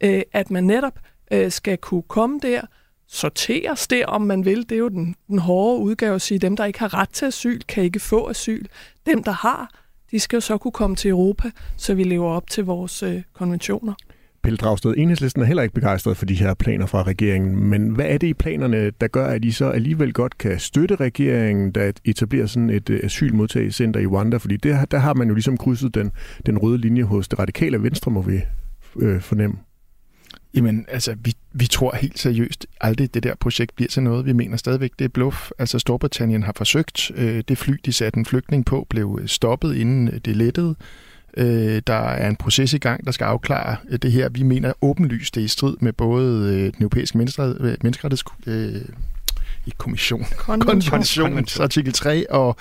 Øh, 0.00 0.22
at 0.32 0.50
man 0.50 0.64
netop 0.64 0.98
øh, 1.32 1.50
skal 1.50 1.78
kunne 1.78 2.02
komme 2.02 2.40
der, 2.42 2.60
sorteres 3.06 3.88
der, 3.88 4.06
om 4.06 4.22
man 4.22 4.44
vil. 4.44 4.68
Det 4.68 4.72
er 4.72 4.78
jo 4.78 4.88
den, 4.88 5.14
den 5.28 5.38
hårde 5.38 5.80
udgave 5.80 6.14
at 6.14 6.22
sige, 6.22 6.38
dem, 6.38 6.56
der 6.56 6.64
ikke 6.64 6.78
har 6.78 6.94
ret 6.94 7.10
til 7.10 7.26
asyl, 7.26 7.60
kan 7.68 7.84
ikke 7.84 8.00
få 8.00 8.28
asyl. 8.28 8.64
Dem, 9.06 9.22
der 9.24 9.32
har, 9.32 9.70
de 10.10 10.20
skal 10.20 10.36
jo 10.36 10.40
så 10.40 10.58
kunne 10.58 10.72
komme 10.72 10.96
til 10.96 11.08
Europa, 11.10 11.50
så 11.76 11.94
vi 11.94 12.04
lever 12.04 12.30
op 12.30 12.50
til 12.50 12.64
vores 12.64 13.02
øh, 13.02 13.22
konventioner. 13.32 13.94
Pelle 14.42 14.56
Dragsted, 14.56 14.94
enhedslisten 14.96 15.42
er 15.42 15.46
heller 15.46 15.62
ikke 15.62 15.74
begejstret 15.74 16.16
for 16.16 16.26
de 16.26 16.34
her 16.34 16.54
planer 16.54 16.86
fra 16.86 17.02
regeringen, 17.02 17.64
men 17.64 17.88
hvad 17.88 18.06
er 18.06 18.18
det 18.18 18.26
i 18.26 18.34
planerne, 18.34 18.90
der 18.90 19.08
gør, 19.08 19.26
at 19.26 19.44
I 19.44 19.50
så 19.50 19.70
alligevel 19.70 20.12
godt 20.12 20.38
kan 20.38 20.58
støtte 20.58 20.96
regeringen, 20.96 21.72
der 21.72 21.92
etablerer 22.04 22.46
sådan 22.46 22.70
et 22.70 22.90
øh, 22.90 23.00
asylmodtagelsescenter 23.04 24.00
i 24.00 24.06
Rwanda? 24.06 24.36
Fordi 24.36 24.56
der, 24.56 24.84
der 24.84 24.98
har 24.98 25.14
man 25.14 25.28
jo 25.28 25.34
ligesom 25.34 25.56
krydset 25.56 25.94
den, 25.94 26.12
den 26.46 26.58
røde 26.58 26.78
linje 26.78 27.02
hos 27.02 27.28
det 27.28 27.38
radikale 27.38 27.82
venstre, 27.82 28.10
må 28.10 28.22
vi 28.22 28.40
øh, 28.96 29.20
fornemme. 29.20 29.56
Jamen, 30.54 30.86
altså, 30.88 31.16
vi, 31.24 31.32
vi 31.52 31.66
tror 31.66 31.96
helt 31.96 32.18
seriøst 32.18 32.66
aldrig, 32.80 33.14
det 33.14 33.22
der 33.22 33.34
projekt 33.40 33.76
bliver 33.76 33.88
til 33.88 34.02
noget. 34.02 34.26
Vi 34.26 34.32
mener 34.32 34.56
stadigvæk, 34.56 34.90
det 34.98 35.04
er 35.04 35.08
bluff. 35.08 35.50
Altså, 35.58 35.78
Storbritannien 35.78 36.42
har 36.42 36.52
forsøgt. 36.56 37.10
Øh, 37.14 37.42
det 37.48 37.58
fly, 37.58 37.74
de 37.84 37.92
satte 37.92 38.18
en 38.18 38.24
flygtning 38.24 38.64
på, 38.64 38.86
blev 38.90 39.18
øh, 39.22 39.28
stoppet, 39.28 39.76
inden 39.76 40.08
øh, 40.08 40.14
det 40.24 40.36
lettede. 40.36 40.74
Øh, 41.36 41.82
der 41.86 41.94
er 41.94 42.28
en 42.28 42.36
proces 42.36 42.72
i 42.72 42.78
gang, 42.78 43.06
der 43.06 43.12
skal 43.12 43.24
afklare 43.24 43.76
øh, 43.88 43.98
det 43.98 44.12
her. 44.12 44.28
Vi 44.28 44.42
mener 44.42 44.72
åbenlyst, 44.82 45.34
det 45.34 45.40
er 45.40 45.44
i 45.44 45.48
strid 45.48 45.76
med 45.80 45.92
både 45.92 46.54
øh, 46.54 46.62
den 46.62 46.76
europæiske 46.80 47.18
menneskerettigheds... 47.18 48.24
Øh, 48.46 48.82
ikke 49.66 49.78
kommission, 49.78 50.26
konvention, 50.36 51.38
artikel 51.60 51.92
3, 51.92 52.30
og, 52.30 52.56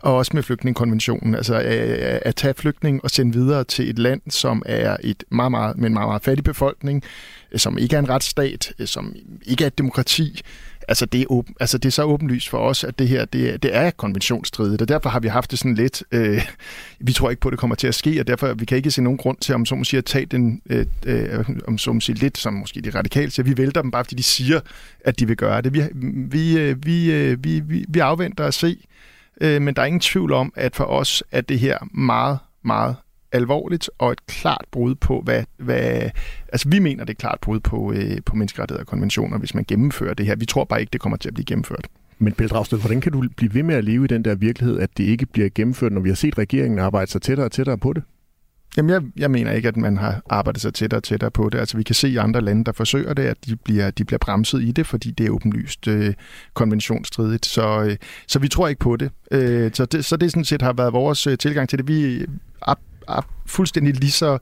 og 0.00 0.14
også 0.14 0.30
med 0.34 0.42
flygtningekonventionen. 0.42 1.34
Altså 1.34 1.54
at, 1.54 1.70
at 2.22 2.36
tage 2.36 2.54
flygtning 2.54 3.04
og 3.04 3.10
sende 3.10 3.32
videre 3.32 3.64
til 3.64 3.90
et 3.90 3.98
land, 3.98 4.20
som 4.28 4.62
er 4.66 4.96
et 5.00 5.24
meget, 5.30 5.50
meget, 5.50 5.78
med 5.78 5.86
en 5.86 5.94
meget, 5.94 6.08
meget 6.08 6.22
fattig 6.22 6.44
befolkning, 6.44 7.02
som 7.56 7.78
ikke 7.78 7.96
er 7.96 8.00
en 8.00 8.08
retsstat, 8.08 8.72
som 8.84 9.14
ikke 9.46 9.64
er 9.64 9.66
et 9.66 9.78
demokrati, 9.78 10.40
altså 10.88 11.06
det, 11.06 11.20
er 11.20 11.26
åben, 11.28 11.54
altså 11.60 11.78
det 11.78 11.88
er 11.88 11.90
så 11.90 12.02
åbenlyst 12.02 12.48
for 12.48 12.58
os, 12.58 12.84
at 12.84 12.98
det 12.98 13.08
her 13.08 13.24
det, 13.24 13.62
det 13.62 13.76
er 13.76 13.90
konventionsstridigt, 13.90 14.82
og 14.82 14.88
derfor 14.88 15.10
har 15.10 15.20
vi 15.20 15.28
haft 15.28 15.50
det 15.50 15.58
sådan 15.58 15.74
lidt, 15.74 16.02
øh, 16.12 16.42
vi 17.00 17.12
tror 17.12 17.30
ikke 17.30 17.40
på, 17.40 17.48
at 17.48 17.52
det 17.52 17.58
kommer 17.58 17.76
til 17.76 17.86
at 17.86 17.94
ske, 17.94 18.20
og 18.20 18.26
derfor 18.26 18.54
vi 18.54 18.64
kan 18.64 18.76
ikke 18.76 18.90
se 18.90 19.02
nogen 19.02 19.18
grund 19.18 19.38
til, 19.38 19.54
om 19.54 19.66
så 19.66 19.74
måske 19.74 19.98
at 19.98 20.04
tage 20.04 20.26
den, 20.26 20.62
øh, 20.70 20.86
øh, 21.06 21.44
om 21.68 21.78
så 21.78 21.92
måske 21.92 22.12
lidt, 22.12 22.38
som 22.38 22.54
måske 22.54 22.80
de 22.80 22.90
radikale 22.90 23.30
siger, 23.30 23.44
vi 23.44 23.56
vælter 23.56 23.82
dem 23.82 23.90
bare, 23.90 24.04
fordi 24.04 24.16
de 24.16 24.22
siger, 24.22 24.60
at 25.00 25.20
de 25.20 25.26
vil 25.26 25.36
gøre 25.36 25.62
det. 25.62 25.74
Vi, 25.74 25.82
vi, 26.30 26.58
øh, 26.58 26.86
vi, 26.86 27.12
øh, 27.12 27.44
vi, 27.44 27.60
vi, 27.60 27.84
vi 27.88 27.98
afventer 27.98 28.44
at 28.44 28.54
se, 28.54 28.76
øh, 29.40 29.62
men 29.62 29.76
der 29.76 29.82
er 29.82 29.86
ingen 29.86 30.00
tvivl 30.00 30.32
om, 30.32 30.52
at 30.56 30.76
for 30.76 30.84
os 30.84 31.24
er 31.32 31.40
det 31.40 31.58
her 31.58 31.78
meget, 31.94 32.38
meget 32.64 32.96
alvorligt 33.32 33.90
og 33.98 34.12
et 34.12 34.26
klart 34.26 34.64
brud 34.70 34.94
på, 34.94 35.20
hvad, 35.20 35.44
hvad 35.56 36.10
altså 36.48 36.68
vi 36.68 36.78
mener, 36.78 37.04
det 37.04 37.10
er 37.10 37.14
et 37.14 37.18
klart 37.18 37.38
brud 37.40 37.60
på, 37.60 37.92
øh, 37.92 38.16
på 38.26 38.36
menneskerettigheder 38.36 38.82
og 38.82 38.86
konventioner, 38.86 39.38
hvis 39.38 39.54
man 39.54 39.64
gennemfører 39.68 40.14
det 40.14 40.26
her. 40.26 40.36
Vi 40.36 40.46
tror 40.46 40.64
bare 40.64 40.80
ikke, 40.80 40.90
det 40.90 41.00
kommer 41.00 41.16
til 41.16 41.28
at 41.28 41.34
blive 41.34 41.44
gennemført. 41.44 41.86
Men 42.18 42.32
Pelle 42.32 42.48
Dragsted, 42.48 42.78
hvordan 42.78 43.00
kan 43.00 43.12
du 43.12 43.24
blive 43.36 43.54
ved 43.54 43.62
med 43.62 43.74
at 43.74 43.84
leve 43.84 44.04
i 44.04 44.08
den 44.08 44.24
der 44.24 44.34
virkelighed, 44.34 44.78
at 44.78 44.90
det 44.96 45.04
ikke 45.04 45.26
bliver 45.26 45.48
gennemført, 45.54 45.92
når 45.92 46.00
vi 46.00 46.08
har 46.08 46.16
set 46.16 46.38
regeringen 46.38 46.78
arbejde 46.78 47.10
sig 47.10 47.22
tættere 47.22 47.46
og 47.46 47.52
tættere 47.52 47.78
på 47.78 47.92
det? 47.92 48.02
Jamen, 48.76 48.90
jeg, 48.90 49.02
jeg 49.16 49.30
mener 49.30 49.52
ikke, 49.52 49.68
at 49.68 49.76
man 49.76 49.96
har 49.96 50.22
arbejdet 50.30 50.62
sig 50.62 50.74
tættere 50.74 50.98
og 50.98 51.04
tættere 51.04 51.30
på 51.30 51.48
det. 51.48 51.58
Altså, 51.58 51.76
vi 51.76 51.82
kan 51.82 51.94
se 51.94 52.08
i 52.08 52.16
andre 52.16 52.40
lande, 52.40 52.64
der 52.64 52.72
forsøger 52.72 53.14
det, 53.14 53.22
at 53.22 53.36
de 53.46 53.56
bliver, 53.56 53.90
de 53.90 54.04
bliver 54.04 54.18
bremset 54.18 54.62
i 54.62 54.72
det, 54.72 54.86
fordi 54.86 55.10
det 55.10 55.26
er 55.26 55.30
åbenlyst 55.30 55.88
øh, 55.88 56.14
konventionsstridigt. 56.54 57.46
Så, 57.46 57.82
øh, 57.82 57.96
så 58.26 58.38
vi 58.38 58.48
tror 58.48 58.68
ikke 58.68 58.78
på 58.78 58.96
det. 58.96 59.10
Øh, 59.30 59.70
så 59.74 59.84
det. 59.84 60.04
Så 60.04 60.16
det 60.16 60.30
sådan 60.30 60.44
set 60.44 60.62
har 60.62 60.72
været 60.72 60.92
vores 60.92 61.26
øh, 61.26 61.38
tilgang 61.38 61.68
til 61.68 61.78
det. 61.78 61.88
Vi 61.88 62.26
er 63.08 63.35
fuldstændig 63.46 63.94
lige 63.94 64.10
så 64.10 64.38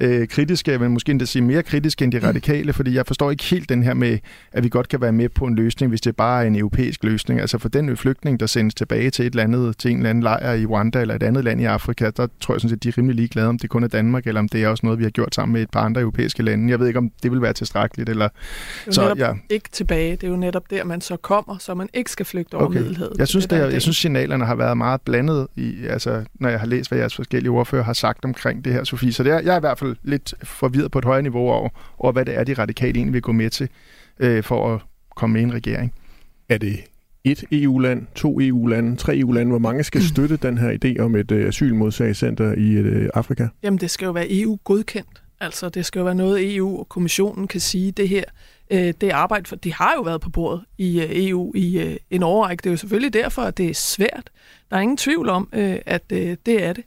øh, 0.00 0.28
kritiske, 0.28 0.78
men 0.78 0.92
måske 0.92 1.10
endda 1.10 1.24
sige 1.24 1.42
mere 1.42 1.62
kritiske 1.62 2.04
end 2.04 2.12
de 2.12 2.18
mm. 2.18 2.24
radikale, 2.24 2.72
fordi 2.72 2.94
jeg 2.94 3.06
forstår 3.06 3.30
ikke 3.30 3.44
helt 3.44 3.68
den 3.68 3.82
her 3.82 3.94
med, 3.94 4.18
at 4.52 4.64
vi 4.64 4.68
godt 4.68 4.88
kan 4.88 5.00
være 5.00 5.12
med 5.12 5.28
på 5.28 5.44
en 5.44 5.54
løsning, 5.54 5.88
hvis 5.88 6.00
det 6.00 6.16
bare 6.16 6.42
er 6.42 6.46
en 6.46 6.56
europæisk 6.56 7.04
løsning. 7.04 7.40
Altså 7.40 7.58
for 7.58 7.68
den 7.68 7.96
flygtning, 7.96 8.40
der 8.40 8.46
sendes 8.46 8.74
tilbage 8.74 9.10
til 9.10 9.26
et 9.26 9.30
eller 9.30 9.42
andet, 9.44 9.78
til 9.78 9.90
en 9.90 9.96
eller 9.96 10.10
anden 10.10 10.22
lejr 10.22 10.52
i 10.52 10.66
Rwanda 10.66 11.00
eller 11.00 11.14
et 11.14 11.22
andet 11.22 11.44
land 11.44 11.60
i 11.60 11.64
Afrika, 11.64 12.10
der 12.10 12.26
tror 12.40 12.54
jeg 12.54 12.60
sådan 12.60 12.70
set, 12.70 12.82
de 12.82 12.88
er 12.88 12.98
rimelig 12.98 13.16
ligeglade, 13.16 13.48
om 13.48 13.58
det 13.58 13.70
kun 13.70 13.84
er 13.84 13.88
Danmark, 13.88 14.26
eller 14.26 14.40
om 14.40 14.48
det 14.48 14.64
er 14.64 14.68
også 14.68 14.86
noget, 14.86 14.98
vi 14.98 15.04
har 15.04 15.10
gjort 15.10 15.34
sammen 15.34 15.52
med 15.52 15.62
et 15.62 15.70
par 15.70 15.80
andre 15.80 16.00
europæiske 16.00 16.42
lande. 16.42 16.70
Jeg 16.70 16.80
ved 16.80 16.86
ikke, 16.86 16.98
om 16.98 17.10
det 17.22 17.32
vil 17.32 17.42
være 17.42 17.52
tilstrækkeligt. 17.52 18.08
Eller... 18.08 18.28
Det 18.28 18.88
er 18.88 18.92
så, 18.92 19.14
ja. 19.18 19.32
ikke 19.50 19.68
tilbage. 19.72 20.10
Det 20.10 20.24
er 20.24 20.28
jo 20.28 20.36
netop 20.36 20.70
der, 20.70 20.84
man 20.84 21.00
så 21.00 21.16
kommer, 21.16 21.58
så 21.58 21.74
man 21.74 21.88
ikke 21.94 22.10
skal 22.10 22.26
flygte 22.26 22.54
over 22.54 22.66
okay. 22.66 22.78
Middelhavet. 22.78 23.12
Jeg 23.18 23.28
synes, 23.28 23.46
det, 23.46 23.58
er, 23.58 23.66
jeg 23.66 23.82
synes, 23.82 23.96
signalerne 23.96 24.46
har 24.46 24.54
været 24.54 24.76
meget 24.76 25.00
blandet, 25.00 25.46
i, 25.56 25.86
altså, 25.86 26.24
når 26.34 26.48
jeg 26.48 26.60
har 26.60 26.66
læst, 26.66 26.90
hvad 26.90 26.98
jeres 26.98 27.14
forskellige 27.14 27.50
ordfører 27.50 27.84
har 27.84 27.92
sagt 27.92 28.24
omkring 28.24 28.45
det 28.54 28.72
her, 28.72 28.84
Sofie. 28.84 29.12
Så 29.12 29.22
det 29.22 29.32
er, 29.32 29.40
jeg 29.40 29.52
er 29.52 29.56
i 29.56 29.60
hvert 29.60 29.78
fald 29.78 29.96
lidt 30.02 30.34
forvirret 30.42 30.90
på 30.90 30.98
et 30.98 31.04
højere 31.04 31.22
niveau 31.22 31.50
over, 31.50 31.68
over 31.98 32.12
hvad 32.12 32.24
det 32.24 32.38
er, 32.38 32.44
de 32.44 32.54
radikale 32.54 32.94
egentlig 32.94 33.12
vil 33.12 33.22
gå 33.22 33.32
med 33.32 33.50
til 33.50 33.68
øh, 34.18 34.42
for 34.42 34.74
at 34.74 34.80
komme 35.16 35.32
med 35.32 35.40
i 35.40 35.44
en 35.44 35.54
regering. 35.54 35.92
Er 36.48 36.58
det 36.58 36.80
et 37.24 37.44
EU-land, 37.52 38.06
to 38.14 38.40
EU-lande, 38.40 38.96
tre 38.96 39.16
EU-lande? 39.16 39.50
Hvor 39.50 39.58
mange 39.58 39.84
skal 39.84 40.02
støtte 40.12 40.36
den 40.36 40.58
her 40.58 40.78
idé 40.84 41.02
om 41.02 41.16
et 41.16 41.30
øh, 41.30 41.48
asylmodsagscenter 41.48 42.52
i 42.52 42.72
øh, 42.72 43.10
Afrika? 43.14 43.48
Jamen, 43.62 43.78
det 43.80 43.90
skal 43.90 44.06
jo 44.06 44.12
være 44.12 44.26
EU-godkendt. 44.30 45.22
Altså, 45.40 45.68
det 45.68 45.86
skal 45.86 45.98
jo 45.98 46.04
være 46.04 46.14
noget, 46.14 46.56
EU 46.56 46.78
og 46.78 46.88
kommissionen 46.88 47.48
kan 47.48 47.60
sige, 47.60 47.92
det 47.92 48.08
her, 48.08 48.24
øh, 48.70 48.94
det 49.00 49.10
arbejde, 49.10 49.46
for 49.46 49.56
de 49.56 49.72
har 49.72 49.94
jo 49.96 50.02
været 50.02 50.20
på 50.20 50.30
bordet 50.30 50.64
i 50.78 51.00
øh, 51.02 51.08
EU 51.10 51.52
i 51.54 51.78
øh, 51.80 51.96
en 52.10 52.22
årrække. 52.22 52.62
Det 52.62 52.66
er 52.66 52.72
jo 52.72 52.76
selvfølgelig 52.76 53.12
derfor, 53.12 53.42
at 53.42 53.58
det 53.58 53.70
er 53.70 53.74
svært. 53.74 54.30
Der 54.70 54.76
er 54.76 54.80
ingen 54.80 54.96
tvivl 54.96 55.28
om, 55.28 55.48
øh, 55.52 55.78
at 55.86 56.02
øh, 56.12 56.36
det 56.46 56.64
er 56.64 56.72
det. 56.72 56.84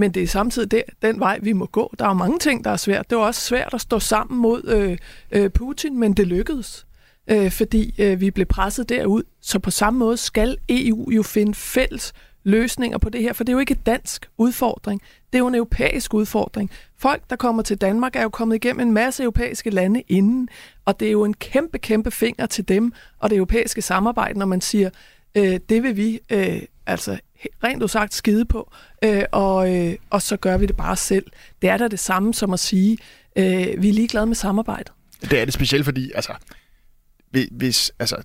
Men 0.00 0.10
det 0.10 0.22
er 0.22 0.26
samtidig 0.26 0.70
det, 0.70 0.82
den 1.02 1.20
vej, 1.20 1.38
vi 1.42 1.52
må 1.52 1.66
gå. 1.66 1.94
Der 1.98 2.04
er 2.04 2.08
jo 2.08 2.14
mange 2.14 2.38
ting, 2.38 2.64
der 2.64 2.70
er 2.70 2.76
svært. 2.76 3.10
Det 3.10 3.18
var 3.18 3.24
også 3.24 3.40
svært 3.40 3.74
at 3.74 3.80
stå 3.80 3.98
sammen 3.98 4.40
mod 4.40 4.64
øh, 4.64 4.98
øh, 5.32 5.50
Putin, 5.50 5.98
men 5.98 6.12
det 6.12 6.26
lykkedes, 6.26 6.86
øh, 7.30 7.50
fordi 7.50 7.94
øh, 7.98 8.20
vi 8.20 8.30
blev 8.30 8.46
presset 8.46 8.88
derud. 8.88 9.22
Så 9.40 9.58
på 9.58 9.70
samme 9.70 9.98
måde 9.98 10.16
skal 10.16 10.56
EU 10.68 11.10
jo 11.10 11.22
finde 11.22 11.54
fælles 11.54 12.12
løsninger 12.44 12.98
på 12.98 13.08
det 13.08 13.22
her, 13.22 13.32
for 13.32 13.44
det 13.44 13.52
er 13.52 13.54
jo 13.54 13.58
ikke 13.58 13.74
en 13.74 13.80
dansk 13.86 14.30
udfordring. 14.38 15.02
Det 15.32 15.38
er 15.38 15.38
jo 15.38 15.48
en 15.48 15.54
europæisk 15.54 16.14
udfordring. 16.14 16.70
Folk, 16.98 17.22
der 17.30 17.36
kommer 17.36 17.62
til 17.62 17.76
Danmark, 17.76 18.16
er 18.16 18.22
jo 18.22 18.28
kommet 18.28 18.56
igennem 18.56 18.80
en 18.80 18.92
masse 18.92 19.22
europæiske 19.22 19.70
lande 19.70 20.02
inden, 20.08 20.48
og 20.84 21.00
det 21.00 21.08
er 21.08 21.12
jo 21.12 21.24
en 21.24 21.34
kæmpe, 21.34 21.78
kæmpe 21.78 22.10
finger 22.10 22.46
til 22.46 22.68
dem 22.68 22.92
og 23.18 23.30
det 23.30 23.36
europæiske 23.36 23.82
samarbejde, 23.82 24.38
når 24.38 24.46
man 24.46 24.60
siger, 24.60 24.90
øh, 25.34 25.60
det 25.68 25.82
vil 25.82 25.96
vi 25.96 26.20
øh, 26.32 26.62
altså 26.86 27.18
rent 27.64 27.82
udsagt 27.82 28.14
skide 28.14 28.44
på, 28.44 28.72
øh, 29.04 29.22
og, 29.32 29.76
øh, 29.76 29.94
og 30.10 30.22
så 30.22 30.36
gør 30.36 30.56
vi 30.56 30.66
det 30.66 30.76
bare 30.76 30.96
selv. 30.96 31.26
Det 31.62 31.70
er 31.70 31.76
da 31.76 31.88
det 31.88 31.98
samme 31.98 32.34
som 32.34 32.52
at 32.52 32.60
sige, 32.60 32.98
øh, 33.36 33.82
vi 33.82 33.88
er 33.88 33.92
ligeglade 33.92 34.26
med 34.26 34.34
samarbejdet. 34.34 34.92
Det 35.20 35.40
er 35.40 35.44
det 35.44 35.54
specielt, 35.54 35.84
fordi 35.84 36.12
altså, 36.14 36.32
hvis, 37.50 37.92
altså, 37.98 38.16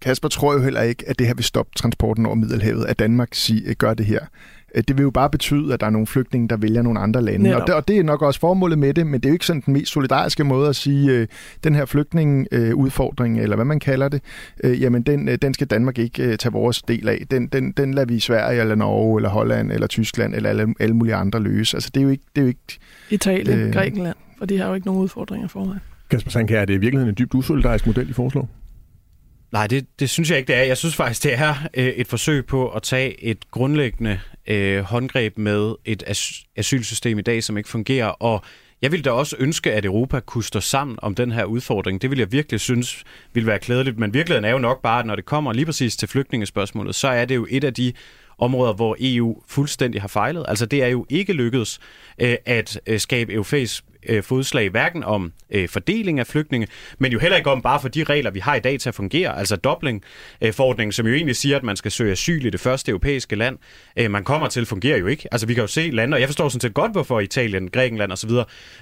Kasper 0.00 0.28
tror 0.28 0.52
jo 0.52 0.62
heller 0.62 0.82
ikke, 0.82 1.08
at 1.08 1.18
det 1.18 1.26
her 1.26 1.34
vil 1.34 1.44
stoppe 1.44 1.72
transporten 1.76 2.26
over 2.26 2.34
Middelhavet, 2.34 2.86
at 2.86 2.98
Danmark 2.98 3.34
sig, 3.34 3.62
øh, 3.66 3.76
gør 3.78 3.94
det 3.94 4.06
her. 4.06 4.26
Det 4.74 4.96
vil 4.96 5.02
jo 5.02 5.10
bare 5.10 5.30
betyde, 5.30 5.74
at 5.74 5.80
der 5.80 5.86
er 5.86 5.90
nogle 5.90 6.06
flygtninge, 6.06 6.48
der 6.48 6.56
vælger 6.56 6.82
nogle 6.82 7.00
andre 7.00 7.22
lande. 7.22 7.56
Og 7.56 7.66
det, 7.66 7.74
og 7.74 7.88
det 7.88 7.98
er 7.98 8.02
nok 8.02 8.22
også 8.22 8.40
formålet 8.40 8.78
med 8.78 8.94
det, 8.94 9.06
men 9.06 9.20
det 9.20 9.24
er 9.26 9.30
jo 9.30 9.32
ikke 9.32 9.46
sådan 9.46 9.62
den 9.66 9.72
mest 9.72 9.92
solidariske 9.92 10.44
måde 10.44 10.68
at 10.68 10.76
sige, 10.76 11.10
øh, 11.10 11.26
den 11.64 11.74
her 11.74 11.84
flygtningeudfordring, 11.84 13.36
øh, 13.36 13.42
eller 13.42 13.56
hvad 13.56 13.64
man 13.64 13.80
kalder 13.80 14.08
det, 14.08 14.22
øh, 14.64 14.82
jamen 14.82 15.02
den, 15.02 15.28
øh, 15.28 15.38
den 15.42 15.54
skal 15.54 15.66
Danmark 15.66 15.98
ikke 15.98 16.22
øh, 16.22 16.38
tage 16.38 16.52
vores 16.52 16.82
del 16.82 17.08
af. 17.08 17.24
Den, 17.30 17.46
den, 17.46 17.72
den 17.72 17.94
lader 17.94 18.06
vi 18.06 18.14
i 18.14 18.20
Sverige, 18.20 18.60
eller 18.60 18.74
Norge, 18.74 19.18
eller 19.18 19.28
Holland, 19.28 19.72
eller 19.72 19.86
Tyskland, 19.86 20.34
eller 20.34 20.50
alle, 20.50 20.74
alle 20.80 20.96
mulige 20.96 21.14
andre 21.14 21.40
løse. 21.40 21.76
Altså 21.76 21.90
det 21.94 22.00
er 22.00 22.04
jo 22.04 22.10
ikke... 22.10 22.24
Det 22.36 22.40
er 22.40 22.42
jo 22.42 22.48
ikke 22.48 22.78
Italien, 23.10 23.58
øh, 23.58 23.72
Grækenland, 23.72 24.16
for 24.38 24.46
de 24.46 24.58
har 24.58 24.68
jo 24.68 24.74
ikke 24.74 24.86
nogen 24.86 25.02
udfordringer 25.02 25.48
for 25.48 25.64
mig. 25.64 25.78
Kasper 26.10 26.30
Sanker, 26.30 26.60
er 26.60 26.64
det 26.64 26.74
i 26.74 26.76
virkeligheden 26.76 27.08
en 27.08 27.16
dybt 27.18 27.34
usolidarisk 27.34 27.86
model, 27.86 28.10
I 28.10 28.12
foreslår? 28.12 28.48
Nej, 29.52 29.66
det, 29.66 29.86
det 30.00 30.10
synes 30.10 30.30
jeg 30.30 30.38
ikke, 30.38 30.48
det 30.48 30.56
er. 30.56 30.62
Jeg 30.62 30.76
synes 30.76 30.96
faktisk, 30.96 31.22
det 31.22 31.34
er 31.34 31.54
øh, 31.74 31.86
et 31.86 32.06
forsøg 32.06 32.46
på 32.46 32.68
at 32.68 32.82
tage 32.82 33.24
et 33.24 33.50
grundlæggende 33.50 34.18
øh, 34.46 34.82
håndgreb 34.82 35.38
med 35.38 35.74
et 35.84 36.02
as- 36.06 36.44
asylsystem 36.56 37.18
i 37.18 37.22
dag, 37.22 37.44
som 37.44 37.56
ikke 37.56 37.68
fungerer. 37.68 38.06
Og 38.06 38.42
jeg 38.82 38.92
ville 38.92 39.02
da 39.02 39.10
også 39.10 39.36
ønske, 39.38 39.72
at 39.72 39.84
Europa 39.84 40.20
kunne 40.20 40.44
stå 40.44 40.60
sammen 40.60 40.98
om 41.02 41.14
den 41.14 41.32
her 41.32 41.44
udfordring. 41.44 42.02
Det 42.02 42.10
vil 42.10 42.18
jeg 42.18 42.32
virkelig 42.32 42.60
synes 42.60 43.04
ville 43.32 43.46
være 43.46 43.58
klædeligt. 43.58 43.98
Men 43.98 44.14
virkeligheden 44.14 44.44
er 44.44 44.50
jo 44.50 44.58
nok 44.58 44.82
bare, 44.82 45.00
at 45.00 45.06
når 45.06 45.16
det 45.16 45.24
kommer 45.24 45.52
lige 45.52 45.66
præcis 45.66 45.96
til 45.96 46.08
flygtningespørgsmålet, 46.08 46.94
så 46.94 47.08
er 47.08 47.24
det 47.24 47.34
jo 47.34 47.46
et 47.50 47.64
af 47.64 47.74
de 47.74 47.92
områder, 48.38 48.72
hvor 48.72 48.96
EU 49.00 49.42
fuldstændig 49.48 50.00
har 50.00 50.08
fejlet. 50.08 50.44
Altså 50.48 50.66
det 50.66 50.82
er 50.82 50.86
jo 50.86 51.06
ikke 51.08 51.32
lykkedes 51.32 51.80
øh, 52.18 52.36
at 52.46 52.80
øh, 52.86 53.00
skabe 53.00 53.32
europæisk 53.32 53.84
øh, 54.08 54.22
fodslag, 54.22 54.68
hverken 54.68 55.04
om 55.04 55.32
øh, 55.50 55.68
fordeling 55.68 56.20
af 56.20 56.26
flygtninge, 56.26 56.66
men 56.98 57.12
jo 57.12 57.18
heller 57.18 57.36
ikke 57.36 57.50
om 57.50 57.62
bare 57.62 57.80
for 57.80 57.88
de 57.88 58.04
regler, 58.04 58.30
vi 58.30 58.40
har 58.40 58.54
i 58.54 58.60
dag 58.60 58.80
til 58.80 58.88
at 58.88 58.94
fungere, 58.94 59.38
altså 59.38 59.56
Dublin-forordningen, 59.56 60.92
som 60.92 61.06
jo 61.06 61.14
egentlig 61.14 61.36
siger, 61.36 61.56
at 61.56 61.62
man 61.62 61.76
skal 61.76 61.90
søge 61.90 62.12
asyl 62.12 62.46
i 62.46 62.50
det 62.50 62.60
første 62.60 62.90
europæiske 62.90 63.36
land, 63.36 63.58
øh, 63.96 64.10
man 64.10 64.24
kommer 64.24 64.48
til, 64.48 64.66
fungerer 64.66 64.98
jo 64.98 65.06
ikke. 65.06 65.28
Altså 65.32 65.46
vi 65.46 65.54
kan 65.54 65.60
jo 65.60 65.66
se 65.66 65.90
lande, 65.90 66.14
og 66.14 66.20
jeg 66.20 66.28
forstår 66.28 66.48
sådan 66.48 66.60
set 66.60 66.74
godt, 66.74 66.92
hvorfor 66.92 67.20
Italien, 67.20 67.70
Grækenland 67.70 68.12
osv., 68.12 68.30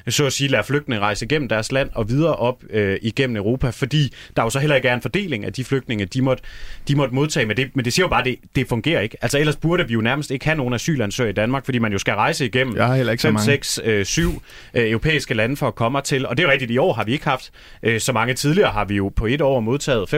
så 0.08 0.26
at 0.26 0.32
sige, 0.32 0.48
lader 0.48 0.62
flygtninge 0.62 1.00
rejse 1.00 1.24
igennem 1.24 1.48
deres 1.48 1.72
land 1.72 1.90
og 1.94 2.08
videre 2.08 2.36
op 2.36 2.62
øh, 2.70 2.98
igennem 3.02 3.36
Europa, 3.36 3.70
fordi 3.70 4.12
der 4.36 4.42
jo 4.42 4.50
så 4.50 4.58
heller 4.58 4.76
ikke 4.76 4.88
er 4.88 4.94
en 4.94 5.02
fordeling 5.02 5.44
af 5.44 5.52
de 5.52 5.64
flygtninge, 5.64 6.04
de 6.04 6.22
måtte, 6.22 6.42
de 6.88 6.96
måtte 6.96 7.14
modtage, 7.14 7.46
men 7.46 7.56
det, 7.56 7.76
men 7.76 7.84
det 7.84 7.92
siger 7.92 8.04
jo 8.04 8.08
bare, 8.08 8.20
at 8.20 8.26
det, 8.26 8.38
det 8.56 8.68
fungerer 8.68 9.00
ikke. 9.00 9.16
Altså 9.20 9.38
ellers 9.38 9.56
burde 9.56 9.88
vi 9.88 9.94
jo 9.94 10.00
nærmest 10.00 10.30
ikke 10.30 10.44
have 10.44 10.56
nogen 10.56 10.74
asylansøgere 10.74 11.30
i 11.30 11.34
Danmark, 11.34 11.64
fordi 11.64 11.78
man 11.78 11.92
jo 11.92 11.98
skal 11.98 12.14
rejse 12.14 12.46
igennem 12.46 12.76
5, 13.22 13.38
6, 13.38 13.80
7 14.04 14.42
europæiske 14.74 15.07
europæiske 15.08 15.34
lande 15.34 15.56
for 15.56 15.68
at 15.68 15.74
komme 15.74 16.00
til. 16.00 16.26
Og 16.26 16.36
det 16.36 16.44
er 16.44 16.50
rigtigt, 16.50 16.70
i 16.70 16.78
år 16.78 16.92
har 16.92 17.04
vi 17.04 17.12
ikke 17.12 17.24
haft 17.24 17.50
øh, 17.82 18.00
så 18.00 18.12
mange 18.12 18.34
tidligere, 18.34 18.70
har 18.70 18.84
vi 18.84 18.96
jo 18.96 19.08
på 19.08 19.26
et 19.26 19.40
år 19.40 19.60
modtaget 19.60 20.14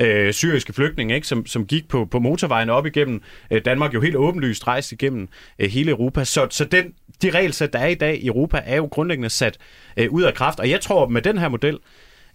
25.000 0.00 0.04
øh, 0.04 0.32
syriske 0.32 0.72
flygtninge, 0.72 1.14
ikke, 1.14 1.26
som, 1.26 1.46
som 1.46 1.66
gik 1.66 1.88
på, 1.88 2.04
på 2.04 2.18
motorvejen 2.18 2.70
op 2.70 2.86
igennem 2.86 3.22
øh, 3.50 3.64
Danmark, 3.64 3.94
jo 3.94 4.00
helt 4.00 4.16
åbenlyst 4.16 4.66
rejst 4.66 4.92
igennem 4.92 5.28
øh, 5.58 5.70
hele 5.70 5.90
Europa. 5.90 6.24
Så, 6.24 6.46
så 6.50 6.64
den, 6.64 6.92
de 7.22 7.30
regelsæt, 7.30 7.72
der 7.72 7.78
er 7.78 7.86
i 7.86 7.94
dag 7.94 8.22
i 8.22 8.26
Europa, 8.26 8.62
er 8.64 8.76
jo 8.76 8.88
grundlæggende 8.90 9.30
sat 9.30 9.58
øh, 9.96 10.10
ud 10.10 10.22
af 10.22 10.34
kraft. 10.34 10.60
Og 10.60 10.70
jeg 10.70 10.80
tror, 10.80 11.08
med 11.08 11.22
den 11.22 11.38
her 11.38 11.48
model, 11.48 11.78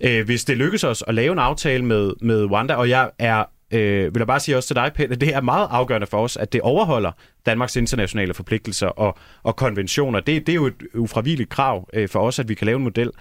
øh, 0.01 0.25
hvis 0.25 0.45
det 0.45 0.57
lykkes 0.57 0.83
os 0.83 1.03
at 1.07 1.15
lave 1.15 1.31
en 1.31 1.39
aftale 1.39 1.85
med, 1.85 2.11
med 2.21 2.45
Rwanda, 2.51 2.73
og 2.73 2.89
jeg 2.89 3.09
er 3.19 3.43
øh, 3.71 4.15
vil 4.15 4.19
jeg 4.19 4.27
bare 4.27 4.39
sige 4.39 4.57
også 4.57 4.67
til 4.67 4.75
dig, 4.75 4.91
Pelle, 4.95 5.15
det 5.15 5.35
er 5.35 5.41
meget 5.41 5.67
afgørende 5.71 6.07
for 6.07 6.23
os, 6.23 6.37
at 6.37 6.53
det 6.53 6.61
overholder 6.61 7.11
Danmarks 7.45 7.75
internationale 7.75 8.33
forpligtelser 8.33 8.87
og, 8.87 9.17
og 9.43 9.55
konventioner. 9.55 10.19
Det, 10.19 10.47
det 10.47 10.53
er 10.53 10.55
jo 10.55 10.65
et 10.65 10.83
ufravilligt 10.93 11.49
krav 11.49 11.89
øh, 11.93 12.09
for 12.09 12.19
os, 12.19 12.39
at 12.39 12.49
vi 12.49 12.53
kan 12.53 12.65
lave 12.65 12.77
en 12.77 12.83
model, 12.83 13.11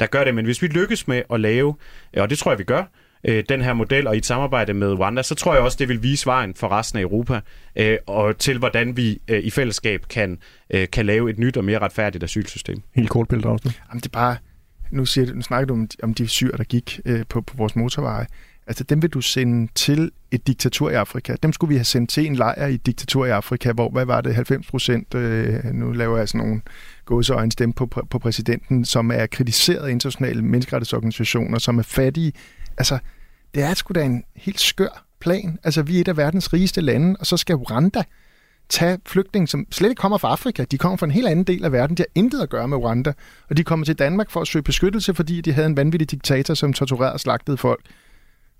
der 0.00 0.06
gør 0.06 0.24
det. 0.24 0.34
Men 0.34 0.44
hvis 0.44 0.62
vi 0.62 0.66
lykkes 0.66 1.08
med 1.08 1.22
at 1.32 1.40
lave, 1.40 1.74
og 2.16 2.30
det 2.30 2.38
tror 2.38 2.50
jeg, 2.50 2.58
vi 2.58 2.64
gør, 2.64 2.84
øh, 3.24 3.44
den 3.48 3.62
her 3.62 3.72
model, 3.72 4.06
og 4.06 4.14
i 4.14 4.18
et 4.18 4.26
samarbejde 4.26 4.74
med 4.74 4.92
Rwanda, 4.98 5.22
så 5.22 5.34
tror 5.34 5.54
jeg 5.54 5.62
også, 5.62 5.76
det 5.80 5.88
vil 5.88 6.02
vise 6.02 6.26
vejen 6.26 6.54
for 6.54 6.68
resten 6.68 6.98
af 6.98 7.02
Europa, 7.02 7.40
øh, 7.76 7.98
og 8.06 8.38
til 8.38 8.58
hvordan 8.58 8.96
vi 8.96 9.18
øh, 9.28 9.40
i 9.40 9.50
fællesskab 9.50 10.04
kan, 10.10 10.38
øh, 10.70 10.86
kan 10.92 11.06
lave 11.06 11.30
et 11.30 11.38
nyt 11.38 11.56
og 11.56 11.64
mere 11.64 11.78
retfærdigt 11.78 12.24
asylsystem. 12.24 12.82
Helt 12.94 13.10
kort, 13.10 13.28
Pelle. 13.28 13.42
Jamen, 13.48 14.00
det 14.00 14.06
er 14.06 14.10
bare... 14.12 14.36
Nu, 14.90 15.04
siger, 15.04 15.26
du- 15.26 15.34
nu 15.34 15.42
snakker 15.42 15.66
du 15.66 15.74
om, 15.74 15.88
om 16.02 16.14
de 16.14 16.28
syr, 16.28 16.56
der 16.56 16.64
gik 16.64 17.00
øh, 17.04 17.22
på, 17.28 17.40
på 17.40 17.54
vores 17.56 17.76
motorveje. 17.76 18.26
Altså, 18.66 18.84
dem 18.84 19.02
vil 19.02 19.10
du 19.10 19.20
sende 19.20 19.72
til 19.74 20.10
et 20.30 20.46
diktatur 20.46 20.90
i 20.90 20.94
Afrika. 20.94 21.36
Dem 21.42 21.52
skulle 21.52 21.68
vi 21.68 21.76
have 21.76 21.84
sendt 21.84 22.10
til 22.10 22.26
en 22.26 22.36
lejr 22.36 22.66
i 22.66 22.74
et 22.74 22.86
diktatur 22.86 23.26
i 23.26 23.30
Afrika, 23.30 23.72
hvor, 23.72 23.90
hvad 23.90 24.04
var 24.04 24.20
det, 24.20 24.34
90 24.34 24.66
procent, 24.66 25.14
øh, 25.14 25.64
nu 25.64 25.92
laver 25.92 26.18
jeg 26.18 26.28
sådan 26.28 26.46
nogle 26.46 26.62
gåseøjne 27.04 27.52
stemme 27.52 27.72
på, 27.72 27.86
på 27.86 28.18
præsidenten, 28.18 28.84
som 28.84 29.10
er 29.10 29.26
kritiseret 29.26 29.86
af 29.86 29.90
internationale 29.90 30.42
menneskerettighedsorganisationer, 30.42 31.58
som 31.58 31.78
er 31.78 31.82
fattige. 31.82 32.32
Altså, 32.78 32.98
det 33.54 33.62
er 33.62 33.74
sgu 33.74 33.92
da 33.92 34.02
en 34.04 34.24
helt 34.36 34.60
skør 34.60 35.04
plan. 35.20 35.58
Altså, 35.64 35.82
vi 35.82 35.96
er 35.96 36.00
et 36.00 36.08
af 36.08 36.16
verdens 36.16 36.52
rigeste 36.52 36.80
lande, 36.80 37.16
og 37.20 37.26
så 37.26 37.36
skal 37.36 37.56
Rwanda 37.56 38.02
tage 38.68 38.98
flygtninge, 39.06 39.48
som 39.48 39.66
slet 39.70 39.88
ikke 39.88 40.00
kommer 40.00 40.18
fra 40.18 40.28
Afrika. 40.28 40.64
De 40.64 40.78
kommer 40.78 40.96
fra 40.96 41.06
en 41.06 41.12
helt 41.12 41.28
anden 41.28 41.44
del 41.44 41.64
af 41.64 41.72
verden. 41.72 41.96
De 41.96 42.02
har 42.02 42.20
intet 42.22 42.40
at 42.40 42.50
gøre 42.50 42.68
med 42.68 42.76
Rwanda. 42.76 43.12
Og 43.50 43.56
de 43.56 43.64
kommer 43.64 43.86
til 43.86 43.98
Danmark 43.98 44.30
for 44.30 44.40
at 44.40 44.48
søge 44.48 44.62
beskyttelse, 44.62 45.14
fordi 45.14 45.40
de 45.40 45.52
havde 45.52 45.66
en 45.66 45.76
vanvittig 45.76 46.10
diktator, 46.10 46.54
som 46.54 46.72
torturerede 46.72 47.12
og 47.12 47.20
slagtede 47.20 47.56
folk. 47.56 47.80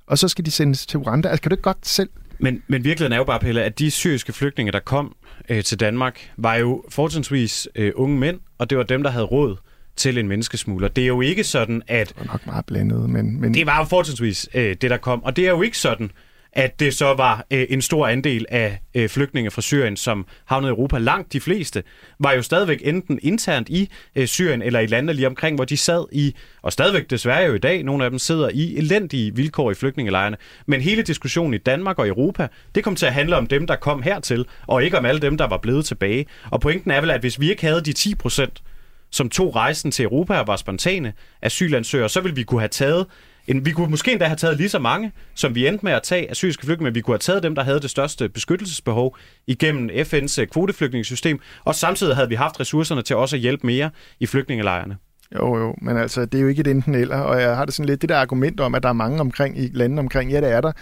Og 0.07 0.19
så 0.19 0.29
skal 0.29 0.45
de 0.45 0.51
sendes 0.51 0.87
til 0.87 0.99
Rwanda. 0.99 1.29
Altså, 1.29 1.43
kan 1.43 1.51
du 1.51 1.55
ikke 1.55 1.63
godt 1.63 1.87
selv... 1.87 2.09
Men, 2.39 2.63
men 2.67 2.85
virkeligheden 2.85 3.13
er 3.13 3.17
jo 3.17 3.25
bare, 3.25 3.41
Pelle, 3.41 3.63
at 3.63 3.79
de 3.79 3.91
syriske 3.91 4.33
flygtninge, 4.33 4.73
der 4.73 4.81
kom 4.81 5.17
øh, 5.49 5.65
til 5.65 5.81
Danmark, 5.81 6.31
var 6.37 6.55
jo 6.55 6.85
fortrinsvis 6.89 7.69
øh, 7.75 7.93
unge 7.95 8.19
mænd, 8.19 8.41
og 8.59 8.71
det 8.71 8.79
var 8.79 8.85
dem, 8.85 9.03
der 9.03 9.11
havde 9.11 9.25
råd 9.25 9.57
til 9.97 10.19
en 10.19 10.29
menneskesmugler. 10.29 10.89
Det 10.89 11.03
er 11.03 11.09
jo 11.09 11.21
ikke 11.21 11.45
sådan, 11.45 11.83
at 11.87 12.09
Det 12.09 12.17
var 12.19 12.33
nok 12.33 12.47
meget 12.47 12.67
blandet, 12.67 13.11
men... 13.11 13.41
men 13.41 13.55
det 13.55 13.67
var 13.67 13.79
jo 13.79 13.85
fortrinsvis 13.85 14.49
øh, 14.55 14.77
det, 14.81 14.91
der 14.91 14.97
kom. 14.97 15.25
Og 15.25 15.37
det 15.37 15.47
er 15.47 15.51
jo 15.51 15.63
ikke 15.63 15.79
sådan, 15.79 16.11
at 16.53 16.81
det 16.81 16.95
så 16.95 17.15
var 17.15 17.47
øh, 17.51 17.67
en 17.71 17.83
stor 17.83 18.07
andel 18.07 18.47
af 18.49 18.81
øh, 18.95 19.09
flygtninge 19.09 19.51
fra 19.51 19.63
Syrien, 19.63 19.97
som 19.97 20.27
havnede 20.45 20.71
i 20.71 20.75
Europa. 20.75 20.99
Langt 20.99 21.33
de 21.33 21.41
fleste 21.41 21.83
var 22.19 22.33
jo 22.33 22.43
stadigvæk 22.43 22.81
enten 22.85 23.19
internt 23.23 23.69
i 23.69 23.91
øh, 24.17 24.27
Syrien 24.27 24.63
eller 24.63 24.81
i 24.81 24.87
lande 24.87 25.13
lige 25.13 25.27
omkring, 25.27 25.57
hvor 25.57 25.65
de 25.65 25.77
sad 25.77 26.05
i, 26.13 26.35
og 26.63 26.73
stadigvæk 26.73 27.11
desværre 27.11 27.43
jo 27.43 27.55
i 27.55 27.59
dag, 27.59 27.83
nogle 27.83 28.05
af 28.05 28.11
dem 28.11 28.19
sidder 28.19 28.51
i 28.53 28.77
elendige 28.77 29.37
vilkår 29.37 29.71
i 29.71 29.75
flygtningelejrene. 29.75 30.37
Men 30.67 30.81
hele 30.81 31.03
diskussionen 31.03 31.55
i 31.55 31.59
Danmark 31.59 31.99
og 31.99 32.09
Europa, 32.09 32.49
det 32.75 32.85
kom 32.85 32.97
til 32.97 33.07
at 33.07 33.13
handle 33.13 33.37
om 33.37 33.47
dem, 33.47 33.67
der 33.67 33.77
kom 33.77 34.03
hertil, 34.03 34.47
og 34.67 34.85
ikke 34.85 34.99
om 34.99 35.07
alle 35.07 35.21
dem, 35.21 35.39
der 35.39 35.47
var 35.47 35.59
blevet 35.59 35.85
tilbage. 35.85 36.27
Og 36.51 36.61
pointen 36.61 36.91
er 36.91 37.01
vel, 37.01 37.11
at 37.11 37.21
hvis 37.21 37.41
vi 37.41 37.51
ikke 37.51 37.67
havde 37.67 37.81
de 37.81 37.93
10 37.93 38.15
procent, 38.15 38.63
som 39.11 39.29
tog 39.29 39.57
rejsen 39.57 39.91
til 39.91 40.05
Europa 40.05 40.39
og 40.39 40.47
var 40.47 40.57
spontane 40.57 41.13
asylansøgere, 41.43 42.09
så 42.09 42.21
ville 42.21 42.35
vi 42.35 42.43
kunne 42.43 42.61
have 42.61 42.69
taget 42.69 43.07
en, 43.47 43.67
vi 43.67 43.71
kunne 43.71 43.91
måske 43.91 44.13
endda 44.13 44.27
have 44.27 44.37
taget 44.37 44.57
lige 44.57 44.69
så 44.69 44.79
mange, 44.79 45.13
som 45.35 45.55
vi 45.55 45.67
endte 45.67 45.85
med 45.85 45.93
at 45.93 46.03
tage 46.03 46.31
af 46.31 46.37
syriske 46.37 46.67
flygtninge, 46.67 46.85
men 46.85 46.95
vi 46.95 47.01
kunne 47.01 47.15
have 47.15 47.19
taget 47.19 47.43
dem, 47.43 47.55
der 47.55 47.63
havde 47.63 47.81
det 47.81 47.91
største 47.91 48.29
beskyttelsesbehov 48.29 49.17
igennem 49.47 49.91
FN's 49.91 50.41
øh, 50.41 50.47
kvoteflygtningssystem, 50.47 51.41
og 51.65 51.75
samtidig 51.75 52.15
havde 52.15 52.29
vi 52.29 52.35
haft 52.35 52.61
ressourcerne 52.61 53.03
til 53.03 53.17
også 53.17 53.37
at 53.37 53.41
hjælpe 53.41 53.67
mere 53.67 53.91
i 54.21 54.27
flygtningelejrene. 54.27 54.97
Jo, 55.35 55.57
jo, 55.57 55.75
men 55.83 55.97
altså, 55.97 56.25
det 56.25 56.39
er 56.39 56.43
jo 56.43 56.49
ikke 56.49 56.61
et 56.61 56.67
enten 56.67 56.95
eller, 56.95 57.17
og 57.17 57.41
jeg 57.41 57.57
har 57.57 57.65
det 57.65 57.75
sådan 57.75 57.89
lidt, 57.89 58.03
det 58.03 58.09
der 58.09 58.17
argument 58.17 58.61
om, 58.61 58.75
at 58.75 58.83
der 58.83 58.89
er 58.89 58.93
mange 58.93 59.21
omkring 59.21 59.59
i 59.59 59.71
landene 59.73 60.01
omkring, 60.01 60.31
ja, 60.31 60.41
det 60.41 60.51
er 60.51 60.61
der, 60.61 60.73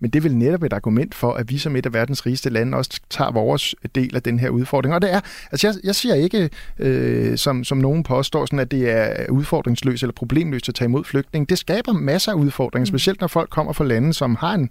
men 0.00 0.10
det 0.10 0.18
er 0.18 0.22
vel 0.22 0.36
netop 0.36 0.62
et 0.62 0.72
argument 0.72 1.14
for, 1.14 1.32
at 1.32 1.50
vi 1.50 1.58
som 1.58 1.76
et 1.76 1.86
af 1.86 1.92
verdens 1.92 2.26
rigeste 2.26 2.50
lande 2.50 2.76
også 2.78 3.00
tager 3.10 3.32
vores 3.32 3.74
del 3.94 4.16
af 4.16 4.22
den 4.22 4.38
her 4.38 4.48
udfordring. 4.48 4.94
Og 4.94 5.02
det 5.02 5.12
er, 5.12 5.20
altså 5.52 5.66
jeg, 5.66 5.74
jeg 5.84 5.94
siger 5.94 6.14
ikke, 6.14 6.50
øh, 6.78 7.38
som, 7.38 7.64
som 7.64 7.78
nogen 7.78 8.02
påstår, 8.02 8.46
sådan, 8.46 8.58
at 8.58 8.70
det 8.70 8.90
er 8.90 9.30
udfordringsløst 9.30 10.02
eller 10.02 10.12
problemløst 10.12 10.68
at 10.68 10.74
tage 10.74 10.86
imod 10.86 11.04
flygtninge. 11.04 11.46
Det 11.46 11.58
skaber 11.58 11.92
masser 11.92 12.32
af 12.32 12.36
udfordringer, 12.36 12.86
specielt 12.86 13.20
når 13.20 13.28
folk 13.28 13.50
kommer 13.50 13.72
fra 13.72 13.84
lande, 13.84 14.14
som 14.14 14.34
har 14.34 14.54
en 14.54 14.70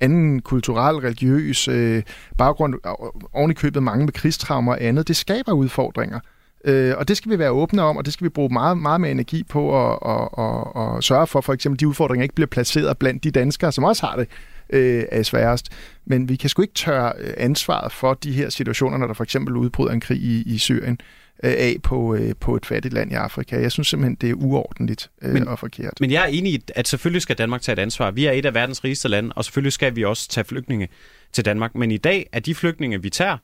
anden 0.00 0.42
kulturel, 0.42 0.96
religiøs 0.96 1.68
øh, 1.68 2.02
baggrund, 2.38 2.74
oven 3.32 3.50
i 3.50 3.54
købet 3.54 3.82
mange 3.82 4.04
med 4.04 4.12
krigstraumer 4.12 4.72
og 4.72 4.82
andet. 4.82 5.08
Det 5.08 5.16
skaber 5.16 5.52
udfordringer. 5.52 6.20
Øh, 6.64 6.94
og 6.96 7.08
det 7.08 7.16
skal 7.16 7.30
vi 7.30 7.38
være 7.38 7.50
åbne 7.50 7.82
om, 7.82 7.96
og 7.96 8.04
det 8.04 8.12
skal 8.12 8.24
vi 8.24 8.28
bruge 8.28 8.52
meget, 8.52 8.78
meget 8.78 9.00
mere 9.00 9.10
energi 9.10 9.42
på 9.42 9.90
at, 9.90 9.98
at, 10.06 10.28
at, 10.38 10.96
at 10.96 11.04
sørge 11.04 11.26
for, 11.26 11.40
for 11.40 11.52
eksempel 11.52 11.80
de 11.80 11.88
udfordringer 11.88 12.22
ikke 12.22 12.34
bliver 12.34 12.46
placeret 12.46 12.98
blandt 12.98 13.24
de 13.24 13.30
danskere, 13.30 13.72
som 13.72 13.84
også 13.84 14.06
har 14.06 14.16
det 14.16 14.28
øh, 14.70 15.04
er 15.12 15.22
sværest. 15.22 15.68
Men 16.04 16.28
vi 16.28 16.36
kan 16.36 16.50
sgu 16.50 16.62
ikke 16.62 16.74
tørre 16.74 17.12
øh, 17.18 17.34
ansvaret 17.36 17.92
for 17.92 18.14
de 18.14 18.32
her 18.32 18.48
situationer, 18.48 18.98
når 18.98 19.06
der 19.06 19.14
for 19.14 19.24
eksempel 19.24 19.56
udbryder 19.56 19.92
en 19.92 20.00
krig 20.00 20.18
i, 20.18 20.42
i 20.42 20.58
Syrien, 20.58 21.00
øh, 21.42 21.54
af 21.58 21.76
på, 21.82 22.14
øh, 22.14 22.34
på 22.40 22.56
et 22.56 22.66
fattigt 22.66 22.94
land 22.94 23.12
i 23.12 23.14
Afrika. 23.14 23.60
Jeg 23.60 23.72
synes 23.72 23.88
simpelthen, 23.88 24.14
det 24.14 24.30
er 24.30 24.34
uordentligt 24.34 25.10
øh, 25.22 25.32
Men- 25.32 25.48
og 25.48 25.58
forkert. 25.58 25.92
Men 26.00 26.10
jeg 26.10 26.22
er 26.22 26.26
enig 26.26 26.52
i, 26.52 26.62
at 26.74 26.88
selvfølgelig 26.88 27.22
skal 27.22 27.38
Danmark 27.38 27.62
tage 27.62 27.72
et 27.72 27.78
ansvar. 27.78 28.10
Vi 28.10 28.26
er 28.26 28.32
et 28.32 28.46
af 28.46 28.54
verdens 28.54 28.84
rigeste 28.84 29.08
lande, 29.08 29.32
og 29.36 29.44
selvfølgelig 29.44 29.72
skal 29.72 29.96
vi 29.96 30.04
også 30.04 30.28
tage 30.28 30.44
flygtninge 30.44 30.88
til 31.32 31.44
Danmark. 31.44 31.74
Men 31.74 31.90
i 31.90 31.96
dag 31.96 32.26
er 32.32 32.40
de 32.40 32.54
flygtninge, 32.54 33.02
vi 33.02 33.10
tager 33.10 33.36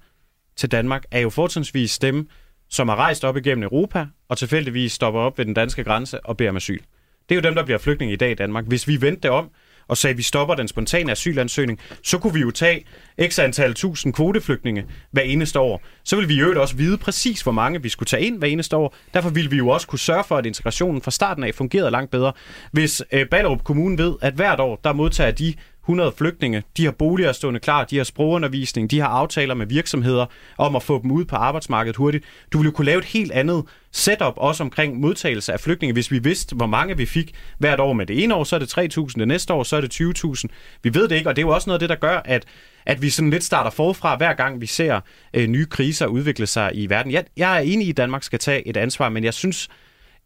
til 0.56 0.72
Danmark, 0.72 1.04
er 1.10 1.20
jo 1.20 1.30
fortrinsvis 1.30 1.98
dem, 1.98 2.28
som 2.70 2.88
har 2.88 2.96
rejst 2.96 3.24
op 3.24 3.36
igennem 3.36 3.62
Europa, 3.62 4.06
og 4.28 4.38
tilfældigvis 4.38 4.92
stopper 4.92 5.20
op 5.20 5.38
ved 5.38 5.44
den 5.44 5.54
danske 5.54 5.84
grænse 5.84 6.26
og 6.26 6.36
beder 6.36 6.50
om 6.50 6.56
asyl. 6.56 6.80
Det 7.28 7.34
er 7.34 7.34
jo 7.34 7.40
dem, 7.40 7.54
der 7.54 7.64
bliver 7.64 7.78
flygtninge 7.78 8.12
i 8.12 8.16
dag 8.16 8.30
i 8.30 8.34
Danmark. 8.34 8.64
Hvis 8.64 8.88
vi 8.88 9.00
vendte 9.00 9.20
det 9.22 9.30
om, 9.30 9.50
og 9.92 9.96
sagde, 9.96 10.12
at 10.12 10.18
vi 10.18 10.22
stopper 10.22 10.54
den 10.54 10.68
spontane 10.68 11.12
asylansøgning, 11.12 11.78
så 12.04 12.18
kunne 12.18 12.34
vi 12.34 12.40
jo 12.40 12.50
tage 12.50 12.84
x 13.28 13.38
antal 13.38 13.74
tusind 13.74 14.12
kvoteflygtninge 14.12 14.84
hver 15.10 15.22
eneste 15.22 15.60
år. 15.60 15.82
Så 16.04 16.16
ville 16.16 16.28
vi 16.28 16.34
jo 16.34 16.60
også 16.60 16.76
vide 16.76 16.98
præcis, 16.98 17.42
hvor 17.42 17.52
mange 17.52 17.82
vi 17.82 17.88
skulle 17.88 18.06
tage 18.06 18.22
ind 18.22 18.38
hver 18.38 18.48
eneste 18.48 18.76
år. 18.76 18.94
Derfor 19.14 19.30
ville 19.30 19.50
vi 19.50 19.56
jo 19.56 19.68
også 19.68 19.86
kunne 19.86 19.98
sørge 19.98 20.24
for, 20.24 20.36
at 20.36 20.46
integrationen 20.46 21.02
fra 21.02 21.10
starten 21.10 21.44
af 21.44 21.54
fungerede 21.54 21.90
langt 21.90 22.10
bedre. 22.10 22.32
Hvis 22.72 23.02
øh, 23.12 23.26
Ballerup 23.28 23.64
Kommune 23.64 23.98
ved, 23.98 24.14
at 24.20 24.34
hvert 24.34 24.60
år, 24.60 24.80
der 24.84 24.92
modtager 24.92 25.30
de 25.30 25.54
100 25.84 26.12
flygtninge, 26.18 26.62
de 26.76 26.84
har 26.84 26.92
boliger 26.92 27.32
stående 27.32 27.60
klar, 27.60 27.84
de 27.84 27.96
har 27.96 28.04
sprogundervisning, 28.04 28.90
de 28.90 29.00
har 29.00 29.08
aftaler 29.08 29.54
med 29.54 29.66
virksomheder 29.66 30.26
om 30.58 30.76
at 30.76 30.82
få 30.82 31.02
dem 31.02 31.10
ud 31.10 31.24
på 31.24 31.36
arbejdsmarkedet 31.36 31.96
hurtigt. 31.96 32.24
Du 32.52 32.58
ville 32.58 32.68
jo 32.68 32.76
kunne 32.76 32.84
lave 32.84 32.98
et 32.98 33.04
helt 33.04 33.32
andet 33.32 33.64
setup 33.92 34.34
også 34.36 34.62
omkring 34.62 35.00
modtagelse 35.00 35.52
af 35.52 35.60
flygtninge, 35.60 35.92
hvis 35.92 36.10
vi 36.10 36.18
vidste, 36.18 36.56
hvor 36.56 36.66
mange 36.66 36.96
vi 36.96 37.06
fik 37.06 37.34
hvert 37.58 37.80
år. 37.80 37.92
Med 37.92 38.06
det 38.06 38.22
ene 38.24 38.34
år, 38.34 38.44
så 38.44 38.56
er 38.56 38.60
det 38.60 38.78
3.000, 38.78 39.06
det 39.18 39.28
næste 39.28 39.52
år, 39.52 39.62
så 39.62 39.76
er 39.76 39.80
det 39.80 40.00
20.000. 40.00 40.44
Vi 40.82 40.94
ved 40.94 41.08
det 41.08 41.16
ikke, 41.16 41.28
og 41.30 41.36
det 41.36 41.42
er 41.42 41.46
jo 41.46 41.54
også 41.54 41.70
noget 41.70 41.76
af 41.76 41.80
det, 41.80 41.88
der 41.88 42.08
gør, 42.08 42.20
at 42.24 42.44
at 42.86 43.02
vi 43.02 43.10
sådan 43.10 43.30
lidt 43.30 43.44
starter 43.44 43.70
forfra, 43.70 44.16
hver 44.16 44.34
gang 44.34 44.60
vi 44.60 44.66
ser 44.66 45.00
øh, 45.34 45.46
nye 45.46 45.66
kriser 45.66 46.06
udvikle 46.06 46.46
sig 46.46 46.70
i 46.74 46.90
verden. 46.90 47.12
Jeg, 47.12 47.24
jeg 47.36 47.56
er 47.56 47.60
enig 47.60 47.86
i, 47.86 47.90
at 47.90 47.96
Danmark 47.96 48.22
skal 48.22 48.38
tage 48.38 48.68
et 48.68 48.76
ansvar, 48.76 49.08
men 49.08 49.24
jeg 49.24 49.34
synes 49.34 49.68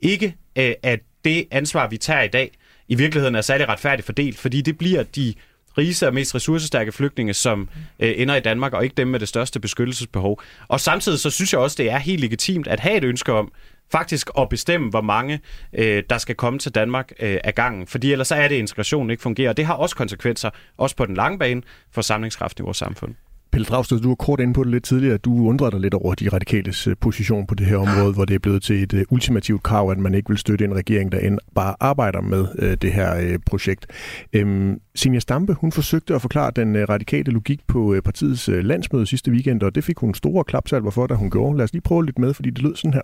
ikke, 0.00 0.36
øh, 0.58 0.72
at 0.82 1.00
det 1.24 1.46
ansvar, 1.50 1.88
vi 1.88 1.96
tager 1.96 2.22
i 2.22 2.28
dag, 2.28 2.50
i 2.88 2.94
virkeligheden 2.94 3.34
er 3.34 3.40
særlig 3.40 3.68
retfærdigt 3.68 4.06
fordelt, 4.06 4.38
fordi 4.38 4.60
det 4.60 4.78
bliver 4.78 5.02
de 5.02 5.34
rigeste 5.78 6.06
og 6.06 6.14
mest 6.14 6.34
ressourcestærke 6.34 6.92
flygtninge, 6.92 7.34
som 7.34 7.68
øh, 8.00 8.14
ender 8.16 8.34
i 8.34 8.40
Danmark, 8.40 8.72
og 8.72 8.84
ikke 8.84 8.94
dem 8.96 9.08
med 9.08 9.20
det 9.20 9.28
største 9.28 9.60
beskyttelsesbehov. 9.60 10.42
Og 10.68 10.80
samtidig 10.80 11.18
så 11.18 11.30
synes 11.30 11.52
jeg 11.52 11.60
også, 11.60 11.76
det 11.78 11.90
er 11.90 11.98
helt 11.98 12.20
legitimt 12.20 12.66
at 12.66 12.80
have 12.80 12.96
et 12.96 13.04
ønske 13.04 13.32
om 13.32 13.52
faktisk 13.92 14.30
at 14.38 14.48
bestemme, 14.48 14.90
hvor 14.90 15.00
mange 15.00 15.40
øh, 15.72 16.02
der 16.10 16.18
skal 16.18 16.34
komme 16.34 16.58
til 16.58 16.72
Danmark 16.74 17.12
øh, 17.20 17.38
af 17.44 17.54
gangen. 17.54 17.86
Fordi 17.86 18.12
ellers 18.12 18.28
så 18.28 18.34
er 18.34 18.48
det, 18.48 18.54
at 18.54 18.58
integrationen 18.58 19.10
ikke 19.10 19.22
fungerer. 19.22 19.48
Og 19.48 19.56
det 19.56 19.66
har 19.66 19.74
også 19.74 19.96
konsekvenser, 19.96 20.50
også 20.76 20.96
på 20.96 21.06
den 21.06 21.14
lange 21.14 21.38
bane, 21.38 21.62
for 21.92 22.02
samlingskraften 22.02 22.62
i 22.62 22.64
vores 22.64 22.76
samfund. 22.76 23.14
Pelle 23.56 23.66
Dragsted, 23.66 24.00
du 24.00 24.08
var 24.08 24.14
kort 24.14 24.40
inde 24.40 24.54
på 24.54 24.64
det 24.64 24.70
lidt 24.70 24.84
tidligere. 24.84 25.16
Du 25.16 25.48
undrede 25.48 25.70
dig 25.70 25.80
lidt 25.80 25.94
over 25.94 26.14
de 26.14 26.28
radikales 26.28 26.86
øh, 26.86 26.96
position 27.00 27.46
på 27.46 27.54
det 27.54 27.66
her 27.66 27.76
område, 27.76 28.12
hvor 28.12 28.24
det 28.24 28.34
er 28.34 28.38
blevet 28.38 28.62
til 28.62 28.82
et 28.82 28.94
øh, 28.94 29.04
ultimativt 29.10 29.62
krav, 29.62 29.90
at 29.90 29.98
man 29.98 30.14
ikke 30.14 30.28
vil 30.28 30.38
støtte 30.38 30.64
en 30.64 30.74
regering, 30.74 31.12
der 31.12 31.18
end 31.18 31.38
bare 31.54 31.74
arbejder 31.80 32.20
med 32.20 32.46
øh, 32.58 32.76
det 32.82 32.92
her 32.92 33.38
projekt. 33.46 33.86
Øhm, 34.32 34.80
Signe 34.94 35.20
Stampe, 35.20 35.52
hun 35.52 35.72
forsøgte 35.72 36.14
at 36.14 36.22
forklare 36.22 36.50
den 36.56 36.88
radikale 36.88 37.32
logik 37.32 37.60
på 37.66 37.96
partiets 38.04 38.48
landsmøde 38.48 39.06
sidste 39.06 39.30
weekend, 39.30 39.62
og 39.62 39.74
det 39.74 39.84
fik 39.84 39.98
hun 39.98 40.14
store 40.14 40.44
klapsalver 40.44 40.90
for, 40.90 41.06
da 41.06 41.14
hun 41.14 41.30
gjorde. 41.30 41.56
Lad 41.56 41.64
os 41.64 41.72
lige 41.72 41.82
prøve 41.82 42.04
lidt 42.04 42.18
med, 42.18 42.34
fordi 42.34 42.50
det 42.50 42.62
lød 42.62 42.76
sådan 42.76 42.94
her. 42.94 43.02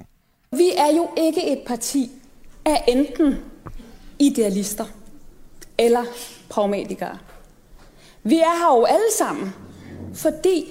Vi 0.50 0.70
er 0.76 0.96
jo 0.96 1.24
ikke 1.26 1.52
et 1.52 1.58
parti 1.66 2.10
af 2.64 2.84
enten 2.88 3.34
idealister 4.18 4.84
eller 5.78 6.02
pragmatikere. 6.48 7.18
Vi 8.24 8.34
er 8.34 8.58
her 8.58 8.78
jo 8.78 8.84
alle 8.84 9.12
sammen, 9.18 9.52
fordi 10.14 10.64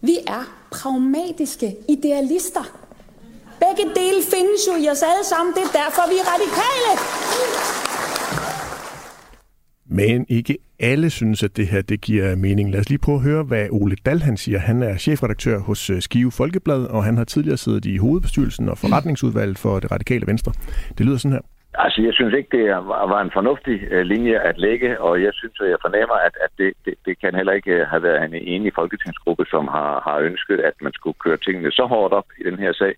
vi 0.00 0.16
er 0.26 0.44
pragmatiske 0.70 1.76
idealister. 1.88 2.64
Begge 3.60 4.00
dele 4.00 4.22
findes 4.22 4.60
jo 4.68 4.84
i 4.84 4.88
os 4.88 5.02
alle 5.02 5.24
sammen, 5.24 5.54
det 5.54 5.62
er 5.62 5.72
derfor, 5.82 6.02
vi 6.08 6.16
er 6.22 6.26
radikale. 6.34 6.92
Men 9.90 10.26
ikke 10.28 10.58
alle 10.80 11.10
synes, 11.10 11.42
at 11.42 11.56
det 11.56 11.66
her 11.66 11.82
det 11.82 12.00
giver 12.00 12.36
mening. 12.36 12.70
Lad 12.70 12.80
os 12.80 12.88
lige 12.88 12.98
prøve 12.98 13.16
at 13.16 13.22
høre, 13.22 13.42
hvad 13.42 13.66
Ole 13.70 13.96
Dahl 14.06 14.22
han 14.22 14.36
siger. 14.36 14.58
Han 14.58 14.82
er 14.82 14.96
chefredaktør 14.96 15.58
hos 15.58 15.90
øh, 15.90 16.02
Skive 16.02 16.32
Folkeblad, 16.32 16.84
og 16.84 17.04
han 17.04 17.16
har 17.16 17.24
tidligere 17.24 17.56
siddet 17.56 17.84
i 17.84 17.96
hovedbestyrelsen 17.96 18.68
og 18.68 18.78
forretningsudvalget 18.78 19.58
for 19.58 19.80
det 19.80 19.90
radikale 19.90 20.26
venstre. 20.26 20.52
Det 20.98 21.06
lyder 21.06 21.18
sådan 21.18 21.32
her. 21.32 21.57
Altså, 21.84 22.02
jeg 22.02 22.14
synes 22.14 22.34
ikke, 22.34 22.56
det 22.58 22.64
var 23.14 23.20
en 23.20 23.36
fornuftig 23.38 23.76
øh, 23.90 24.02
linje 24.02 24.38
at 24.38 24.58
lægge, 24.58 25.00
og 25.00 25.22
jeg 25.22 25.32
synes, 25.34 25.56
at 25.60 25.70
jeg 25.70 25.78
fornemmer, 25.82 26.14
at, 26.14 26.34
at 26.44 26.50
det, 26.58 26.72
det, 26.84 26.94
det 27.06 27.20
kan 27.20 27.34
heller 27.34 27.52
ikke 27.52 27.72
øh, 27.72 27.86
have 27.86 28.02
været 28.02 28.24
en 28.24 28.34
enig 28.34 28.72
folketingsgruppe, 28.74 29.44
som 29.50 29.68
har, 29.68 30.00
har 30.06 30.18
ønsket, 30.18 30.60
at 30.60 30.76
man 30.80 30.92
skulle 30.92 31.18
køre 31.24 31.36
tingene 31.36 31.70
så 31.72 31.84
hårdt 31.86 32.14
op 32.14 32.28
i 32.40 32.42
den 32.44 32.58
her 32.58 32.72
sag. 32.72 32.94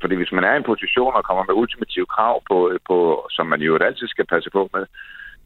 Fordi 0.00 0.14
hvis 0.14 0.32
man 0.32 0.44
er 0.44 0.54
i 0.54 0.56
en 0.56 0.70
position 0.72 1.14
og 1.14 1.24
kommer 1.24 1.44
med 1.44 1.54
ultimative 1.54 2.06
krav, 2.06 2.42
på, 2.50 2.70
øh, 2.70 2.78
på, 2.86 3.26
som 3.30 3.46
man 3.46 3.60
jo 3.60 3.78
altid 3.78 4.08
skal 4.08 4.26
passe 4.26 4.50
på 4.50 4.70
med, 4.74 4.84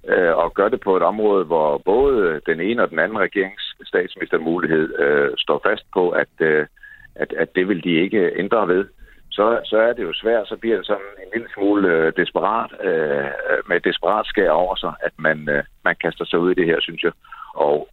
øh, 0.08 0.34
og 0.36 0.54
gør 0.54 0.68
det 0.68 0.80
på 0.80 0.96
et 0.96 1.02
område, 1.02 1.44
hvor 1.44 1.78
både 1.78 2.40
den 2.46 2.60
ene 2.60 2.82
og 2.82 2.90
den 2.90 2.98
anden 2.98 3.18
regerings 3.18 3.64
statsministermulighed 3.84 4.98
øh, 4.98 5.30
står 5.38 5.60
fast 5.66 5.84
på, 5.92 6.10
at, 6.10 6.34
øh, 6.40 6.66
at, 7.14 7.32
at 7.32 7.48
det 7.56 7.68
vil 7.68 7.84
de 7.84 7.92
ikke 8.04 8.32
ændre 8.36 8.68
ved, 8.68 8.84
så, 9.36 9.60
så 9.64 9.76
er 9.76 9.92
det 9.92 10.02
jo 10.02 10.12
svært, 10.12 10.48
så 10.48 10.56
bliver 10.56 10.76
det 10.76 10.86
sådan 10.86 11.12
en 11.22 11.30
lille 11.34 11.48
smule 11.54 11.88
øh, 11.88 12.12
desperat, 12.16 12.70
øh, 12.88 13.28
med 13.68 13.80
desperat 13.80 14.26
skær 14.26 14.50
over 14.50 14.74
sig, 14.76 14.94
at 15.00 15.12
man, 15.18 15.48
øh, 15.48 15.62
man 15.84 15.96
kaster 16.02 16.24
sig 16.24 16.38
ud 16.38 16.50
i 16.50 16.54
det 16.54 16.66
her, 16.66 16.80
synes 16.80 17.02
jeg. 17.02 17.12
Og 17.54 17.88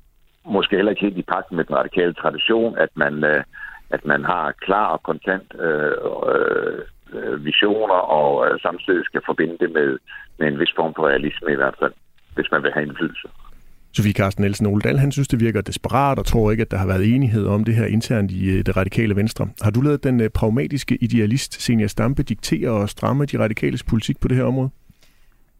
måske 0.45 0.75
heller 0.75 0.91
ikke 0.91 1.05
helt 1.07 1.17
i 1.17 1.31
pagt 1.33 1.51
med 1.51 1.63
den 1.63 1.75
radikale 1.75 2.13
tradition, 2.13 2.77
at 2.77 2.89
man, 2.95 3.23
øh, 3.23 3.43
at 3.89 4.05
man 4.05 4.23
har 4.23 4.51
klar 4.51 4.87
og 4.87 5.03
kontant 5.03 5.55
øh, 5.59 5.95
øh, 6.33 6.79
øh 7.13 7.45
visioner, 7.45 7.99
og 8.19 8.47
øh, 8.47 8.59
samtidig 8.59 9.05
skal 9.05 9.21
forbinde 9.25 9.57
det 9.57 9.71
med, 9.71 9.97
med 10.37 10.47
en 10.47 10.59
vis 10.59 10.73
form 10.75 10.93
for 10.95 11.07
realisme 11.07 11.51
i 11.51 11.55
hvert 11.61 11.75
fald, 11.79 11.93
hvis 12.35 12.51
man 12.51 12.63
vil 12.63 12.73
have 12.73 12.85
indflydelse. 12.85 13.27
Sofie 13.93 14.13
Carsten 14.13 14.41
Nielsen 14.41 14.65
Oledal, 14.65 14.99
han 14.99 15.11
synes, 15.11 15.27
det 15.27 15.39
virker 15.39 15.61
desperat 15.61 16.19
og 16.19 16.25
tror 16.25 16.51
ikke, 16.51 16.61
at 16.61 16.71
der 16.71 16.77
har 16.77 16.87
været 16.87 17.15
enighed 17.15 17.45
om 17.45 17.63
det 17.63 17.75
her 17.75 17.85
internt 17.85 18.31
i 18.31 18.49
øh, 18.49 18.65
det 18.65 18.77
radikale 18.77 19.15
venstre. 19.15 19.47
Har 19.61 19.71
du 19.71 19.81
lavet 19.81 20.03
den 20.03 20.21
øh, 20.21 20.29
pragmatiske 20.29 20.97
idealist 21.01 21.61
Senior 21.61 21.87
Stampe 21.87 22.23
diktere 22.23 22.69
og 22.69 22.89
stramme 22.89 23.25
de 23.25 23.39
radikales 23.39 23.83
politik 23.83 24.19
på 24.19 24.27
det 24.27 24.37
her 24.37 24.43
område? 24.43 24.69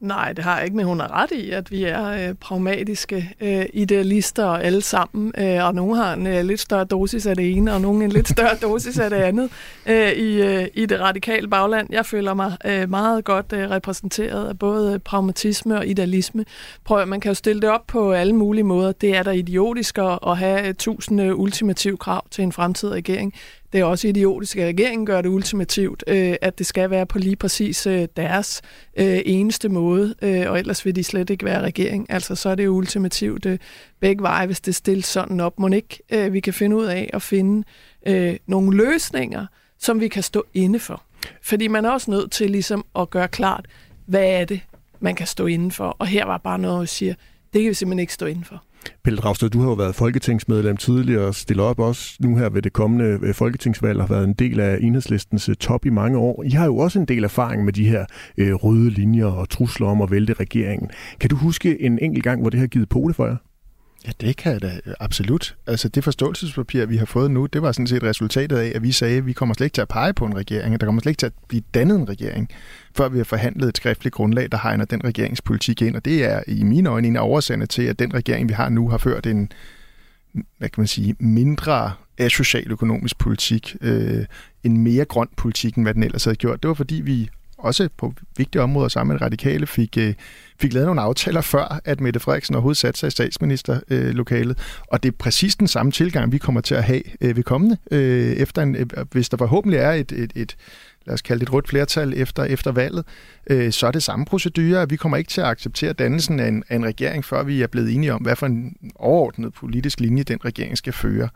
Nej, 0.02 0.34
det 0.34 0.44
har 0.44 0.56
jeg 0.56 0.66
ikke, 0.66 0.78
men 0.78 0.86
hun 0.86 1.00
har 1.00 1.22
ret 1.22 1.32
i, 1.32 1.52
at 1.52 1.72
vi 1.72 1.84
er 1.84 2.08
øh, 2.08 2.36
pragmatiske 2.36 3.36
øh, 3.42 3.66
idealister 3.74 4.48
alle 4.48 4.82
sammen, 4.82 5.34
øh, 5.38 5.66
og 5.66 5.76
nogle 5.76 5.96
har 5.96 6.14
en 6.14 6.28
øh, 6.28 6.46
lidt 6.46 6.60
større 6.60 6.84
dosis 6.84 7.26
af 7.26 7.36
det 7.36 7.52
ene, 7.52 7.74
og 7.74 7.82
nogle 7.82 8.06
en 8.06 8.12
lidt 8.12 8.30
større 8.30 8.56
dosis 8.70 9.00
af 9.00 9.10
det 9.10 9.18
andet 9.18 9.50
øh, 9.86 10.12
i, 10.12 10.42
øh, 10.42 10.68
i 10.74 10.86
det 10.86 11.00
radikale 11.00 11.48
bagland. 11.48 11.88
Jeg 11.92 12.06
føler 12.06 12.34
mig 12.34 12.58
øh, 12.66 12.90
meget 12.90 13.24
godt 13.24 13.54
øh, 13.54 13.70
repræsenteret 13.70 14.48
af 14.48 14.60
både 14.60 15.00
pragmatisme 15.00 15.78
og 15.78 15.88
idealisme. 15.88 16.46
Prøv, 16.84 17.08
man 17.08 17.20
kan 17.20 17.30
jo 17.30 17.36
stille 17.36 17.62
det 17.62 17.70
op 17.70 17.88
på 17.88 18.12
alle 18.12 18.36
mulige 18.36 18.64
måder. 18.64 18.92
Det 18.92 19.16
er 19.16 19.24
da 19.24 19.32
idiotisk 19.32 19.98
at, 19.98 20.20
at 20.28 20.38
have 20.38 20.74
tusind 20.74 21.22
ultimative 21.22 21.98
krav 21.98 22.26
til 22.32 22.44
en 22.44 22.52
fremtidig 22.52 22.94
regering. 22.94 23.34
Det 23.74 23.80
er 23.80 23.84
også 23.84 24.08
idiotisk, 24.08 24.58
at 24.58 24.68
regeringen 24.68 25.06
gør 25.06 25.22
det 25.22 25.30
ultimativt, 25.30 26.04
øh, 26.08 26.36
at 26.42 26.58
det 26.58 26.66
skal 26.66 26.90
være 26.90 27.06
på 27.06 27.20
lige 27.20 27.36
præcis 27.36 27.88
øh, 27.88 28.08
deres 28.16 28.62
øh, 28.98 29.20
eneste 29.26 29.70
måde, 29.70 30.16
øh, 30.22 30.52
og 30.52 30.60
ellers 30.60 30.86
vil 30.86 30.96
de 30.96 31.04
slet 31.04 31.30
ikke 31.30 31.46
være 31.46 31.62
regering. 31.62 32.06
Altså, 32.10 32.36
så 32.36 32.50
er 32.50 32.56
det 32.56 32.66
jo 32.66 32.72
ultimativt 32.72 33.46
øh, 33.46 33.60
begge 34.00 34.22
veje, 34.22 34.46
hvis 34.46 34.62
det 34.62 34.76
stilles 34.76 35.06
sådan 35.06 35.40
op. 35.40 35.60
Må 35.60 35.68
ikke 35.68 36.00
øh, 36.12 36.34
vi 36.34 36.40
kan 36.40 36.54
finde 36.54 36.76
ud 36.76 36.86
af 36.86 37.10
at 37.14 37.22
finde 37.22 37.68
øh, 38.08 38.38
nogle 38.48 38.78
løsninger, 38.78 39.46
som 39.80 40.00
vi 40.00 40.08
kan 40.08 40.24
stå 40.24 40.44
inde 40.54 40.80
for. 40.80 41.04
Fordi 41.42 41.68
man 41.68 41.86
er 41.86 41.90
også 41.90 42.12
nødt 42.12 42.32
til 42.32 42.50
ligesom 42.50 42.86
at 43.00 43.10
gøre 43.10 43.28
klart, 43.28 43.66
hvad 44.06 44.24
er 44.26 44.46
det, 44.46 44.62
man 45.00 45.16
kan 45.16 45.28
stå 45.28 45.46
inden 45.46 45.72
for. 45.72 45.96
Og 46.00 46.08
her 46.08 46.26
var 46.26 46.38
bare 46.38 46.60
noget, 46.60 46.80
jeg 46.80 46.90
siger, 46.90 47.14
det 47.54 47.62
kan 47.62 47.70
vi 47.70 47.74
simpelthen 47.74 48.00
ikke 48.00 48.14
stå 48.14 48.26
inden 48.26 48.44
for. 48.44 48.64
Pelle 49.04 49.18
Dragsted, 49.18 49.50
du 49.50 49.60
har 49.60 49.68
jo 49.68 49.74
været 49.74 49.96
folketingsmedlem 49.96 50.78
tidligere 50.78 51.26
og 51.26 51.36
stiller 51.36 51.64
op 51.64 51.80
også 51.80 52.18
nu 52.20 52.38
her 52.38 52.50
ved 52.50 52.62
det 52.62 52.74
kommende 52.74 53.20
øh, 53.22 53.34
folketingsvalg 53.34 54.00
og 54.00 54.08
har 54.08 54.16
været 54.16 54.28
en 54.28 54.34
del 54.34 54.60
af 54.60 54.78
enhedslistens 54.82 55.50
øh, 55.50 55.56
top 55.56 55.86
i 55.86 55.90
mange 55.90 56.18
år. 56.18 56.44
I 56.44 56.50
har 56.50 56.66
jo 56.66 56.78
også 56.78 57.00
en 57.00 57.06
del 57.06 57.24
erfaring 57.24 57.66
med 57.66 57.74
de 57.74 57.90
her 57.90 58.06
øh, 58.38 58.54
røde 58.54 58.90
linjer 58.90 59.26
og 59.26 59.50
trusler 59.50 59.88
om 59.88 60.02
at 60.02 60.12
vælte 60.12 60.34
regeringen. 60.34 60.90
Kan 61.20 61.30
du 61.30 61.36
huske 61.36 61.82
en 61.82 62.00
enkelt 62.00 62.24
gang, 62.24 62.42
hvor 62.42 62.50
det 62.50 62.60
har 62.60 62.68
givet 62.68 62.90
pole 62.90 63.14
for 63.14 63.26
jer? 63.26 63.36
Ja, 64.06 64.12
det 64.22 64.38
kan 64.38 64.52
jeg 64.52 64.62
da 64.62 64.80
absolut. 65.00 65.56
Altså 65.68 65.90
det 65.90 66.04
forståelsespapir, 66.04 66.86
vi 66.86 66.98
har 66.98 67.06
fået 67.06 67.32
nu, 67.32 67.46
det 67.46 67.62
var 67.62 67.72
sådan 67.72 67.88
set 67.88 68.04
resultatet 68.04 68.58
af, 68.58 68.72
at 68.76 68.84
vi 68.84 68.92
sagde, 68.92 69.18
at 69.18 69.26
vi 69.26 69.34
kommer 69.34 69.56
slet 69.56 69.66
ikke 69.66 69.74
til 69.74 69.82
at 69.82 69.88
pege 69.88 70.14
på 70.14 70.26
en 70.26 70.36
regering, 70.36 70.74
at 70.74 70.82
der 70.82 70.88
kommer 70.88 71.02
slet 71.02 71.10
ikke 71.10 71.20
til 71.20 71.26
at 71.26 71.34
blive 71.48 71.64
dannet 71.74 71.96
en 71.96 72.10
regering, 72.10 72.50
før 72.98 73.10
vi 73.10 73.18
har 73.18 73.24
forhandlet 73.24 73.70
et 73.70 73.78
skriftligt 73.78 74.14
grundlag, 74.14 74.52
der 74.52 74.58
hegner 74.64 74.86
den 74.86 75.04
regeringspolitik 75.04 75.82
ind. 75.82 75.96
Og 75.96 76.06
det 76.06 76.24
er 76.24 76.44
i 76.48 76.64
mine 76.64 76.90
øjne 76.90 77.08
en 77.08 77.16
af 77.16 77.22
årsagerne 77.22 77.66
til, 77.66 77.84
at 77.84 78.00
den 78.00 78.14
regering, 78.14 78.50
vi 78.50 78.54
har 78.54 78.70
nu, 78.70 78.90
har 78.90 78.98
ført 78.98 79.26
en, 79.26 79.52
hvad 80.34 80.70
kan 80.70 80.82
man 80.82 80.88
sige, 80.88 81.16
mindre 81.20 81.94
asocial 82.18 82.72
økonomisk 82.72 83.18
politik, 83.18 83.76
øh, 83.82 84.26
en 84.64 84.78
mere 84.78 85.06
grøn 85.06 85.28
politik, 85.38 85.76
end 85.76 85.86
hvad 85.86 85.94
den 85.94 86.04
ellers 86.04 86.24
havde 86.24 86.36
gjort. 86.36 86.64
Det 86.64 86.68
var 86.68 86.74
fordi, 86.74 86.96
vi 86.96 87.30
også 87.64 87.90
på 87.98 88.14
vigtige 88.38 88.62
områder 88.62 88.88
sammen 88.90 89.14
med 89.14 89.22
radikale 89.22 89.68
fik, 89.68 89.98
øh, 89.98 90.14
fik 90.60 90.74
lavet 90.74 90.86
nogle 90.86 91.02
aftaler 91.02 91.42
før, 91.42 91.80
at 91.86 92.02
Mette 92.02 92.20
Frederiksen 92.20 92.56
overhovedet 92.56 92.78
satte 92.78 93.00
sig 93.00 93.08
i 93.08 93.12
statsministerlokalet. 93.12 94.58
Øh, 94.60 94.84
Og 94.88 95.04
det 95.04 95.12
er 95.12 95.16
præcis 95.20 95.56
den 95.56 95.68
samme 95.68 95.92
tilgang, 95.92 96.32
vi 96.32 96.38
kommer 96.38 96.62
til 96.62 96.76
at 96.76 96.84
have 96.84 97.02
øh, 97.22 97.36
ved 97.36 97.44
kommende. 97.44 97.78
Øh, 97.92 98.32
efter 98.32 98.62
en, 98.62 98.76
øh, 98.76 98.86
hvis 99.12 99.30
der 99.30 99.38
forhåbentlig 99.38 99.78
er 99.80 99.92
et, 99.92 100.12
et, 100.12 100.32
et 100.36 100.56
lad 101.06 101.14
os 101.14 101.22
kalde 101.22 101.40
det 101.40 101.48
et 101.48 101.54
rødt 101.54 101.70
flertal 101.70 102.14
efter, 102.16 102.44
efter 102.44 102.72
valget, 102.72 103.06
øh, 103.48 103.72
så 103.72 103.88
er 103.88 103.92
det 103.92 104.04
samme 104.04 104.26
procedure. 104.26 104.90
Vi 104.90 104.96
kommer 104.96 105.18
ikke 105.18 105.30
til 105.30 105.42
at 105.42 105.48
acceptere 105.48 105.94
dannelsen 105.94 106.40
af 106.40 106.48
en, 106.48 106.64
af 106.70 106.76
en 106.76 106.86
regering, 106.86 107.26
før 107.26 107.44
vi 107.44 107.62
er 107.62 107.68
blevet 107.68 107.96
enige 107.96 108.14
om, 108.14 108.22
hvad 108.22 108.36
for 108.36 108.46
en 108.46 108.76
overordnet 108.96 109.54
politisk 109.54 110.00
linje 110.00 110.24
den 110.24 110.46
regering 110.46 110.78
skal 110.78 110.94
føre. 110.94 111.30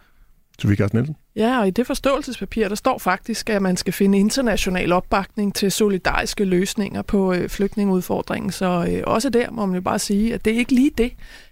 Sofie 0.62 0.78
Carsten 0.78 0.98
Nielsen? 0.98 1.16
Ja, 1.36 1.60
og 1.60 1.68
i 1.68 1.72
det 1.72 1.88
forståelsespapir, 1.88 2.68
der 2.68 2.76
står 2.76 2.98
faktisk, 2.98 3.50
at 3.50 3.62
man 3.62 3.78
skal 3.78 3.94
finde 3.94 4.18
international 4.18 4.92
opbakning 4.92 5.56
til 5.56 5.72
solidariske 5.72 6.46
løsninger 6.46 7.02
på 7.02 7.34
øh, 7.34 7.50
flygtningeudfordringen. 7.50 8.52
Så 8.52 8.88
øh, 8.92 9.04
også 9.08 9.30
der 9.30 9.52
må 9.52 9.66
man 9.66 9.76
jo 9.76 9.82
bare 9.82 10.00
sige, 10.00 10.34
at 10.34 10.46
det 10.46 10.54
er 10.54 10.58
ikke 10.58 10.76
lige 10.76 10.92
det, 10.98 11.12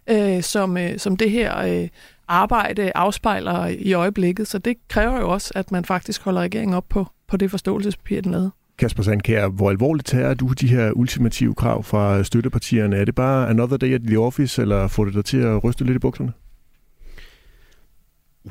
øh, 0.10 0.44
som, 0.44 0.78
øh, 0.78 1.00
som 1.00 1.18
det 1.18 1.32
her 1.32 1.58
øh, 1.58 1.88
arbejde 2.28 2.92
afspejler 2.96 3.68
i 3.68 3.94
øjeblikket. 3.94 4.48
Så 4.48 4.58
det 4.58 4.78
kræver 4.88 5.20
jo 5.20 5.30
også, 5.30 5.52
at 5.56 5.72
man 5.72 5.86
faktisk 5.86 6.24
holder 6.24 6.42
regeringen 6.42 6.74
op 6.74 6.86
på, 6.90 7.08
på 7.28 7.38
det 7.38 7.52
forståelsespapir, 7.52 8.22
den 8.22 8.32
lavede. 8.32 8.52
Kasper 8.78 9.04
Sandkær, 9.04 9.48
hvor 9.48 9.70
alvorligt 9.70 10.08
tager 10.08 10.34
du 10.34 10.48
de 10.48 10.68
her 10.68 10.92
ultimative 10.92 11.56
krav 11.56 11.84
fra 11.84 12.24
støttepartierne? 12.24 12.96
Er 12.98 13.06
det 13.06 13.16
bare 13.16 13.50
another 13.50 13.78
day 13.78 13.94
at 13.94 14.02
the 14.08 14.20
office, 14.20 14.62
eller 14.62 14.88
får 14.88 15.06
det 15.06 15.14
dig 15.14 15.26
til 15.26 15.38
at 15.38 15.64
ryste 15.64 15.84
lidt 15.84 15.96
i 15.96 16.00
bukserne? 16.00 16.34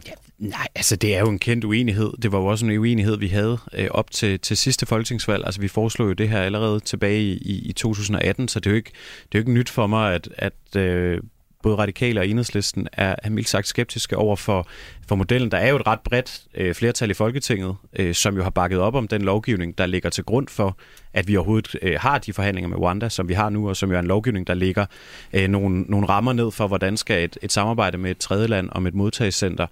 Ja, 0.07 0.13
nej, 0.43 0.69
altså 0.75 0.97
det 0.97 1.15
er 1.15 1.21
jo 1.21 1.29
en 1.29 1.39
kendt 1.39 1.65
uenighed. 1.65 2.13
Det 2.23 2.33
var 2.33 2.39
jo 2.39 2.47
også 2.47 2.67
en 2.67 2.79
uenighed, 2.79 3.17
vi 3.17 3.29
havde 3.29 3.59
øh, 3.75 3.89
op 3.91 4.11
til, 4.11 4.41
til 4.41 4.57
sidste 4.57 4.87
folketingsvalg. 4.87 5.43
Altså 5.47 5.61
vi 5.61 5.69
foreslog 5.69 6.09
jo 6.09 6.13
det 6.13 6.29
her 6.29 6.43
allerede 6.43 6.81
tilbage 6.81 7.23
i, 7.23 7.33
i, 7.33 7.69
i 7.69 7.73
2018, 7.73 8.49
så 8.49 8.61
det 8.61 8.67
er 8.67 8.71
jo 8.71 8.77
ikke, 8.77 8.91
det 9.33 9.39
er 9.39 9.39
jo 9.39 9.41
ikke 9.41 9.53
nyt 9.53 9.71
for 9.71 9.87
mig, 9.87 10.15
at, 10.15 10.29
at 10.37 10.77
øh, 10.77 11.19
både 11.63 11.77
radikale 11.77 12.21
og 12.21 12.29
enhedslisten 12.29 12.89
er, 12.93 13.15
er 13.23 13.31
mildt 13.31 13.49
sagt 13.49 13.69
skeptiske 13.69 14.17
over 14.17 14.37
for, 14.37 14.69
for 15.09 15.17
modellen. 15.17 15.51
Der 15.51 15.59
er 15.59 15.69
jo 15.69 15.77
et 15.77 15.87
ret 15.87 16.01
bredt 16.01 16.43
øh, 16.55 16.75
flertal 16.75 17.11
i 17.11 17.15
Folketinget, 17.15 17.77
øh, 17.99 18.15
som 18.15 18.37
jo 18.37 18.43
har 18.43 18.51
bakket 18.51 18.79
op 18.79 18.95
om 18.95 19.09
den 19.09 19.23
lovgivning, 19.23 19.79
der 19.79 19.87
ligger 19.87 20.11
til 20.11 20.25
grund 20.25 20.49
for, 20.49 20.77
at 21.15 21.29
vi 21.29 21.37
overhovedet 21.37 21.77
øh, 21.83 21.97
har 22.01 22.19
de 22.19 22.33
forhandlinger 22.33 22.69
med 22.69 22.79
Rwanda, 22.79 23.09
som 23.09 23.29
vi 23.29 23.35
har 23.35 23.51
nu, 23.51 23.69
og 23.69 23.77
som 23.77 23.91
jo 23.91 23.97
er 23.97 24.01
en 24.01 24.07
lovgivning, 24.07 24.47
der 24.47 24.55
ligger 24.55 24.87
øh, 25.33 25.49
nogle, 25.49 25.83
nogle 25.83 26.09
rammer 26.09 26.33
ned 26.33 26.51
for, 26.51 26.67
hvordan 26.67 26.97
skal 26.97 27.25
et, 27.25 27.39
et 27.43 27.53
samarbejde 27.53 27.99
med 27.99 28.11
et 28.11 28.19
tredje 28.19 28.47
land 28.47 28.69
om 28.73 28.87
et 28.87 28.95
modtagscenter 28.95 29.67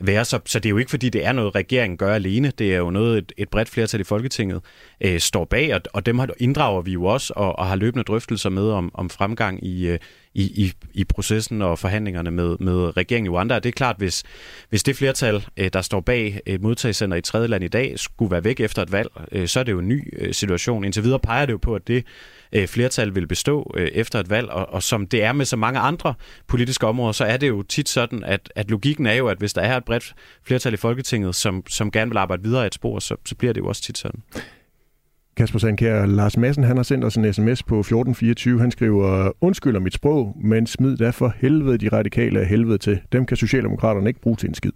være. 0.00 0.24
Så, 0.24 0.38
så 0.46 0.58
det 0.58 0.66
er 0.66 0.70
jo 0.70 0.78
ikke, 0.78 0.90
fordi 0.90 1.08
det 1.08 1.26
er 1.26 1.32
noget, 1.32 1.54
regeringen 1.54 1.96
gør 1.96 2.14
alene. 2.14 2.52
Det 2.58 2.74
er 2.74 2.78
jo 2.78 2.90
noget, 2.90 3.18
et, 3.18 3.32
et 3.36 3.48
bredt 3.48 3.68
flertal 3.68 4.00
i 4.00 4.04
Folketinget 4.04 4.60
øh, 5.00 5.20
står 5.20 5.44
bag, 5.44 5.74
og, 5.74 5.80
og 5.92 6.06
dem 6.06 6.18
har, 6.18 6.28
inddrager 6.38 6.82
vi 6.82 6.92
jo 6.92 7.04
også, 7.04 7.32
og, 7.36 7.58
og 7.58 7.66
har 7.66 7.76
løbende 7.76 8.04
drøftelser 8.04 8.50
med 8.50 8.70
om, 8.70 8.90
om 8.94 9.10
fremgang 9.10 9.66
i, 9.66 9.86
øh, 9.86 9.98
i, 10.34 10.42
i, 10.42 10.72
i 10.94 11.04
processen 11.04 11.62
og 11.62 11.78
forhandlingerne 11.78 12.30
med, 12.30 12.56
med 12.60 12.96
regeringen 12.96 13.32
i 13.32 13.36
Rwanda. 13.36 13.54
Og 13.54 13.62
det 13.62 13.68
er 13.68 13.72
klart, 13.72 13.96
hvis, 13.98 14.22
hvis 14.72 14.82
det 14.82 14.96
flertal, 14.96 15.46
øh, 15.56 15.70
der 15.72 15.82
står 15.82 16.00
bag 16.00 16.40
øh, 16.46 16.54
et 16.54 16.62
modtagscenter 16.62 17.16
i 17.16 17.20
tredje 17.20 17.48
land 17.48 17.64
i 17.64 17.68
dag, 17.68 17.98
skulle 17.98 18.30
være 18.30 18.44
væk 18.44 18.60
efter 18.60 18.82
et 18.82 18.92
valg, 18.92 19.08
øh, 19.32 19.48
så 19.48 19.60
er 19.60 19.64
det 19.64 19.72
jo 19.72 19.78
en 19.78 19.88
ny 19.88 20.30
situation. 20.32 20.84
Indtil 20.84 21.04
videre 21.04 21.18
peger 21.18 21.46
det 21.46 21.52
jo 21.52 21.58
på, 21.58 21.74
at 21.74 21.88
det 21.88 22.04
flertal 22.66 23.14
vil 23.14 23.26
bestå 23.26 23.74
efter 23.76 24.20
et 24.20 24.30
valg, 24.30 24.48
og, 24.50 24.68
og 24.68 24.82
som 24.82 25.06
det 25.06 25.22
er 25.22 25.32
med 25.32 25.44
så 25.44 25.56
mange 25.56 25.80
andre 25.80 26.14
politiske 26.46 26.86
områder, 26.86 27.12
så 27.12 27.24
er 27.24 27.36
det 27.36 27.48
jo 27.48 27.62
tit 27.62 27.88
sådan, 27.88 28.24
at, 28.24 28.52
at 28.56 28.70
logikken 28.70 29.06
er 29.06 29.14
jo, 29.14 29.28
at 29.28 29.38
hvis 29.38 29.52
der 29.52 29.62
er 29.62 29.76
et 29.76 29.84
bredt 29.84 30.14
flertal 30.42 30.74
i 30.74 30.76
Folketinget, 30.76 31.34
som, 31.34 31.62
som 31.68 31.90
gerne 31.90 32.10
vil 32.10 32.18
arbejde 32.18 32.42
videre 32.42 32.66
et 32.66 32.74
spor, 32.74 32.98
så, 32.98 33.16
så 33.24 33.34
bliver 33.34 33.52
det 33.52 33.60
jo 33.60 33.66
også 33.66 33.82
tit 33.82 33.98
sådan. 33.98 34.22
Kasper 35.36 35.58
Sandkær, 35.58 36.06
Lars 36.06 36.36
Madsen, 36.36 36.64
han 36.64 36.76
har 36.76 36.82
sendt 36.82 37.04
os 37.04 37.16
en 37.16 37.32
sms 37.32 37.62
på 37.62 37.80
1424. 37.80 38.60
Han 38.60 38.70
skriver, 38.70 39.32
undskylder 39.40 39.80
mit 39.80 39.94
sprog, 39.94 40.36
men 40.44 40.66
smid 40.66 40.96
da 40.96 41.10
for 41.10 41.34
helvede 41.36 41.78
de 41.78 41.88
radikale 41.88 42.40
af 42.40 42.46
helvede 42.46 42.78
til. 42.78 43.00
Dem 43.12 43.26
kan 43.26 43.36
Socialdemokraterne 43.36 44.08
ikke 44.08 44.20
bruge 44.20 44.36
til 44.36 44.48
en 44.48 44.54
skid. 44.54 44.72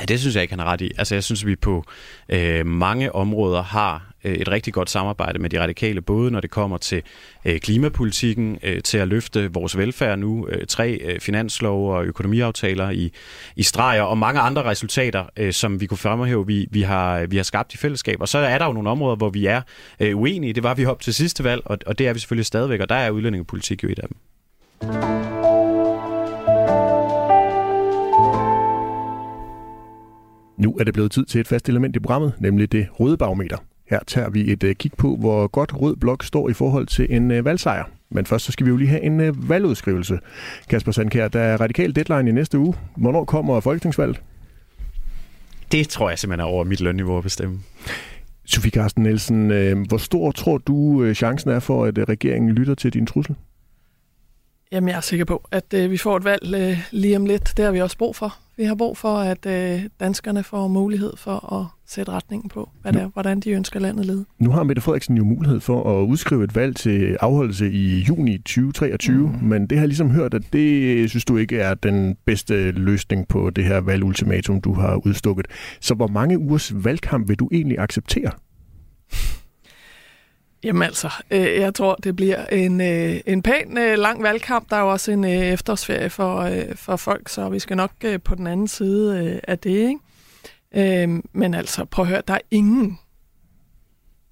Ja, 0.00 0.04
det 0.04 0.20
synes 0.20 0.34
jeg 0.34 0.42
ikke, 0.42 0.52
han 0.52 0.58
har 0.58 0.66
ret 0.66 0.80
i. 0.80 0.90
Altså, 0.98 1.14
jeg 1.14 1.24
synes, 1.24 1.46
vi 1.46 1.56
på 1.56 1.84
øh, 2.28 2.66
mange 2.66 3.14
områder 3.14 3.62
har 3.62 4.11
Øh, 4.24 4.32
et 4.34 4.48
rigtig 4.48 4.72
godt 4.72 4.90
samarbejde 4.90 5.38
med 5.38 5.50
de 5.50 5.60
radikale, 5.60 6.00
både 6.00 6.30
når 6.30 6.40
det 6.40 6.50
kommer 6.50 6.78
til 6.78 7.02
øh, 7.44 7.60
klimapolitikken, 7.60 8.58
øh, 8.62 8.82
til 8.82 8.98
at 8.98 9.08
løfte 9.08 9.52
vores 9.52 9.78
velfærd 9.78 10.18
nu, 10.18 10.48
tre 10.68 11.16
finanslov 11.20 11.92
og 11.94 12.04
økonomiaftaler 12.04 12.90
i, 12.90 13.12
i 13.56 13.62
streger, 13.62 14.02
og 14.02 14.18
mange 14.18 14.40
andre 14.40 14.62
resultater, 14.62 15.50
som 15.50 15.80
vi 15.80 15.86
kunne 15.86 15.98
fremhæve, 15.98 16.46
vi, 16.46 16.66
vi, 16.70 16.82
har, 16.82 17.26
vi 17.26 17.36
har 17.36 17.42
skabt 17.42 17.74
i 17.74 17.76
fællesskab. 17.76 18.20
Og 18.20 18.28
så 18.28 18.38
er 18.38 18.58
der 18.58 18.66
jo 18.66 18.72
nogle 18.72 18.90
områder, 18.90 19.16
hvor 19.16 19.30
vi 19.30 19.46
er 19.46 19.62
uenige. 20.14 20.52
Det 20.52 20.62
var 20.62 20.74
vi 20.74 20.86
op 20.86 21.00
til 21.00 21.14
sidste 21.14 21.44
valg, 21.44 21.62
og, 21.64 21.78
og 21.86 21.98
det 21.98 22.08
er 22.08 22.12
vi 22.12 22.18
selvfølgelig 22.18 22.46
stadigvæk, 22.46 22.80
og 22.80 22.88
der 22.88 22.94
er 22.94 23.10
udlændingepolitik 23.10 23.82
jo 23.82 23.88
et 23.88 23.98
af 23.98 24.08
dem. 24.08 24.16
Nu 30.58 30.76
er 30.80 30.84
det 30.84 30.94
blevet 30.94 31.12
tid 31.12 31.24
til 31.24 31.40
et 31.40 31.48
fast 31.48 31.68
element 31.68 31.96
i 31.96 32.00
programmet, 32.00 32.32
nemlig 32.40 32.72
det 32.72 32.88
røde 33.00 33.16
barometer. 33.16 33.56
Her 33.92 34.00
tager 34.06 34.30
vi 34.30 34.52
et 34.52 34.64
uh, 34.64 34.70
kig 34.72 34.92
på, 34.98 35.16
hvor 35.16 35.46
godt 35.46 35.80
Rød 35.80 35.96
Blok 35.96 36.24
står 36.24 36.48
i 36.48 36.52
forhold 36.52 36.86
til 36.86 37.06
en 37.10 37.30
uh, 37.30 37.44
valgsejr. 37.44 37.84
Men 38.10 38.26
først 38.26 38.44
så 38.44 38.52
skal 38.52 38.66
vi 38.66 38.70
jo 38.70 38.76
lige 38.76 38.88
have 38.88 39.02
en 39.02 39.20
uh, 39.20 39.48
valgudskrivelse. 39.48 40.18
Kasper 40.68 40.92
Sandkær, 40.92 41.28
der 41.28 41.40
er 41.40 41.56
radikal 41.56 41.96
deadline 41.96 42.30
i 42.30 42.32
næste 42.32 42.58
uge. 42.58 42.74
Hvornår 42.96 43.24
kommer 43.24 43.60
folketingsvalget? 43.60 44.22
Det 45.72 45.88
tror 45.88 46.08
jeg 46.08 46.18
simpelthen 46.18 46.40
er 46.40 46.52
over 46.52 46.64
mit 46.64 46.80
lønniveau 46.80 47.16
at 47.16 47.22
bestemme. 47.22 47.60
Sofie 48.44 48.70
Carsten 48.70 49.02
Nielsen, 49.02 49.50
uh, 49.50 49.86
hvor 49.88 49.98
stor 49.98 50.32
tror 50.32 50.58
du 50.58 50.74
uh, 50.74 51.12
chancen 51.12 51.50
er 51.50 51.60
for, 51.60 51.84
at 51.84 52.08
regeringen 52.08 52.52
lytter 52.52 52.74
til 52.74 52.92
din 52.92 53.06
trussel? 53.06 53.36
Jamen, 54.72 54.88
jeg 54.88 54.96
er 54.96 55.00
sikker 55.00 55.24
på, 55.24 55.48
at 55.50 55.74
øh, 55.74 55.90
vi 55.90 55.96
får 55.96 56.16
et 56.16 56.24
valg 56.24 56.54
øh, 56.54 56.78
lige 56.90 57.16
om 57.16 57.26
lidt. 57.26 57.52
Det 57.56 57.64
har 57.64 57.72
vi 57.72 57.80
også 57.80 57.98
brug 57.98 58.16
for. 58.16 58.38
Vi 58.56 58.64
har 58.64 58.74
brug 58.74 58.96
for, 58.96 59.16
at 59.16 59.46
øh, 59.46 59.82
danskerne 60.00 60.42
får 60.42 60.68
mulighed 60.68 61.12
for 61.16 61.54
at 61.60 61.66
sætte 61.86 62.12
retningen 62.12 62.48
på, 62.48 62.70
hvad 62.82 62.92
det 62.92 63.02
er, 63.02 63.06
hvordan 63.06 63.40
de 63.40 63.50
ønsker 63.50 63.80
landet 63.80 64.06
ledet. 64.06 64.24
Nu 64.38 64.50
har 64.50 64.62
Mette 64.62 64.82
Frederiksen 64.82 65.16
jo 65.16 65.24
mulighed 65.24 65.60
for 65.60 66.00
at 66.00 66.06
udskrive 66.06 66.44
et 66.44 66.56
valg 66.56 66.76
til 66.76 67.16
afholdelse 67.20 67.70
i 67.70 68.00
juni 68.00 68.38
2023, 68.38 69.28
mm. 69.28 69.48
men 69.48 69.66
det 69.66 69.78
har 69.78 69.86
ligesom 69.86 70.10
hørt, 70.10 70.34
at 70.34 70.42
det 70.52 71.10
synes 71.10 71.24
du 71.24 71.36
ikke 71.36 71.58
er 71.58 71.74
den 71.74 72.16
bedste 72.24 72.70
løsning 72.70 73.28
på 73.28 73.50
det 73.50 73.64
her 73.64 73.80
valgultimatum, 73.80 74.60
du 74.60 74.72
har 74.72 75.06
udstukket. 75.06 75.46
Så 75.80 75.94
hvor 75.94 76.06
mange 76.06 76.38
ugers 76.38 76.84
valgkamp 76.84 77.28
vil 77.28 77.38
du 77.38 77.48
egentlig 77.52 77.78
acceptere? 77.78 78.30
Jamen 80.64 80.82
altså, 80.82 81.10
øh, 81.30 81.40
jeg 81.40 81.74
tror, 81.74 81.94
det 81.94 82.16
bliver 82.16 82.46
en, 82.46 82.80
øh, 82.80 83.20
en 83.26 83.42
pæn 83.42 83.78
øh, 83.78 83.98
lang 83.98 84.22
valgkamp. 84.22 84.70
Der 84.70 84.76
er 84.76 84.80
jo 84.80 84.90
også 84.92 85.12
en 85.12 85.24
øh, 85.24 85.30
efterårsferie 85.30 86.10
for, 86.10 86.36
øh, 86.40 86.76
for 86.76 86.96
folk, 86.96 87.28
så 87.28 87.48
vi 87.48 87.58
skal 87.58 87.76
nok 87.76 87.92
øh, 88.04 88.20
på 88.24 88.34
den 88.34 88.46
anden 88.46 88.68
side 88.68 89.24
øh, 89.24 89.40
af 89.48 89.58
det. 89.58 89.70
Ikke? 90.74 91.02
Øh, 91.04 91.22
men 91.32 91.54
altså, 91.54 91.84
prøv 91.84 92.02
at 92.02 92.08
høre, 92.08 92.22
der 92.28 92.34
er 92.34 92.38
ingen, 92.50 92.98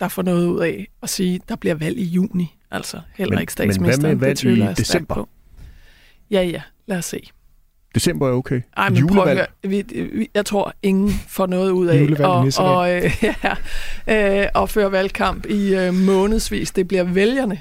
der 0.01 0.09
får 0.09 0.23
noget 0.23 0.47
ud 0.47 0.61
af 0.61 0.89
at 1.03 1.09
sige, 1.11 1.35
at 1.35 1.49
der 1.49 1.57
bliver 1.57 1.75
valg 1.75 1.99
i 1.99 2.05
juni. 2.05 2.57
Altså, 2.71 3.01
heller 3.15 3.35
Men- 3.35 3.41
ikke 3.41 3.53
statsministeren. 3.53 4.03
men 4.09 4.19
hvad 4.19 4.45
med 4.45 4.57
valg 4.57 4.71
i 4.71 4.75
december? 4.75 5.15
På. 5.15 5.29
Ja, 6.31 6.43
ja, 6.43 6.63
lad 6.87 6.99
os 6.99 7.05
se. 7.05 7.31
December 7.95 8.29
er 8.29 8.33
okay. 8.33 8.61
Ej, 8.77 8.89
men 8.91 9.07
prøv 9.07 9.27
at 9.27 9.47
vi, 9.63 9.85
vi, 10.13 10.29
jeg 10.35 10.47
tror, 10.47 10.73
ingen 10.83 11.11
får 11.29 11.47
noget 11.47 11.71
ud 11.71 11.87
af 11.87 12.01
Julevalg 12.01 12.45
Nissedal. 12.45 12.69
og, 12.69 12.95
øh, 12.97 13.03
ja, 14.09 14.43
øh, 14.43 14.63
at 14.63 14.71
føre 14.71 14.93
valgkamp 14.93 15.47
i 15.47 15.75
øh, 15.75 15.95
månedsvis. 15.95 16.71
Det 16.71 16.89
bliver 16.89 17.05
vælgerne 17.05 17.61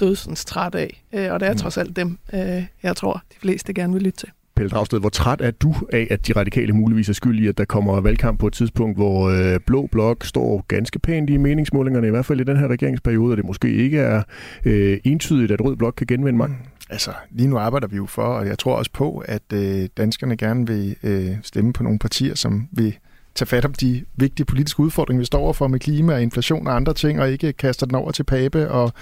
dødsens 0.00 0.44
træt 0.44 0.74
af, 0.74 1.02
øh, 1.14 1.32
og 1.32 1.40
det 1.40 1.48
er 1.48 1.52
Mm. 1.52 1.58
trods 1.58 1.78
alt 1.78 1.96
dem, 1.96 2.18
øh, 2.34 2.62
jeg 2.82 2.96
tror, 2.96 3.22
de 3.32 3.36
fleste 3.40 3.74
gerne 3.74 3.92
vil 3.92 4.02
lytte 4.02 4.18
til. 4.18 4.28
Pelle 4.56 4.70
Dragsted, 4.70 5.00
hvor 5.00 5.08
træt 5.08 5.40
er 5.40 5.50
du 5.50 5.74
af, 5.92 6.06
at 6.10 6.26
de 6.26 6.32
radikale 6.32 6.72
muligvis 6.72 7.08
er 7.08 7.12
skyld 7.12 7.38
i, 7.40 7.46
at 7.46 7.58
der 7.58 7.64
kommer 7.64 8.00
valgkamp 8.00 8.38
på 8.40 8.46
et 8.46 8.52
tidspunkt, 8.52 8.96
hvor 8.98 9.28
øh, 9.54 9.60
Blå 9.66 9.88
Blok 9.92 10.24
står 10.24 10.64
ganske 10.68 10.98
pænt 10.98 11.30
i 11.30 11.36
meningsmålingerne, 11.36 12.06
i 12.06 12.10
hvert 12.10 12.26
fald 12.26 12.40
i 12.40 12.44
den 12.44 12.56
her 12.56 12.68
regeringsperiode, 12.68 13.32
og 13.32 13.36
det 13.36 13.44
måske 13.44 13.72
ikke 13.74 13.98
er 13.98 14.22
øh, 14.64 14.98
entydigt, 15.04 15.52
at 15.52 15.60
Rød 15.64 15.76
Blok 15.76 15.94
kan 15.96 16.06
genvinde 16.06 16.38
magten? 16.38 16.58
Altså, 16.94 17.12
lige 17.30 17.48
nu 17.48 17.58
arbejder 17.58 17.86
vi 17.88 17.96
jo 17.96 18.06
for, 18.06 18.22
og 18.22 18.46
jeg 18.46 18.58
tror 18.58 18.76
også 18.76 18.90
på, 18.92 19.22
at 19.28 19.52
øh, 19.52 19.88
danskerne 19.96 20.36
gerne 20.36 20.66
vil 20.66 20.96
øh, 21.02 21.36
stemme 21.42 21.72
på 21.72 21.82
nogle 21.82 21.98
partier, 21.98 22.34
som 22.34 22.68
vil 22.72 22.96
tage 23.34 23.46
fat 23.46 23.64
om 23.64 23.74
de 23.74 24.04
vigtige 24.14 24.46
politiske 24.46 24.80
udfordringer, 24.80 25.20
vi 25.20 25.24
står 25.24 25.38
overfor 25.38 25.68
med 25.68 25.80
klima 25.80 26.14
og 26.14 26.22
inflation 26.22 26.66
og 26.66 26.76
andre 26.76 26.94
ting, 26.94 27.20
og 27.20 27.30
ikke 27.30 27.52
kaster 27.52 27.86
den 27.86 27.94
over 27.94 28.10
til 28.10 28.24
Pape 28.24 28.70
og 28.70 28.92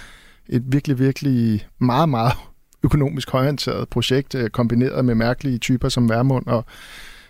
et 0.48 0.62
virkelig, 0.66 0.98
virkelig 0.98 1.66
meget, 1.78 2.08
meget 2.08 2.32
økonomisk 2.82 3.30
højorienteret 3.30 3.88
projekt, 3.88 4.34
øh, 4.34 4.50
kombineret 4.50 5.04
med 5.04 5.14
mærkelige 5.14 5.58
typer 5.58 5.88
som 5.88 6.10
Værmund 6.10 6.46
og, 6.46 6.64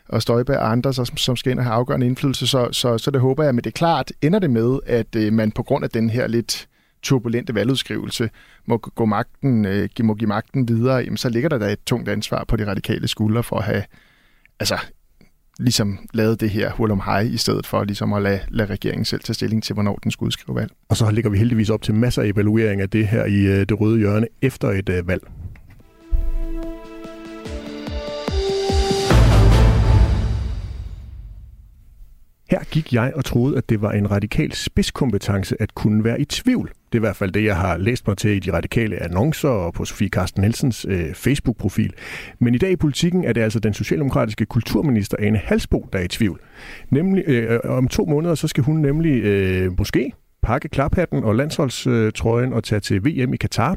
og 0.08 0.22
Støjberg 0.22 0.58
og 0.58 0.70
andre, 0.70 0.94
som, 0.94 1.06
som 1.16 1.36
skal 1.36 1.52
ind 1.52 1.58
og 1.58 1.64
have 1.64 1.74
afgørende 1.74 2.06
indflydelse. 2.06 2.46
Så, 2.46 2.68
så, 2.72 2.98
så 2.98 3.10
det 3.10 3.20
håber 3.20 3.44
jeg, 3.44 3.54
men 3.54 3.64
det 3.64 3.70
er 3.70 3.78
klart, 3.78 4.12
ender 4.22 4.38
det 4.38 4.50
med, 4.50 4.78
at 4.86 5.16
øh, 5.16 5.32
man 5.32 5.52
på 5.52 5.62
grund 5.62 5.84
af 5.84 5.90
den 5.90 6.10
her 6.10 6.26
lidt 6.26 6.68
turbulente 7.02 7.54
valgudskrivelse 7.54 8.30
må 8.66 8.76
gå 8.76 9.04
magten, 9.04 9.64
øh, 9.64 9.88
må 10.02 10.14
give 10.14 10.28
magten 10.28 10.68
videre, 10.68 10.96
jamen, 10.96 11.16
så 11.16 11.28
ligger 11.28 11.48
der 11.48 11.58
da 11.58 11.72
et 11.72 11.84
tungt 11.86 12.08
ansvar 12.08 12.44
på 12.48 12.56
de 12.56 12.70
radikale 12.70 13.08
skuldre 13.08 13.42
for 13.42 13.56
at 13.56 13.64
have 13.64 13.84
altså, 14.60 14.78
ligesom 15.58 15.98
lavet 16.14 16.40
det 16.40 16.50
her 16.50 16.72
hul 16.72 16.90
om 16.90 17.00
hej, 17.04 17.20
i 17.20 17.36
stedet 17.36 17.66
for 17.66 17.84
ligesom 17.84 18.12
at 18.12 18.22
lade, 18.22 18.40
lade 18.48 18.70
regeringen 18.70 19.04
selv 19.04 19.20
tage 19.20 19.34
stilling 19.34 19.62
til, 19.62 19.74
hvornår 19.74 19.96
den 19.96 20.10
skulle 20.10 20.26
udskrive 20.26 20.56
valg. 20.56 20.72
Og 20.88 20.96
så 20.96 21.10
ligger 21.10 21.30
vi 21.30 21.38
heldigvis 21.38 21.70
op 21.70 21.82
til 21.82 21.94
masser 21.94 22.22
af 22.22 22.26
evaluering 22.26 22.80
af 22.80 22.90
det 22.90 23.08
her 23.08 23.24
i 23.24 23.46
øh, 23.46 23.60
det 23.68 23.80
røde 23.80 23.98
hjørne 23.98 24.26
efter 24.42 24.68
et 24.68 24.88
øh, 24.88 25.08
valg. 25.08 25.22
Her 32.52 32.64
gik 32.70 32.92
jeg 32.92 33.12
og 33.14 33.24
troede, 33.24 33.56
at 33.56 33.68
det 33.68 33.82
var 33.82 33.92
en 33.92 34.10
radikal 34.10 34.52
spidskompetence 34.52 35.62
at 35.62 35.74
kunne 35.74 36.04
være 36.04 36.20
i 36.20 36.24
tvivl. 36.24 36.68
Det 36.68 36.98
er 36.98 36.98
i 36.98 37.06
hvert 37.06 37.16
fald 37.16 37.32
det, 37.32 37.44
jeg 37.44 37.56
har 37.56 37.76
læst 37.76 38.06
mig 38.08 38.16
til 38.16 38.30
i 38.30 38.38
de 38.38 38.52
radikale 38.52 39.02
annoncer 39.02 39.48
og 39.48 39.74
på 39.74 39.84
Sofie 39.84 40.08
Carsten 40.08 40.40
Nielsens 40.40 40.86
øh, 40.88 41.14
Facebook-profil. 41.14 41.92
Men 42.38 42.54
i 42.54 42.58
dag 42.58 42.70
i 42.70 42.76
politikken 42.76 43.24
er 43.24 43.32
det 43.32 43.40
altså 43.40 43.58
den 43.58 43.74
socialdemokratiske 43.74 44.46
kulturminister 44.46 45.16
Ane 45.20 45.38
Halsbo, 45.38 45.88
der 45.92 45.98
er 45.98 46.02
i 46.02 46.08
tvivl. 46.08 46.40
Nemlig, 46.90 47.24
øh, 47.28 47.60
om 47.64 47.88
to 47.88 48.04
måneder, 48.04 48.34
så 48.34 48.48
skal 48.48 48.64
hun 48.64 48.76
nemlig 48.76 49.22
øh, 49.22 49.78
måske 49.78 50.12
pakke 50.42 50.68
klaphatten 50.68 51.24
og 51.24 51.34
landsholdstrøjen 51.34 52.52
og 52.52 52.64
tage 52.64 52.80
til 52.80 53.04
VM 53.04 53.34
i 53.34 53.36
Katar. 53.36 53.76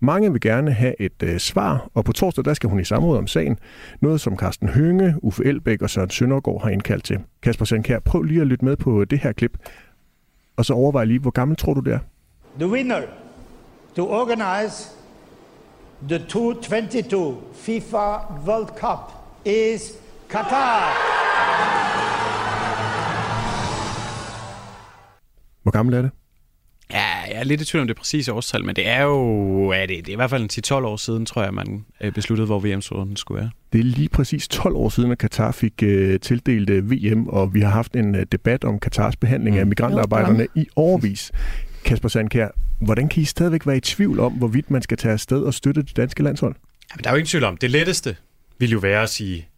Mange 0.00 0.32
vil 0.32 0.40
gerne 0.40 0.72
have 0.72 1.00
et 1.00 1.22
øh, 1.22 1.38
svar, 1.38 1.90
og 1.94 2.04
på 2.04 2.12
torsdag 2.12 2.44
der 2.44 2.54
skal 2.54 2.70
hun 2.70 2.80
i 2.80 2.84
samråd 2.84 3.18
om 3.18 3.26
sagen. 3.26 3.58
Noget 4.00 4.20
som 4.20 4.36
Carsten 4.36 4.68
Hønge, 4.68 5.14
Uffe 5.22 5.44
Elbæk 5.44 5.82
og 5.82 5.90
Søren 5.90 6.10
Søndergaard 6.10 6.62
har 6.62 6.70
indkaldt 6.70 7.04
til. 7.04 7.18
Kasper 7.42 7.64
Sandkær, 7.64 7.98
prøv 7.98 8.22
lige 8.22 8.40
at 8.40 8.46
lytte 8.46 8.64
med 8.64 8.76
på 8.76 9.04
det 9.04 9.18
her 9.18 9.32
klip, 9.32 9.58
og 10.56 10.64
så 10.64 10.74
overvej 10.74 11.04
lige, 11.04 11.18
hvor 11.18 11.30
gammel 11.30 11.56
tror 11.56 11.74
du 11.74 11.80
det 11.80 11.92
er? 11.92 11.98
The 12.58 12.68
winner 12.68 13.00
to 13.96 14.10
organize 14.10 14.88
the 16.08 16.18
2022 16.18 17.36
FIFA 17.54 18.16
World 18.46 18.68
Cup 18.68 19.12
is 19.44 19.92
Qatar. 20.30 20.94
Hvor 25.62 25.70
gammel 25.72 25.94
er 25.94 26.02
det? 26.02 26.10
Ja, 26.92 27.06
jeg 27.30 27.34
er 27.36 27.44
lidt 27.44 27.60
i 27.60 27.64
tvivl 27.64 27.80
om 27.80 27.86
det 27.86 27.96
præcise 27.96 28.32
årstal, 28.32 28.64
men 28.64 28.76
det 28.76 28.86
er 28.88 29.02
jo 29.02 29.72
ja, 29.72 29.80
det, 29.80 29.88
det 29.88 30.08
er 30.08 30.12
i 30.12 30.16
hvert 30.16 30.30
fald 30.30 30.42
en 30.42 30.50
10-12 30.66 30.74
år 30.74 30.96
siden, 30.96 31.26
tror 31.26 31.42
jeg, 31.42 31.54
man 31.54 31.84
øh, 32.00 32.12
besluttede, 32.12 32.46
hvor 32.46 32.60
VM-slutten 32.60 33.16
skulle 33.16 33.40
være. 33.40 33.50
Det 33.72 33.78
er 33.80 33.84
lige 33.84 34.08
præcis 34.08 34.48
12 34.48 34.76
år 34.76 34.88
siden, 34.88 35.12
at 35.12 35.18
Katar 35.18 35.52
fik 35.52 35.82
øh, 35.82 36.20
tildelt 36.20 36.70
øh, 36.70 36.90
VM, 36.90 37.26
og 37.26 37.54
vi 37.54 37.60
har 37.60 37.70
haft 37.70 37.96
en 37.96 38.14
øh, 38.14 38.26
debat 38.32 38.64
om 38.64 38.78
Katars 38.78 39.16
behandling 39.16 39.54
Mm. 39.56 39.60
af 39.60 39.66
migrantarbejderne 39.66 40.46
i 40.54 40.66
årvis. 40.76 41.32
Kasper 41.84 42.08
Sandkær, 42.08 42.48
hvordan 42.80 43.08
kan 43.08 43.22
I 43.22 43.24
stadigvæk 43.24 43.66
være 43.66 43.76
i 43.76 43.80
tvivl 43.80 44.20
om, 44.20 44.32
hvorvidt 44.32 44.70
man 44.70 44.82
skal 44.82 44.96
tage 44.96 45.12
afsted 45.12 45.42
og 45.42 45.54
støtte 45.54 45.82
det 45.82 45.96
danske 45.96 46.22
landshold? 46.22 46.54
Jamen, 46.92 47.04
der 47.04 47.10
er 47.10 47.14
jo 47.14 47.16
ingen 47.16 47.26
tvivl 47.28 47.44
om, 47.44 47.56
det 47.56 47.70
letteste 47.70 48.16
vil 48.58 48.70
jo 48.70 48.78
være 48.78 49.02
at 49.02 49.08
sige, 49.10 49.48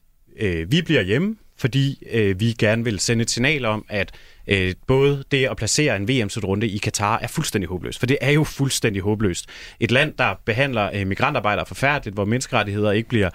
øh, 0.40 0.72
vi 0.72 0.82
bliver 0.82 1.02
hjemme, 1.02 1.36
fordi 1.60 2.02
øh, 2.12 2.40
vi 2.40 2.52
gerne 2.58 2.84
vil 2.84 3.00
sende 3.00 3.22
et 3.22 3.30
signal 3.30 3.64
om, 3.64 3.84
at 3.88 4.12
øh, 4.46 4.74
både 4.86 5.24
det 5.30 5.46
at 5.46 5.56
placere 5.56 5.96
en 5.96 6.08
VM-slutrunde 6.08 6.68
i 6.68 6.78
Katar 6.78 7.18
er 7.18 7.26
fuldstændig 7.26 7.68
håbløst. 7.68 7.98
For 7.98 8.06
det 8.06 8.18
er 8.20 8.30
jo 8.30 8.44
fuldstændig 8.44 9.02
håbløst. 9.02 9.46
Et 9.80 9.90
land, 9.90 10.14
der 10.18 10.34
behandler 10.44 10.90
øh, 10.94 11.06
migrantarbejdere 11.06 11.66
forfærdeligt, 11.66 12.14
hvor 12.14 12.24
menneskerettigheder 12.24 12.92
ikke 12.92 13.08
bliver 13.08 13.30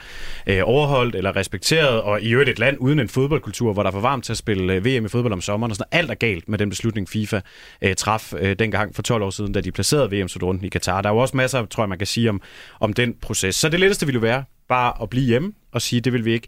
øh, 0.48 0.62
overholdt 0.64 1.16
eller 1.16 1.36
respekteret, 1.36 2.02
og 2.02 2.22
i 2.22 2.32
øvrigt 2.32 2.50
et 2.50 2.60
land 2.60 2.78
uden 2.80 3.00
en 3.00 3.10
fodboldkultur, 3.10 3.74
hvor 3.74 3.84
der 3.84 3.88
er 3.90 3.94
for 3.94 4.00
varmt 4.00 4.26
til 4.26 4.34
at 4.34 4.38
spille 4.38 4.74
øh, 4.74 4.86
VM 4.86 5.06
i 5.06 5.10
fodbold 5.10 5.34
om 5.34 5.42
sommeren, 5.42 5.72
og 5.72 5.76
sådan 5.76 5.88
noget. 5.92 6.02
Alt 6.02 6.12
er 6.12 6.16
galt 6.16 6.50
med 6.50 6.58
den 6.58 6.70
beslutning, 6.70 7.10
FIFA 7.10 7.40
øh, 7.82 7.96
traf 7.96 8.34
øh, 8.40 8.56
dengang 8.60 8.96
for 8.96 9.02
12 9.02 9.24
år 9.24 9.30
siden, 9.30 9.54
da 9.54 9.62
de 9.62 9.72
placerede 9.72 10.12
VM-slutrunden 10.12 10.66
i 10.66 10.70
Katar. 10.70 11.02
Der 11.02 11.10
er 11.10 11.14
jo 11.14 11.20
også 11.20 11.38
masser, 11.38 11.66
tror 11.66 11.84
jeg, 11.84 11.90
man 11.90 11.98
kan 11.98 12.08
sige 12.08 12.30
om, 12.30 12.42
om 12.80 12.94
den 12.94 13.14
proces. 13.22 13.56
Så 13.56 13.70
det 13.70 13.80
letteste 13.80 14.06
ville 14.06 14.18
jo 14.18 14.22
være 14.22 14.44
bare 14.70 14.94
at 15.02 15.10
blive 15.10 15.26
hjemme 15.26 15.54
og 15.72 15.82
sige, 15.82 16.02
det 16.02 16.14
vil 16.14 16.26
vi 16.26 16.34
ikke 16.34 16.48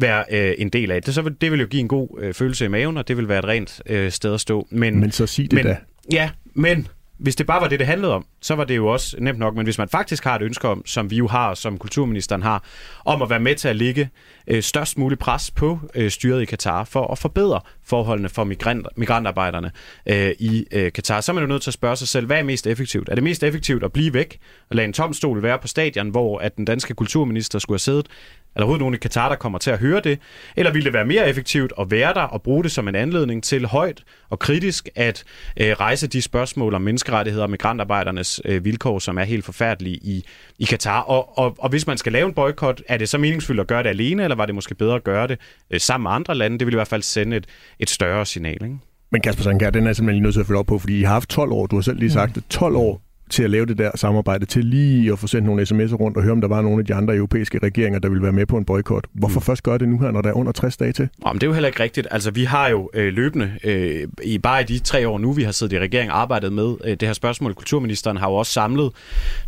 være 0.00 0.24
øh, 0.30 0.54
en 0.58 0.68
del 0.68 0.90
af. 0.90 1.02
Det, 1.02 1.14
så 1.14 1.22
vil, 1.22 1.36
det 1.40 1.52
vil 1.52 1.60
jo 1.60 1.66
give 1.66 1.80
en 1.80 1.88
god 1.88 2.08
øh, 2.20 2.34
følelse 2.34 2.64
i 2.64 2.68
maven, 2.68 2.96
og 2.96 3.08
det 3.08 3.16
vil 3.16 3.28
være 3.28 3.38
et 3.38 3.44
rent 3.44 3.82
øh, 3.86 4.10
sted 4.12 4.34
at 4.34 4.40
stå. 4.40 4.66
Men, 4.70 5.00
Men 5.00 5.12
så 5.12 5.26
sig 5.26 5.44
det 5.44 5.52
men, 5.52 5.66
da. 5.66 5.76
Ja, 6.12 6.30
men 6.54 6.88
hvis 7.20 7.36
det 7.36 7.46
bare 7.46 7.60
var 7.60 7.68
det, 7.68 7.78
det 7.78 7.86
handlede 7.86 8.14
om, 8.14 8.26
så 8.40 8.54
var 8.54 8.64
det 8.64 8.76
jo 8.76 8.86
også 8.86 9.16
nemt 9.18 9.38
nok. 9.38 9.54
Men 9.54 9.64
hvis 9.64 9.78
man 9.78 9.88
faktisk 9.88 10.24
har 10.24 10.36
et 10.36 10.42
ønske 10.42 10.68
om, 10.68 10.86
som 10.86 11.10
vi 11.10 11.16
jo 11.16 11.26
har, 11.26 11.54
som 11.54 11.78
kulturministeren 11.78 12.42
har, 12.42 12.64
om 13.04 13.22
at 13.22 13.30
være 13.30 13.40
med 13.40 13.54
til 13.54 13.68
at 13.68 13.76
lægge 13.76 14.10
øh, 14.46 14.62
størst 14.62 14.98
mulig 14.98 15.18
pres 15.18 15.50
på 15.50 15.78
øh, 15.94 16.10
styret 16.10 16.42
i 16.42 16.44
Katar 16.44 16.84
for 16.84 17.12
at 17.12 17.18
forbedre 17.18 17.60
forholdene 17.90 18.28
for 18.28 18.44
migrant, 18.44 18.86
migrantarbejderne 18.96 19.70
øh, 20.06 20.30
i 20.38 20.66
øh, 20.72 20.92
Katar, 20.92 21.20
så 21.20 21.32
er 21.32 21.34
man 21.34 21.42
jo 21.42 21.48
nødt 21.48 21.62
til 21.62 21.70
at 21.70 21.74
spørge 21.74 21.96
sig 21.96 22.08
selv, 22.08 22.26
hvad 22.26 22.38
er 22.38 22.42
mest 22.42 22.66
effektivt? 22.66 23.08
Er 23.08 23.14
det 23.14 23.24
mest 23.24 23.42
effektivt 23.42 23.84
at 23.84 23.92
blive 23.92 24.14
væk 24.14 24.38
og 24.70 24.76
lade 24.76 24.84
en 24.84 24.92
tom 24.92 25.12
stol 25.12 25.42
være 25.42 25.58
på 25.58 25.68
stadion, 25.68 26.08
hvor 26.08 26.38
at 26.38 26.56
den 26.56 26.64
danske 26.64 26.94
kulturminister 26.94 27.58
skulle 27.58 27.74
have 27.74 27.78
siddet? 27.78 28.06
eller 28.54 28.64
overhovedet 28.64 28.80
nogen 28.80 28.94
i 28.94 28.98
Katar, 28.98 29.28
der 29.28 29.36
kommer 29.36 29.58
til 29.58 29.70
at 29.70 29.78
høre 29.78 30.00
det? 30.00 30.18
Eller 30.56 30.72
ville 30.72 30.84
det 30.84 30.92
være 30.92 31.04
mere 31.04 31.28
effektivt 31.28 31.72
at 31.80 31.90
være 31.90 32.14
der 32.14 32.22
og 32.22 32.42
bruge 32.42 32.64
det 32.64 32.72
som 32.72 32.88
en 32.88 32.94
anledning 32.94 33.44
til 33.44 33.66
højt 33.66 34.02
og 34.30 34.38
kritisk 34.38 34.88
at 34.94 35.24
øh, 35.56 35.72
rejse 35.72 36.06
de 36.06 36.22
spørgsmål 36.22 36.74
om 36.74 36.82
menneskerettigheder 36.82 37.44
og 37.44 37.50
migrantarbejdernes 37.50 38.40
øh, 38.44 38.64
vilkår, 38.64 38.98
som 38.98 39.18
er 39.18 39.24
helt 39.24 39.44
forfærdelige 39.44 39.96
i, 39.96 40.24
i 40.58 40.64
Katar? 40.64 41.00
Og, 41.00 41.38
og, 41.38 41.56
og 41.58 41.68
hvis 41.68 41.86
man 41.86 41.98
skal 41.98 42.12
lave 42.12 42.26
en 42.26 42.34
boykot, 42.34 42.82
er 42.88 42.96
det 42.96 43.08
så 43.08 43.18
meningsfuldt 43.18 43.60
at 43.60 43.66
gøre 43.66 43.82
det 43.82 43.88
alene, 43.88 44.22
eller 44.22 44.36
var 44.36 44.46
det 44.46 44.54
måske 44.54 44.74
bedre 44.74 44.94
at 44.94 45.04
gøre 45.04 45.28
det 45.28 45.38
øh, 45.70 45.80
sammen 45.80 46.02
med 46.02 46.10
andre 46.10 46.34
lande? 46.34 46.58
Det 46.58 46.66
ville 46.66 46.76
i 46.76 46.78
hvert 46.78 46.88
fald 46.88 47.02
sende 47.02 47.36
et, 47.36 47.46
et 47.80 47.90
større 47.90 48.26
signal, 48.26 48.64
ikke? 48.64 48.78
Men 49.12 49.20
Kasper 49.20 49.42
Sandkær, 49.42 49.70
den 49.70 49.86
er 49.86 49.92
simpelthen 49.92 50.14
lige 50.14 50.22
nødt 50.22 50.34
til 50.34 50.40
at 50.40 50.46
følge 50.46 50.58
op 50.58 50.66
på, 50.66 50.78
fordi 50.78 51.00
I 51.00 51.02
har 51.02 51.12
haft 51.12 51.28
12 51.28 51.52
år, 51.52 51.66
du 51.66 51.76
har 51.76 51.82
selv 51.82 51.98
lige 51.98 52.10
sagt 52.10 52.34
det, 52.34 52.44
12 52.50 52.76
år 52.76 53.02
til 53.30 53.42
at 53.42 53.50
lave 53.50 53.66
det 53.66 53.78
der 53.78 53.90
samarbejde, 53.94 54.46
til 54.46 54.64
lige 54.64 55.12
at 55.12 55.18
få 55.18 55.26
sendt 55.26 55.46
nogle 55.46 55.62
sms'er 55.62 55.94
rundt 55.94 56.16
og 56.16 56.22
høre, 56.22 56.32
om 56.32 56.40
der 56.40 56.48
var 56.48 56.62
nogle 56.62 56.80
af 56.80 56.86
de 56.86 56.94
andre 56.94 57.16
europæiske 57.16 57.58
regeringer, 57.58 57.98
der 57.98 58.08
ville 58.08 58.22
være 58.22 58.32
med 58.32 58.46
på 58.46 58.56
en 58.56 58.64
boykot. 58.64 59.04
Hvorfor 59.12 59.40
mm. 59.40 59.44
først 59.44 59.62
gøre 59.62 59.78
det 59.78 59.88
nu 59.88 59.98
her, 59.98 60.10
når 60.10 60.22
der 60.22 60.28
er 60.28 60.34
under 60.34 60.52
60 60.52 60.76
dage 60.76 60.92
til? 60.92 61.08
Jamen, 61.26 61.40
det 61.40 61.46
er 61.46 61.46
jo 61.46 61.52
heller 61.52 61.68
ikke 61.68 61.82
rigtigt. 61.82 62.08
Altså, 62.10 62.30
vi 62.30 62.44
har 62.44 62.68
jo 62.68 62.90
øh, 62.94 63.12
løbende, 63.12 63.52
øh, 63.64 64.08
i 64.22 64.38
bare 64.38 64.60
i 64.60 64.64
de 64.64 64.78
tre 64.78 65.08
år 65.08 65.18
nu, 65.18 65.32
vi 65.32 65.42
har 65.42 65.52
siddet 65.52 65.76
i 65.76 65.78
regeringen 65.78 66.12
arbejdet 66.12 66.52
med 66.52 66.74
øh, 66.84 66.90
det 66.90 67.02
her 67.02 67.12
spørgsmål. 67.12 67.54
Kulturministeren 67.54 68.16
har 68.16 68.28
jo 68.28 68.34
også 68.34 68.52
samlet, 68.52 68.90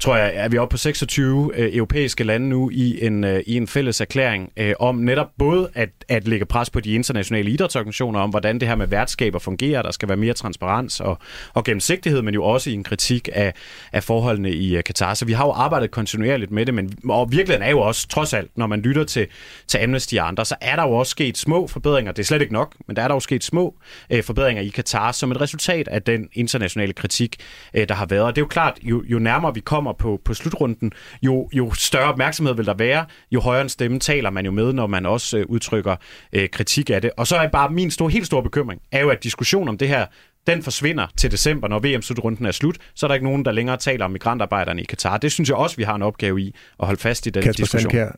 tror 0.00 0.16
jeg, 0.16 0.32
er 0.34 0.48
vi 0.48 0.58
oppe 0.58 0.72
på 0.72 0.76
26 0.76 1.50
øh, 1.54 1.76
europæiske 1.76 2.24
lande 2.24 2.48
nu 2.48 2.70
i 2.70 3.06
en, 3.06 3.24
øh, 3.24 3.42
i 3.46 3.56
en 3.56 3.66
fælles 3.66 4.00
erklæring 4.00 4.52
øh, 4.56 4.74
om 4.78 4.94
netop 4.94 5.28
både 5.38 5.68
at, 5.74 5.88
at 6.08 6.28
lægge 6.28 6.46
pres 6.46 6.70
på 6.70 6.80
de 6.80 6.92
internationale 6.92 7.50
idrætsorganisationer 7.50 8.20
om, 8.20 8.30
hvordan 8.30 8.60
det 8.60 8.68
her 8.68 8.74
med 8.74 8.86
værtskaber 8.86 9.38
fungerer. 9.38 9.82
Der 9.82 9.90
skal 9.90 10.08
være 10.08 10.16
mere 10.16 10.34
transparens 10.34 11.00
og, 11.00 11.18
og 11.54 11.64
gennemsigtighed, 11.64 12.22
men 12.22 12.34
jo 12.34 12.44
også 12.44 12.70
i 12.70 12.72
en 12.72 12.84
kritik 12.84 13.28
af 13.32 13.54
af 13.92 14.04
forholdene 14.04 14.50
i 14.50 14.76
øh, 14.76 14.84
Katar. 14.84 15.14
Så 15.14 15.24
vi 15.24 15.32
har 15.32 15.44
jo 15.44 15.52
arbejdet 15.52 15.90
kontinuerligt 15.90 16.50
med 16.50 16.66
det, 16.66 16.74
men 16.74 16.92
og 17.08 17.32
virkeligheden 17.32 17.62
er 17.62 17.70
jo 17.70 17.80
også, 17.80 18.08
trods 18.08 18.32
alt, 18.32 18.50
når 18.56 18.66
man 18.66 18.80
lytter 18.80 19.04
til, 19.04 19.26
til 19.66 19.78
Amnesty 19.78 20.14
og 20.14 20.28
andre, 20.28 20.44
så 20.44 20.54
er 20.60 20.76
der 20.76 20.82
jo 20.82 20.92
også 20.92 21.10
sket 21.10 21.38
små 21.38 21.66
forbedringer. 21.66 22.12
Det 22.12 22.22
er 22.22 22.26
slet 22.26 22.40
ikke 22.40 22.52
nok, 22.52 22.76
men 22.86 22.96
der 22.96 23.02
er 23.02 23.08
der 23.08 23.14
jo 23.14 23.20
sket 23.20 23.44
små 23.44 23.74
øh, 24.10 24.24
forbedringer 24.24 24.62
i 24.62 24.68
Katar 24.68 25.12
som 25.12 25.30
et 25.30 25.40
resultat 25.40 25.88
af 25.88 26.02
den 26.02 26.28
internationale 26.32 26.92
kritik, 26.92 27.36
øh, 27.74 27.88
der 27.88 27.94
har 27.94 28.06
været. 28.06 28.22
Og 28.22 28.36
det 28.36 28.40
er 28.40 28.44
jo 28.44 28.48
klart, 28.48 28.78
jo, 28.82 29.04
jo 29.06 29.18
nærmere 29.18 29.54
vi 29.54 29.60
kommer 29.60 29.92
på, 29.92 30.20
på 30.24 30.34
slutrunden, 30.34 30.92
jo, 31.22 31.48
jo 31.52 31.72
større 31.72 32.12
opmærksomhed 32.12 32.54
vil 32.54 32.66
der 32.66 32.74
være, 32.74 33.04
jo 33.30 33.40
højere 33.40 33.62
en 33.62 33.68
stemme 33.68 33.98
taler 33.98 34.30
man 34.30 34.44
jo 34.44 34.50
med, 34.50 34.72
når 34.72 34.86
man 34.86 35.06
også 35.06 35.38
øh, 35.38 35.46
udtrykker 35.48 35.96
øh, 36.32 36.48
kritik 36.48 36.90
af 36.90 37.02
det. 37.02 37.10
Og 37.16 37.26
så 37.26 37.36
er 37.36 37.48
bare 37.48 37.70
min 37.70 37.90
store, 37.90 38.10
helt 38.10 38.26
store 38.26 38.42
bekymring, 38.42 38.80
er 38.92 39.00
jo, 39.00 39.08
at 39.08 39.24
diskussion 39.24 39.68
om 39.68 39.78
det 39.78 39.88
her 39.88 40.06
den 40.46 40.62
forsvinder 40.62 41.06
til 41.16 41.30
december, 41.30 41.68
når 41.68 41.78
VM-slutrunden 41.78 42.46
er 42.46 42.50
slut, 42.50 42.78
så 42.94 43.06
er 43.06 43.08
der 43.08 43.14
ikke 43.14 43.26
nogen, 43.26 43.44
der 43.44 43.52
længere 43.52 43.76
taler 43.76 44.04
om 44.04 44.10
migrantarbejderne 44.10 44.82
i 44.82 44.84
Katar. 44.84 45.16
Det 45.16 45.32
synes 45.32 45.48
jeg 45.48 45.56
også, 45.56 45.76
vi 45.76 45.82
har 45.82 45.94
en 45.94 46.02
opgave 46.02 46.40
i 46.40 46.54
at 46.80 46.86
holde 46.86 47.00
fast 47.00 47.26
i 47.26 47.30
den 47.30 47.42
Kasper 47.42 47.64
diskussion. 47.64 47.90
Sandkær, 47.90 48.10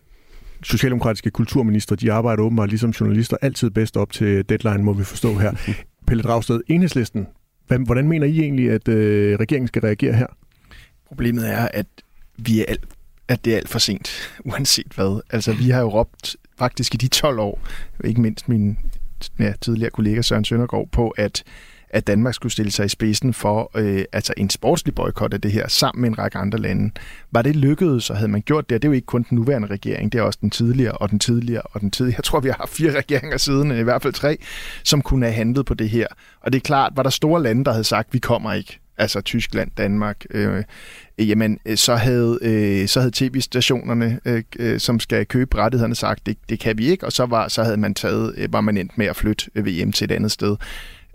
socialdemokratiske 0.63 1.31
kulturminister, 1.31 1.97
de 1.97 2.13
arbejder 2.13 2.43
åbenbart 2.43 2.69
ligesom 2.69 2.91
journalister 2.91 3.37
altid 3.43 3.71
bedst 3.71 3.97
op 3.97 4.13
til 4.13 4.49
deadline, 4.49 4.83
må 4.83 4.93
vi 4.93 5.05
forstå 5.05 5.35
her. 5.35 5.53
Pelle 6.07 6.23
Dragsted, 6.23 6.61
Enhedslisten, 6.69 7.27
hvordan 7.67 8.09
mener 8.09 8.27
I 8.27 8.41
egentlig, 8.41 8.71
at 8.71 8.89
øh, 8.89 9.39
regeringen 9.39 9.69
skal 9.69 9.83
reagere 9.83 10.13
her? 10.13 10.27
Problemet 11.09 11.51
er, 11.51 11.69
at 11.75 11.87
vi 12.37 12.61
er 12.61 12.65
alt, 12.69 12.85
at 13.29 13.45
det 13.45 13.53
er 13.53 13.57
alt 13.57 13.69
for 13.69 13.79
sent, 13.79 14.11
uanset 14.51 14.93
hvad. 14.95 15.21
Altså, 15.31 15.53
vi 15.53 15.71
har 15.71 15.81
jo 15.81 15.89
råbt 15.89 16.37
faktisk 16.59 16.95
i 16.95 16.97
de 16.97 17.09
12 17.09 17.39
år, 17.39 17.61
ikke 18.05 18.21
mindst 18.21 18.49
min 18.49 18.79
ja, 19.39 19.53
tidligere 19.61 19.91
kollega 19.91 20.23
Søren 20.23 20.45
Søndergaard, 20.45 20.89
på, 20.93 21.09
at 21.09 21.45
at 21.95 22.07
Danmark 22.07 22.35
skulle 22.35 22.53
stille 22.53 22.73
sig 22.73 22.87
i 22.87 22.89
spidsen 22.89 23.35
for 23.35 23.71
øh, 23.77 24.05
altså 24.13 24.35
en 24.37 24.51
sportslig 24.51 24.95
boykot 24.95 25.35
af 25.35 25.41
det 25.41 25.53
her, 25.53 25.69
sammen 25.69 26.03
med 26.03 26.09
en 26.09 26.19
række 26.19 26.39
andre 26.39 26.59
lande. 26.59 26.91
Var 27.31 27.43
det 27.43 27.57
lykkedes, 27.57 28.05
så 28.05 28.15
havde 28.15 28.29
man 28.29 28.43
gjort 28.43 28.69
det, 28.69 28.77
og 28.77 28.83
det 28.83 28.89
er 28.89 28.91
jo 28.91 28.95
ikke 28.95 29.07
kun 29.07 29.27
den 29.31 29.37
nuværende 29.37 29.69
regering, 29.69 30.13
det 30.13 30.19
er 30.19 30.23
også 30.23 30.39
den 30.43 30.51
tidligere, 30.51 30.93
og 30.93 31.11
den 31.11 31.19
tidligere, 31.19 31.63
og 31.63 31.81
den 31.81 31.91
tidligere. 31.91 32.17
Jeg 32.19 32.25
tror, 32.25 32.41
vi 32.41 32.49
har 32.49 32.57
haft 32.57 32.71
fire 32.71 32.99
regeringer 32.99 33.37
siden, 33.37 33.79
i 33.79 33.83
hvert 33.83 34.03
fald 34.03 34.13
tre, 34.13 34.39
som 34.85 35.03
kunne 35.03 35.27
have 35.27 35.35
handlet 35.35 35.67
på 35.67 35.75
det 35.75 35.91
her. 35.91 36.07
Og 36.41 36.53
det 36.53 36.59
er 36.59 36.63
klart, 36.63 36.93
var 36.97 37.03
der 37.03 37.11
store 37.11 37.43
lande, 37.43 37.65
der 37.65 37.71
havde 37.71 37.85
sagt, 37.85 38.15
vi 38.15 38.19
kommer 38.19 38.53
ikke, 38.53 38.79
altså 38.99 39.21
Tyskland, 39.21 39.71
Danmark, 39.77 40.25
øh, 40.31 40.65
jamen 41.19 41.59
øh, 41.67 41.77
så 41.77 41.95
havde, 41.95 42.39
øh, 42.43 42.89
så 42.89 43.01
havde 43.01 43.13
tv-stationerne, 43.15 44.21
øh, 44.25 44.43
øh, 44.59 44.81
som 44.81 45.01
skal 45.01 45.27
købe 45.27 45.57
rettighederne, 45.57 45.95
sagt, 45.95 46.27
det, 46.27 46.37
det 46.49 46.61
kan 46.61 46.79
vi 46.79 46.87
ikke, 46.87 47.07
og 47.07 47.13
så 47.13 47.27
var, 47.27 47.49
så 47.49 47.63
havde 47.63 47.77
man 47.77 47.95
taget, 47.95 48.35
øh, 48.37 48.53
var 48.53 48.61
man 48.61 48.77
endt 48.77 48.99
med 48.99 49.07
at 49.07 49.17
flytte 49.17 49.51
øh, 49.55 49.67
VM 49.67 49.93
til 49.93 50.05
et 50.05 50.13
andet 50.13 50.31
sted. 50.31 50.57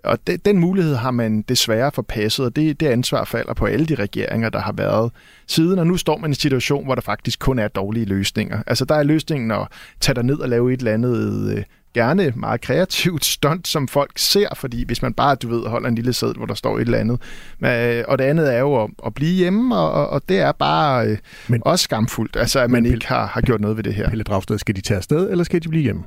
Og 0.03 0.19
det, 0.27 0.45
den 0.45 0.59
mulighed 0.59 0.95
har 0.95 1.11
man 1.11 1.41
desværre 1.41 1.91
forpasset, 1.91 2.45
og 2.45 2.55
det, 2.55 2.79
det 2.79 2.87
ansvar 2.87 3.23
falder 3.25 3.53
på 3.53 3.65
alle 3.65 3.85
de 3.85 3.95
regeringer, 3.95 4.49
der 4.49 4.59
har 4.59 4.71
været 4.71 5.11
siden, 5.47 5.79
og 5.79 5.87
nu 5.87 5.97
står 5.97 6.17
man 6.17 6.29
i 6.29 6.31
en 6.31 6.35
situation, 6.35 6.85
hvor 6.85 6.95
der 6.95 7.01
faktisk 7.01 7.39
kun 7.39 7.59
er 7.59 7.67
dårlige 7.67 8.05
løsninger. 8.05 8.63
Altså 8.67 8.85
der 8.85 8.95
er 8.95 9.03
løsningen 9.03 9.51
at 9.51 9.67
tage 9.99 10.15
dig 10.15 10.23
ned 10.23 10.39
og 10.39 10.49
lave 10.49 10.73
et 10.73 10.79
eller 10.79 10.93
andet 10.93 11.51
øh, 11.57 11.63
gerne 11.93 12.33
meget 12.35 12.61
kreativt 12.61 13.25
stunt, 13.25 13.67
som 13.67 13.87
folk 13.87 14.11
ser, 14.15 14.47
fordi 14.55 14.85
hvis 14.85 15.01
man 15.01 15.13
bare, 15.13 15.35
du 15.35 15.49
ved, 15.49 15.67
holder 15.67 15.89
en 15.89 15.95
lille 15.95 16.13
sæd, 16.13 16.33
hvor 16.37 16.45
der 16.45 16.53
står 16.53 16.77
et 16.77 16.81
eller 16.81 16.97
andet. 16.97 17.21
Øh, 17.65 18.03
og 18.07 18.17
det 18.17 18.23
andet 18.23 18.53
er 18.53 18.59
jo 18.59 18.83
at, 18.83 18.89
at 19.05 19.13
blive 19.13 19.35
hjemme, 19.35 19.77
og, 19.77 20.09
og 20.09 20.21
det 20.29 20.39
er 20.39 20.51
bare 20.51 21.07
øh, 21.07 21.17
men, 21.47 21.61
også 21.65 21.83
skamfuldt, 21.83 22.35
altså 22.35 22.59
at 22.59 22.69
man 22.69 22.85
ikke 22.85 23.07
har, 23.07 23.25
har 23.25 23.41
gjort 23.41 23.61
noget 23.61 23.77
ved 23.77 23.83
det 23.83 23.93
her. 23.93 24.09
Pelle 24.09 24.23
Dragsted, 24.23 24.57
skal 24.57 24.75
de 24.75 24.81
tage 24.81 24.97
afsted, 24.97 25.31
eller 25.31 25.43
skal 25.43 25.63
de 25.63 25.69
blive 25.69 25.83
hjemme? 25.83 26.03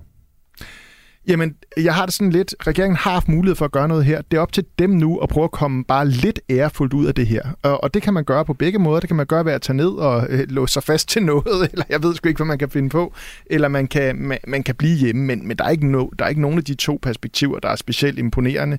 Jamen, 1.28 1.54
jeg 1.76 1.94
har 1.94 2.06
det 2.06 2.14
sådan 2.14 2.30
lidt, 2.30 2.54
regeringen 2.66 2.96
har 2.96 3.10
haft 3.10 3.28
mulighed 3.28 3.56
for 3.56 3.64
at 3.64 3.72
gøre 3.72 3.88
noget 3.88 4.04
her. 4.04 4.22
Det 4.30 4.36
er 4.36 4.40
op 4.40 4.52
til 4.52 4.64
dem 4.78 4.90
nu 4.90 5.18
at 5.18 5.28
prøve 5.28 5.44
at 5.44 5.50
komme 5.50 5.84
bare 5.84 6.08
lidt 6.08 6.40
ærefuldt 6.50 6.92
ud 6.92 7.06
af 7.06 7.14
det 7.14 7.26
her. 7.26 7.42
Og, 7.62 7.84
og 7.84 7.94
det 7.94 8.02
kan 8.02 8.14
man 8.14 8.24
gøre 8.24 8.44
på 8.44 8.54
begge 8.54 8.78
måder. 8.78 9.00
Det 9.00 9.08
kan 9.08 9.16
man 9.16 9.26
gøre 9.26 9.44
ved 9.44 9.52
at 9.52 9.62
tage 9.62 9.76
ned 9.76 9.88
og 9.88 10.26
øh, 10.28 10.50
låse 10.50 10.72
sig 10.72 10.82
fast 10.82 11.08
til 11.08 11.22
noget, 11.22 11.68
eller 11.72 11.84
jeg 11.88 12.02
ved 12.02 12.14
sgu 12.14 12.28
ikke, 12.28 12.38
hvad 12.38 12.46
man 12.46 12.58
kan 12.58 12.70
finde 12.70 12.88
på. 12.88 13.14
Eller 13.46 13.68
man 13.68 13.86
kan, 13.86 14.16
man, 14.16 14.38
man 14.46 14.62
kan 14.62 14.74
blive 14.74 14.96
hjemme, 14.96 15.24
men, 15.24 15.48
men 15.48 15.56
der, 15.56 15.64
er 15.64 15.70
ikke 15.70 15.86
no, 15.86 16.08
der 16.18 16.24
er 16.24 16.28
ikke 16.28 16.40
nogen 16.40 16.58
af 16.58 16.64
de 16.64 16.74
to 16.74 16.98
perspektiver, 17.02 17.58
der 17.58 17.68
er 17.68 17.76
specielt 17.76 18.18
imponerende. 18.18 18.78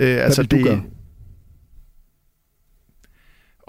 Øh, 0.00 0.12
hvad 0.12 0.18
altså, 0.18 0.42
vil 0.42 0.50
du 0.50 0.56
det, 0.56 0.64
gøre? 0.64 0.82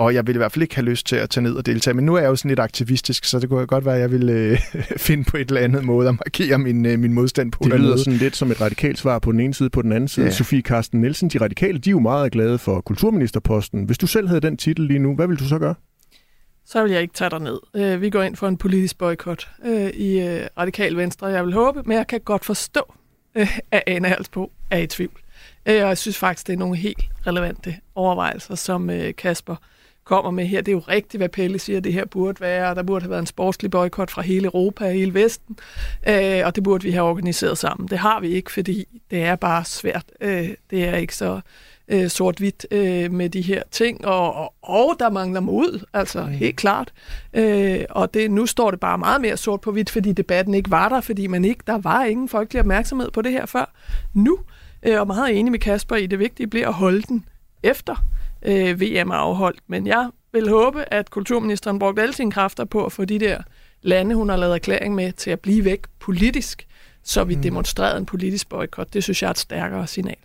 Og 0.02 0.14
jeg 0.14 0.28
ville 0.28 0.38
i 0.38 0.42
hvert 0.42 0.52
fald 0.52 0.64
ikke 0.64 0.76
have 0.76 0.86
lyst 0.86 1.06
til 1.06 1.16
at 1.16 1.30
tage 1.30 1.44
ned 1.44 1.54
og 1.54 1.66
deltage. 1.66 1.94
Men 1.94 2.06
nu 2.06 2.16
er 2.16 2.20
jeg 2.20 2.28
jo 2.28 2.36
sådan 2.36 2.50
lidt 2.50 2.60
aktivistisk, 2.60 3.26
så 3.26 3.40
det 3.40 3.50
kunne 3.50 3.68
godt 3.68 3.86
være, 3.86 3.96
at 3.96 4.02
jeg 4.02 4.12
ville 4.12 4.34
øh, 4.34 4.60
finde 5.08 5.24
på 5.24 5.38
et 5.38 5.48
eller 5.48 5.62
andet 5.62 5.84
måde 5.84 6.10
at 6.10 6.14
markere 6.14 6.58
min, 6.58 6.86
øh, 6.86 7.00
min 7.00 7.14
modstand 7.14 7.52
på. 7.52 7.64
Det 7.64 7.80
lyder 7.80 7.98
sådan 7.98 8.14
lidt 8.14 8.36
som 8.36 8.52
et 8.52 8.62
radikalt 8.62 8.98
svar 8.98 9.20
på 9.20 9.32
den 9.32 9.40
ene 9.40 9.54
side, 9.54 9.70
på 9.70 9.82
den 9.82 9.92
anden 9.92 10.08
side. 10.08 10.26
Ja. 10.26 10.32
Sofie 10.32 10.62
Karsten 10.62 11.02
Nielsen, 11.02 11.30
de 11.30 11.38
radikale, 11.38 11.78
de 11.78 11.90
er 11.90 11.92
jo 11.92 12.00
meget 12.00 12.32
glade 12.32 12.58
for 12.58 12.82
kulturministerposten. 12.82 13.84
Hvis 13.84 13.98
du 13.98 14.08
selv 14.08 14.28
havde 14.28 14.42
den 14.42 14.58
titel 14.58 14.86
lige 14.86 15.00
nu, 15.00 15.16
hvad 15.16 15.28
vil 15.28 15.40
du 15.40 15.48
så 15.48 15.60
gøre? 15.60 15.76
Så 16.66 16.84
vil 16.84 16.92
jeg 16.92 17.02
ikke 17.02 17.14
tage 17.14 17.30
dig 17.30 17.40
ned. 17.40 17.60
Øh, 17.76 18.02
vi 18.02 18.10
går 18.10 18.22
ind 18.22 18.36
for 18.36 18.48
en 18.48 18.58
politisk 18.58 18.98
boykot 18.98 19.50
øh, 19.66 19.90
i 19.90 20.20
øh, 20.20 20.48
Radikal 20.58 20.98
Venstre. 20.98 21.28
Jeg 21.28 21.46
vil 21.46 21.54
håbe, 21.54 21.84
men 21.86 21.98
jeg 21.98 22.08
kan 22.08 22.20
godt 22.20 22.46
forstå, 22.46 22.94
at 23.72 23.84
Anna 23.88 24.08
Halsbo 24.08 24.52
er 24.72 24.78
i 24.78 24.88
tvivl. 24.88 25.20
Og 25.66 25.72
jeg 25.74 25.98
synes 25.98 26.18
faktisk, 26.18 26.48
det 26.48 26.54
er 26.54 26.58
nogle 26.58 26.78
helt 26.78 27.04
relevante 27.28 27.76
overvejelser, 27.96 28.56
som 28.56 28.90
Kasper 29.18 29.56
kommer 30.12 30.32
med 30.32 30.46
her. 30.46 30.62
Det 30.62 30.72
er 30.72 30.76
jo 30.76 30.80
rigtigt, 30.80 31.20
hvad 31.20 31.30
Pelle 31.30 31.60
siger, 31.60 31.80
det 31.80 31.94
her 31.94 32.06
burde 32.06 32.42
være. 32.42 32.76
Der 32.76 32.84
burde 32.84 33.04
have 33.04 33.10
været 33.10 33.20
en 33.20 33.26
sportslig 33.26 33.72
boykot 33.72 34.12
fra 34.12 34.22
hele 34.22 34.46
Europa 34.46 34.86
og 34.86 34.92
hele 34.92 35.14
Vesten, 35.14 35.58
øh, 36.08 36.42
og 36.46 36.56
det 36.56 36.64
burde 36.64 36.84
vi 36.84 36.92
have 36.92 37.06
organiseret 37.06 37.58
sammen. 37.58 37.88
Det 37.88 37.98
har 37.98 38.20
vi 38.20 38.28
ikke, 38.28 38.52
fordi 38.52 39.02
det 39.12 39.24
er 39.24 39.36
bare 39.36 39.66
svært. 39.66 40.06
Øh, 40.22 40.50
det 40.70 40.88
er 40.88 40.96
ikke 40.96 41.16
så 41.16 41.40
øh, 41.88 42.10
sort-hvidt 42.10 42.66
øh, 42.72 43.12
med 43.12 43.30
de 43.30 43.42
her 43.42 43.64
ting, 43.72 44.06
og, 44.06 44.36
og, 44.36 44.54
og 44.62 44.96
der 45.00 45.10
mangler 45.10 45.40
mod, 45.40 45.86
altså 45.94 46.22
mm. 46.26 46.32
helt 46.32 46.56
klart. 46.56 46.94
Øh, 47.34 47.80
og 47.90 48.14
det, 48.14 48.32
nu 48.32 48.46
står 48.46 48.72
det 48.72 48.80
bare 48.80 48.98
meget 48.98 49.22
mere 49.22 49.38
sort 49.38 49.62
på 49.62 49.72
hvidt, 49.72 49.90
fordi 49.90 50.12
debatten 50.12 50.54
ikke 50.54 50.72
var 50.72 50.90
der, 50.90 51.02
fordi 51.02 51.28
man 51.28 51.46
ikke, 51.46 51.64
der 51.68 51.78
var 51.78 52.04
ingen 52.04 52.30
folkelig 52.30 52.60
opmærksomhed 52.60 53.12
på 53.12 53.22
det 53.22 53.32
her 53.32 53.46
før. 53.46 53.74
Nu, 54.14 54.40
øh, 54.84 55.00
og 55.00 55.08
meget 55.08 55.40
enig 55.40 55.52
med 55.52 55.60
Kasper 55.60 55.96
i, 55.96 56.08
det 56.08 56.20
vigtige 56.20 56.48
bliver 56.48 56.68
at 56.68 56.74
holde 56.74 57.02
den 57.02 57.26
efter 57.64 57.96
øh, 58.46 58.82
VM 58.82 59.10
er 59.10 59.16
afholdt. 59.16 59.60
Men 59.68 59.88
jeg 59.88 60.10
vil 60.34 60.50
håbe, 60.50 60.94
at 60.94 61.10
kulturministeren 61.10 61.80
brugte 61.80 62.02
alle 62.02 62.14
sine 62.14 62.32
kræfter 62.32 62.66
på 62.66 62.86
at 62.86 62.92
få 62.92 63.06
de 63.06 63.20
der 63.20 63.42
lande, 63.82 64.16
hun 64.16 64.30
har 64.30 64.38
lavet 64.38 64.54
erklæring 64.54 64.96
med, 64.96 65.12
til 65.12 65.32
at 65.32 65.40
blive 65.40 65.66
væk 65.66 65.82
politisk, 66.00 66.68
så 67.04 67.24
vi 67.24 67.36
mm. 67.36 67.42
demonstrerede 67.42 67.98
en 67.98 68.06
politisk 68.06 68.50
boykot. 68.50 68.94
Det 68.94 69.04
synes 69.04 69.22
jeg 69.22 69.28
er 69.28 69.32
et 69.32 69.38
stærkere 69.38 69.88
signal. 69.88 70.16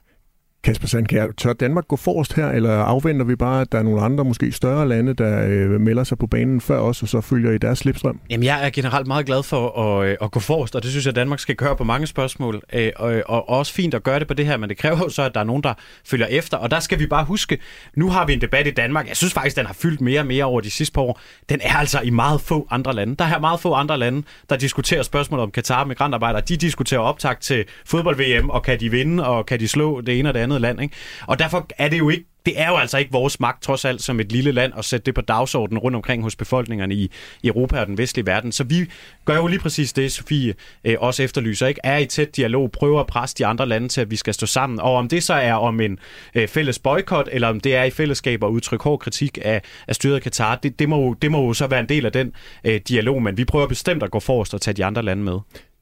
Kasper 0.67 0.87
Sandkær, 0.87 1.27
tør 1.37 1.53
Danmark 1.53 1.89
gå 1.89 1.97
forrest 1.97 2.33
her, 2.33 2.49
eller 2.49 2.79
afventer 2.79 3.25
vi 3.25 3.37
bare, 3.37 3.61
at 3.61 3.73
der 3.73 3.79
er 3.79 3.83
nogle 3.83 4.01
andre, 4.01 4.25
måske 4.25 4.53
større 4.53 4.89
lande, 4.89 5.15
der 5.15 5.47
øh, 5.47 5.81
melder 5.81 6.05
sig 6.05 6.19
på 6.19 6.27
banen 6.27 6.61
før 6.61 6.79
os, 6.79 7.03
og 7.03 7.09
så 7.09 7.21
følger 7.21 7.53
i 7.53 7.59
deres 7.59 7.79
slipstrøm? 7.79 8.21
Jamen, 8.31 8.45
jeg 8.45 8.67
er 8.67 8.71
generelt 8.71 9.07
meget 9.07 9.27
glad 9.27 9.43
for 9.43 9.81
at, 9.81 10.09
øh, 10.09 10.17
at 10.23 10.31
gå 10.31 10.41
forrest, 10.41 10.77
og 10.77 10.83
det 10.83 10.91
synes 10.91 11.07
jeg, 11.07 11.11
at 11.11 11.17
Danmark 11.17 11.39
skal 11.39 11.55
gøre 11.55 11.77
på 11.77 11.85
mange 11.85 12.07
spørgsmål. 12.07 12.63
Øh, 12.73 12.93
og, 12.97 13.15
øh, 13.15 13.23
og 13.27 13.49
også 13.49 13.73
fint 13.73 13.95
at 13.95 14.03
gøre 14.03 14.19
det 14.19 14.29
på 14.29 14.35
det 14.35 14.47
her, 14.47 14.57
men 14.57 14.69
det 14.69 14.79
kræver 14.79 14.97
jo 14.97 15.09
så, 15.09 15.23
at 15.23 15.35
der 15.35 15.41
er 15.41 15.45
nogen, 15.45 15.63
der 15.63 15.75
følger 16.07 16.27
efter. 16.27 16.57
Og 16.57 16.71
der 16.71 16.81
skal 16.81 16.99
vi 16.99 17.07
bare 17.07 17.25
huske, 17.25 17.59
nu 17.95 18.11
har 18.11 18.27
vi 18.27 18.33
en 18.33 18.41
debat 18.41 18.67
i 18.67 18.71
Danmark. 18.71 19.09
Jeg 19.09 19.17
synes 19.17 19.33
faktisk, 19.33 19.57
den 19.57 19.67
har 19.67 19.75
fyldt 19.75 20.01
mere 20.01 20.21
og 20.21 20.27
mere 20.27 20.45
over 20.45 20.61
de 20.61 20.71
sidste 20.71 20.93
par 20.93 21.03
år. 21.03 21.21
Den 21.49 21.61
er 21.63 21.77
altså 21.77 22.01
i 22.01 22.11
meget 22.11 22.41
få 22.41 22.67
andre 22.71 22.95
lande. 22.95 23.17
Der 23.17 23.25
er 23.25 23.41
meget 23.41 23.61
få 23.61 23.73
andre 23.73 23.99
lande, 23.99 24.23
der 24.51 24.57
diskuterer 24.57 25.03
spørgsmål 25.03 25.41
om 25.41 25.51
Katar 25.51 25.85
migrantarbejdere. 25.85 26.43
De 26.49 26.57
diskuterer 26.57 27.01
optag 27.01 27.41
til 27.41 27.65
fodbold-VM, 27.85 28.51
og 28.51 28.63
kan 28.63 28.81
de 28.81 28.91
vinde, 28.91 29.27
og 29.27 29.47
kan 29.47 29.61
de 29.61 29.69
slå 29.69 30.01
det 30.01 30.19
ene 30.19 30.29
og 30.29 30.35
det 30.35 30.41
andet 30.41 30.56
land. 30.59 30.83
Ikke? 30.83 30.95
Og 31.27 31.39
derfor 31.39 31.67
er 31.79 31.89
det 31.89 31.99
jo 31.99 32.09
ikke 32.09 32.27
det 32.47 32.61
er 32.61 32.69
jo 32.69 32.77
altså 32.77 32.99
ikke 32.99 33.13
vores 33.13 33.41
magt, 33.41 33.63
trods 33.63 33.85
alt, 33.85 34.03
som 34.03 34.21
et 34.21 34.33
lille 34.33 34.53
land, 34.53 34.73
at 34.79 34.85
sætte 34.85 35.07
det 35.07 35.15
på 35.15 35.21
dagsordenen 35.21 35.79
rundt 35.79 35.97
omkring 35.97 36.23
hos 36.23 36.37
befolkningerne 36.37 36.95
i, 36.95 37.11
Europa 37.45 37.81
og 37.81 37.87
den 37.87 37.99
vestlige 37.99 38.27
verden. 38.27 38.53
Så 38.53 38.65
vi 38.65 38.87
gør 39.25 39.37
jo 39.37 39.47
lige 39.47 39.59
præcis 39.59 39.93
det, 39.93 40.13
Sofie 40.13 40.55
øh, 40.85 40.97
også 40.99 41.23
efterlyser, 41.23 41.67
ikke? 41.67 41.81
er 41.85 41.99
i 41.99 42.07
tæt 42.07 42.37
dialog, 42.37 42.73
prøver 42.73 43.01
at 43.01 43.07
presse 43.07 43.37
de 43.39 43.47
andre 43.47 43.67
lande 43.67 43.89
til, 43.89 44.01
at 44.01 44.11
vi 44.11 44.17
skal 44.17 44.35
stå 44.35 44.47
sammen. 44.47 44.81
Og 44.81 44.95
om 44.95 45.09
det 45.09 45.23
så 45.23 45.35
er 45.35 45.55
om 45.55 45.81
en 45.81 45.99
øh, 46.35 46.49
fælles 46.49 46.79
boykot, 46.79 47.29
eller 47.33 47.49
om 47.49 47.61
det 47.61 47.77
er 47.77 47.85
i 47.85 47.91
fællesskab 47.91 48.45
at 48.45 48.49
udtrykke 48.49 48.83
hård 48.83 48.99
kritik 48.99 49.39
af, 49.43 49.63
af 49.89 49.95
styret 49.95 50.23
Katar, 50.23 50.57
det, 50.57 50.79
det, 50.79 50.89
må, 50.89 51.17
det 51.23 51.31
må 51.31 51.47
jo 51.47 51.53
så 51.53 51.67
være 51.67 51.81
en 51.81 51.89
del 51.89 52.07
af 52.07 52.13
den 52.13 52.33
øh, 52.65 52.81
dialog, 52.89 53.23
men 53.23 53.37
vi 53.37 53.45
prøver 53.45 53.67
bestemt 53.67 54.03
at 54.03 54.11
gå 54.11 54.21
forrest 54.21 54.55
og 54.55 54.61
tage 54.61 54.75
de 54.75 54.85
andre 54.85 55.03
lande 55.03 55.23
med. 55.23 55.39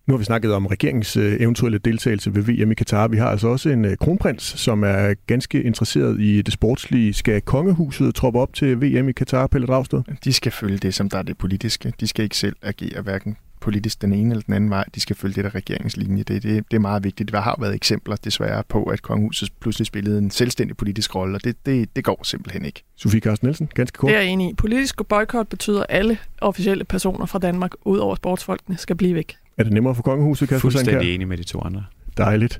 Nu 0.07 0.15
har 0.15 0.19
vi 0.19 0.25
snakket 0.25 0.55
om 0.55 0.67
regeringens 0.67 1.17
øh, 1.17 1.41
eventuelle 1.41 1.79
deltagelse 1.79 2.35
ved 2.35 2.43
VM 2.43 2.71
i 2.71 2.75
Katar. 2.75 3.09
Vi 3.09 3.17
har 3.17 3.29
altså 3.29 3.49
også 3.49 3.69
en 3.69 3.85
øh, 3.85 3.97
kronprins, 3.97 4.43
som 4.43 4.83
er 4.83 5.15
ganske 5.27 5.63
interesseret 5.63 6.21
i 6.21 6.43
det 6.43 6.53
sportslige. 6.53 7.15
Skal 7.15 7.41
kongehuset 7.41 8.15
troppe 8.15 8.41
op 8.41 8.55
til 8.55 8.81
VM 8.81 9.09
i 9.09 9.13
Katar, 9.13 9.47
Pelle 9.47 9.67
Dragsted? 9.67 10.03
De 10.25 10.33
skal 10.33 10.53
følge 10.53 10.79
det, 10.79 10.95
som 10.95 11.09
der 11.09 11.19
er 11.19 11.23
det 11.23 11.39
politiske. 11.39 11.93
De 12.01 12.07
skal 12.07 12.23
ikke 12.23 12.37
selv 12.37 12.57
agere 12.63 13.03
hverken 13.03 13.37
politisk 13.61 14.03
den 14.03 14.13
ene 14.13 14.31
eller 14.31 14.43
den 14.43 14.55
anden 14.55 14.71
vej. 14.71 14.85
De 14.95 15.01
skal 15.01 15.17
følge 15.17 15.35
det 15.35 15.45
der 15.45 15.55
regeringslinje. 15.55 16.23
Det, 16.23 16.43
det, 16.43 16.65
det 16.71 16.77
er 16.77 16.81
meget 16.81 17.05
vigtigt. 17.05 17.33
Der 17.33 17.41
har 17.41 17.57
været 17.61 17.75
eksempler 17.75 18.17
desværre 18.17 18.63
på, 18.69 18.85
at 18.85 19.03
kongehuset 19.03 19.53
pludselig 19.61 19.87
spillede 19.87 20.19
en 20.19 20.31
selvstændig 20.31 20.77
politisk 20.77 21.15
rolle, 21.15 21.37
og 21.37 21.45
det, 21.45 21.67
det, 21.67 21.97
det 21.97 22.05
går 22.05 22.21
simpelthen 22.25 22.65
ikke. 22.65 22.83
Sofie 22.97 23.21
Carsten 23.21 23.47
Nielsen, 23.47 23.69
ganske 23.75 23.99
kort. 23.99 24.09
Det 24.09 24.17
er 24.17 24.21
jeg 24.21 24.31
enig 24.31 24.51
i. 24.51 24.55
Politisk 24.55 25.01
boykot 25.09 25.49
betyder, 25.49 25.81
at 25.81 25.87
alle 25.89 26.19
officielle 26.41 26.85
personer 26.85 27.27
fra 27.27 27.39
Danmark, 27.39 27.71
ud 27.85 27.99
over 27.99 28.15
sportsfolkene, 28.15 28.77
skal 28.79 28.97
blive 28.97 29.15
væk. 29.15 29.37
Er 29.59 29.63
det 29.63 29.73
nemmere 29.73 29.95
for 29.95 30.03
kongehuset, 30.03 30.49
Kasper 30.49 30.61
Fuldstændig 30.61 31.15
enig 31.15 31.29
med 31.29 31.37
de 31.37 31.43
to 31.43 31.61
andre. 31.61 31.85
Dejligt. 32.17 32.59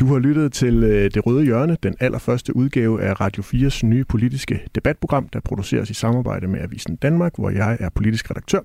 Du 0.00 0.06
har 0.06 0.18
lyttet 0.18 0.52
til 0.52 0.84
øh, 0.84 1.10
Det 1.14 1.26
Røde 1.26 1.44
Hjørne, 1.44 1.76
den 1.82 1.94
allerførste 2.00 2.56
udgave 2.56 3.02
af 3.02 3.20
Radio 3.20 3.42
4's 3.42 3.86
nye 3.86 4.04
politiske 4.04 4.60
debatprogram, 4.74 5.28
der 5.28 5.40
produceres 5.40 5.90
i 5.90 5.94
samarbejde 5.94 6.46
med 6.46 6.60
Avisen 6.60 6.96
Danmark, 6.96 7.32
hvor 7.38 7.50
jeg 7.50 7.76
er 7.80 7.88
politisk 7.88 8.30
redaktør. 8.30 8.60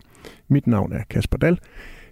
Mit 0.47 0.67
navn 0.67 0.93
er 0.93 1.03
Kasper 1.09 1.37
Dal. 1.37 1.59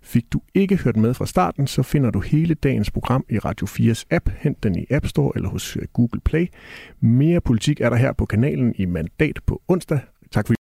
Fik 0.04 0.26
du 0.34 0.42
ikke 0.54 0.76
hørt 0.76 0.98
med 0.98 1.14
fra 1.14 1.26
starten, 1.26 1.68
så 1.68 1.84
finder 1.84 2.12
du 2.12 2.20
hele 2.20 2.54
dagens 2.54 2.92
program 2.92 3.26
i 3.30 3.40
Radio 3.40 3.68
4's 3.68 4.04
app. 4.12 4.30
Hent 4.40 4.64
den 4.64 4.76
i 4.76 4.86
App 4.90 5.08
Store 5.08 5.32
eller 5.36 5.50
hos 5.50 5.78
øh, 5.78 5.84
Google 5.94 6.22
Play. 6.26 6.48
Mere 7.00 7.42
politik 7.42 7.82
er 7.82 7.90
der 7.90 7.98
her 7.98 8.14
på 8.14 8.26
kanalen 8.26 8.74
i 8.78 8.86
Mandat 8.86 9.40
på 9.46 9.62
onsdag. 9.68 10.00
Tak 10.32 10.48
for 10.48 10.54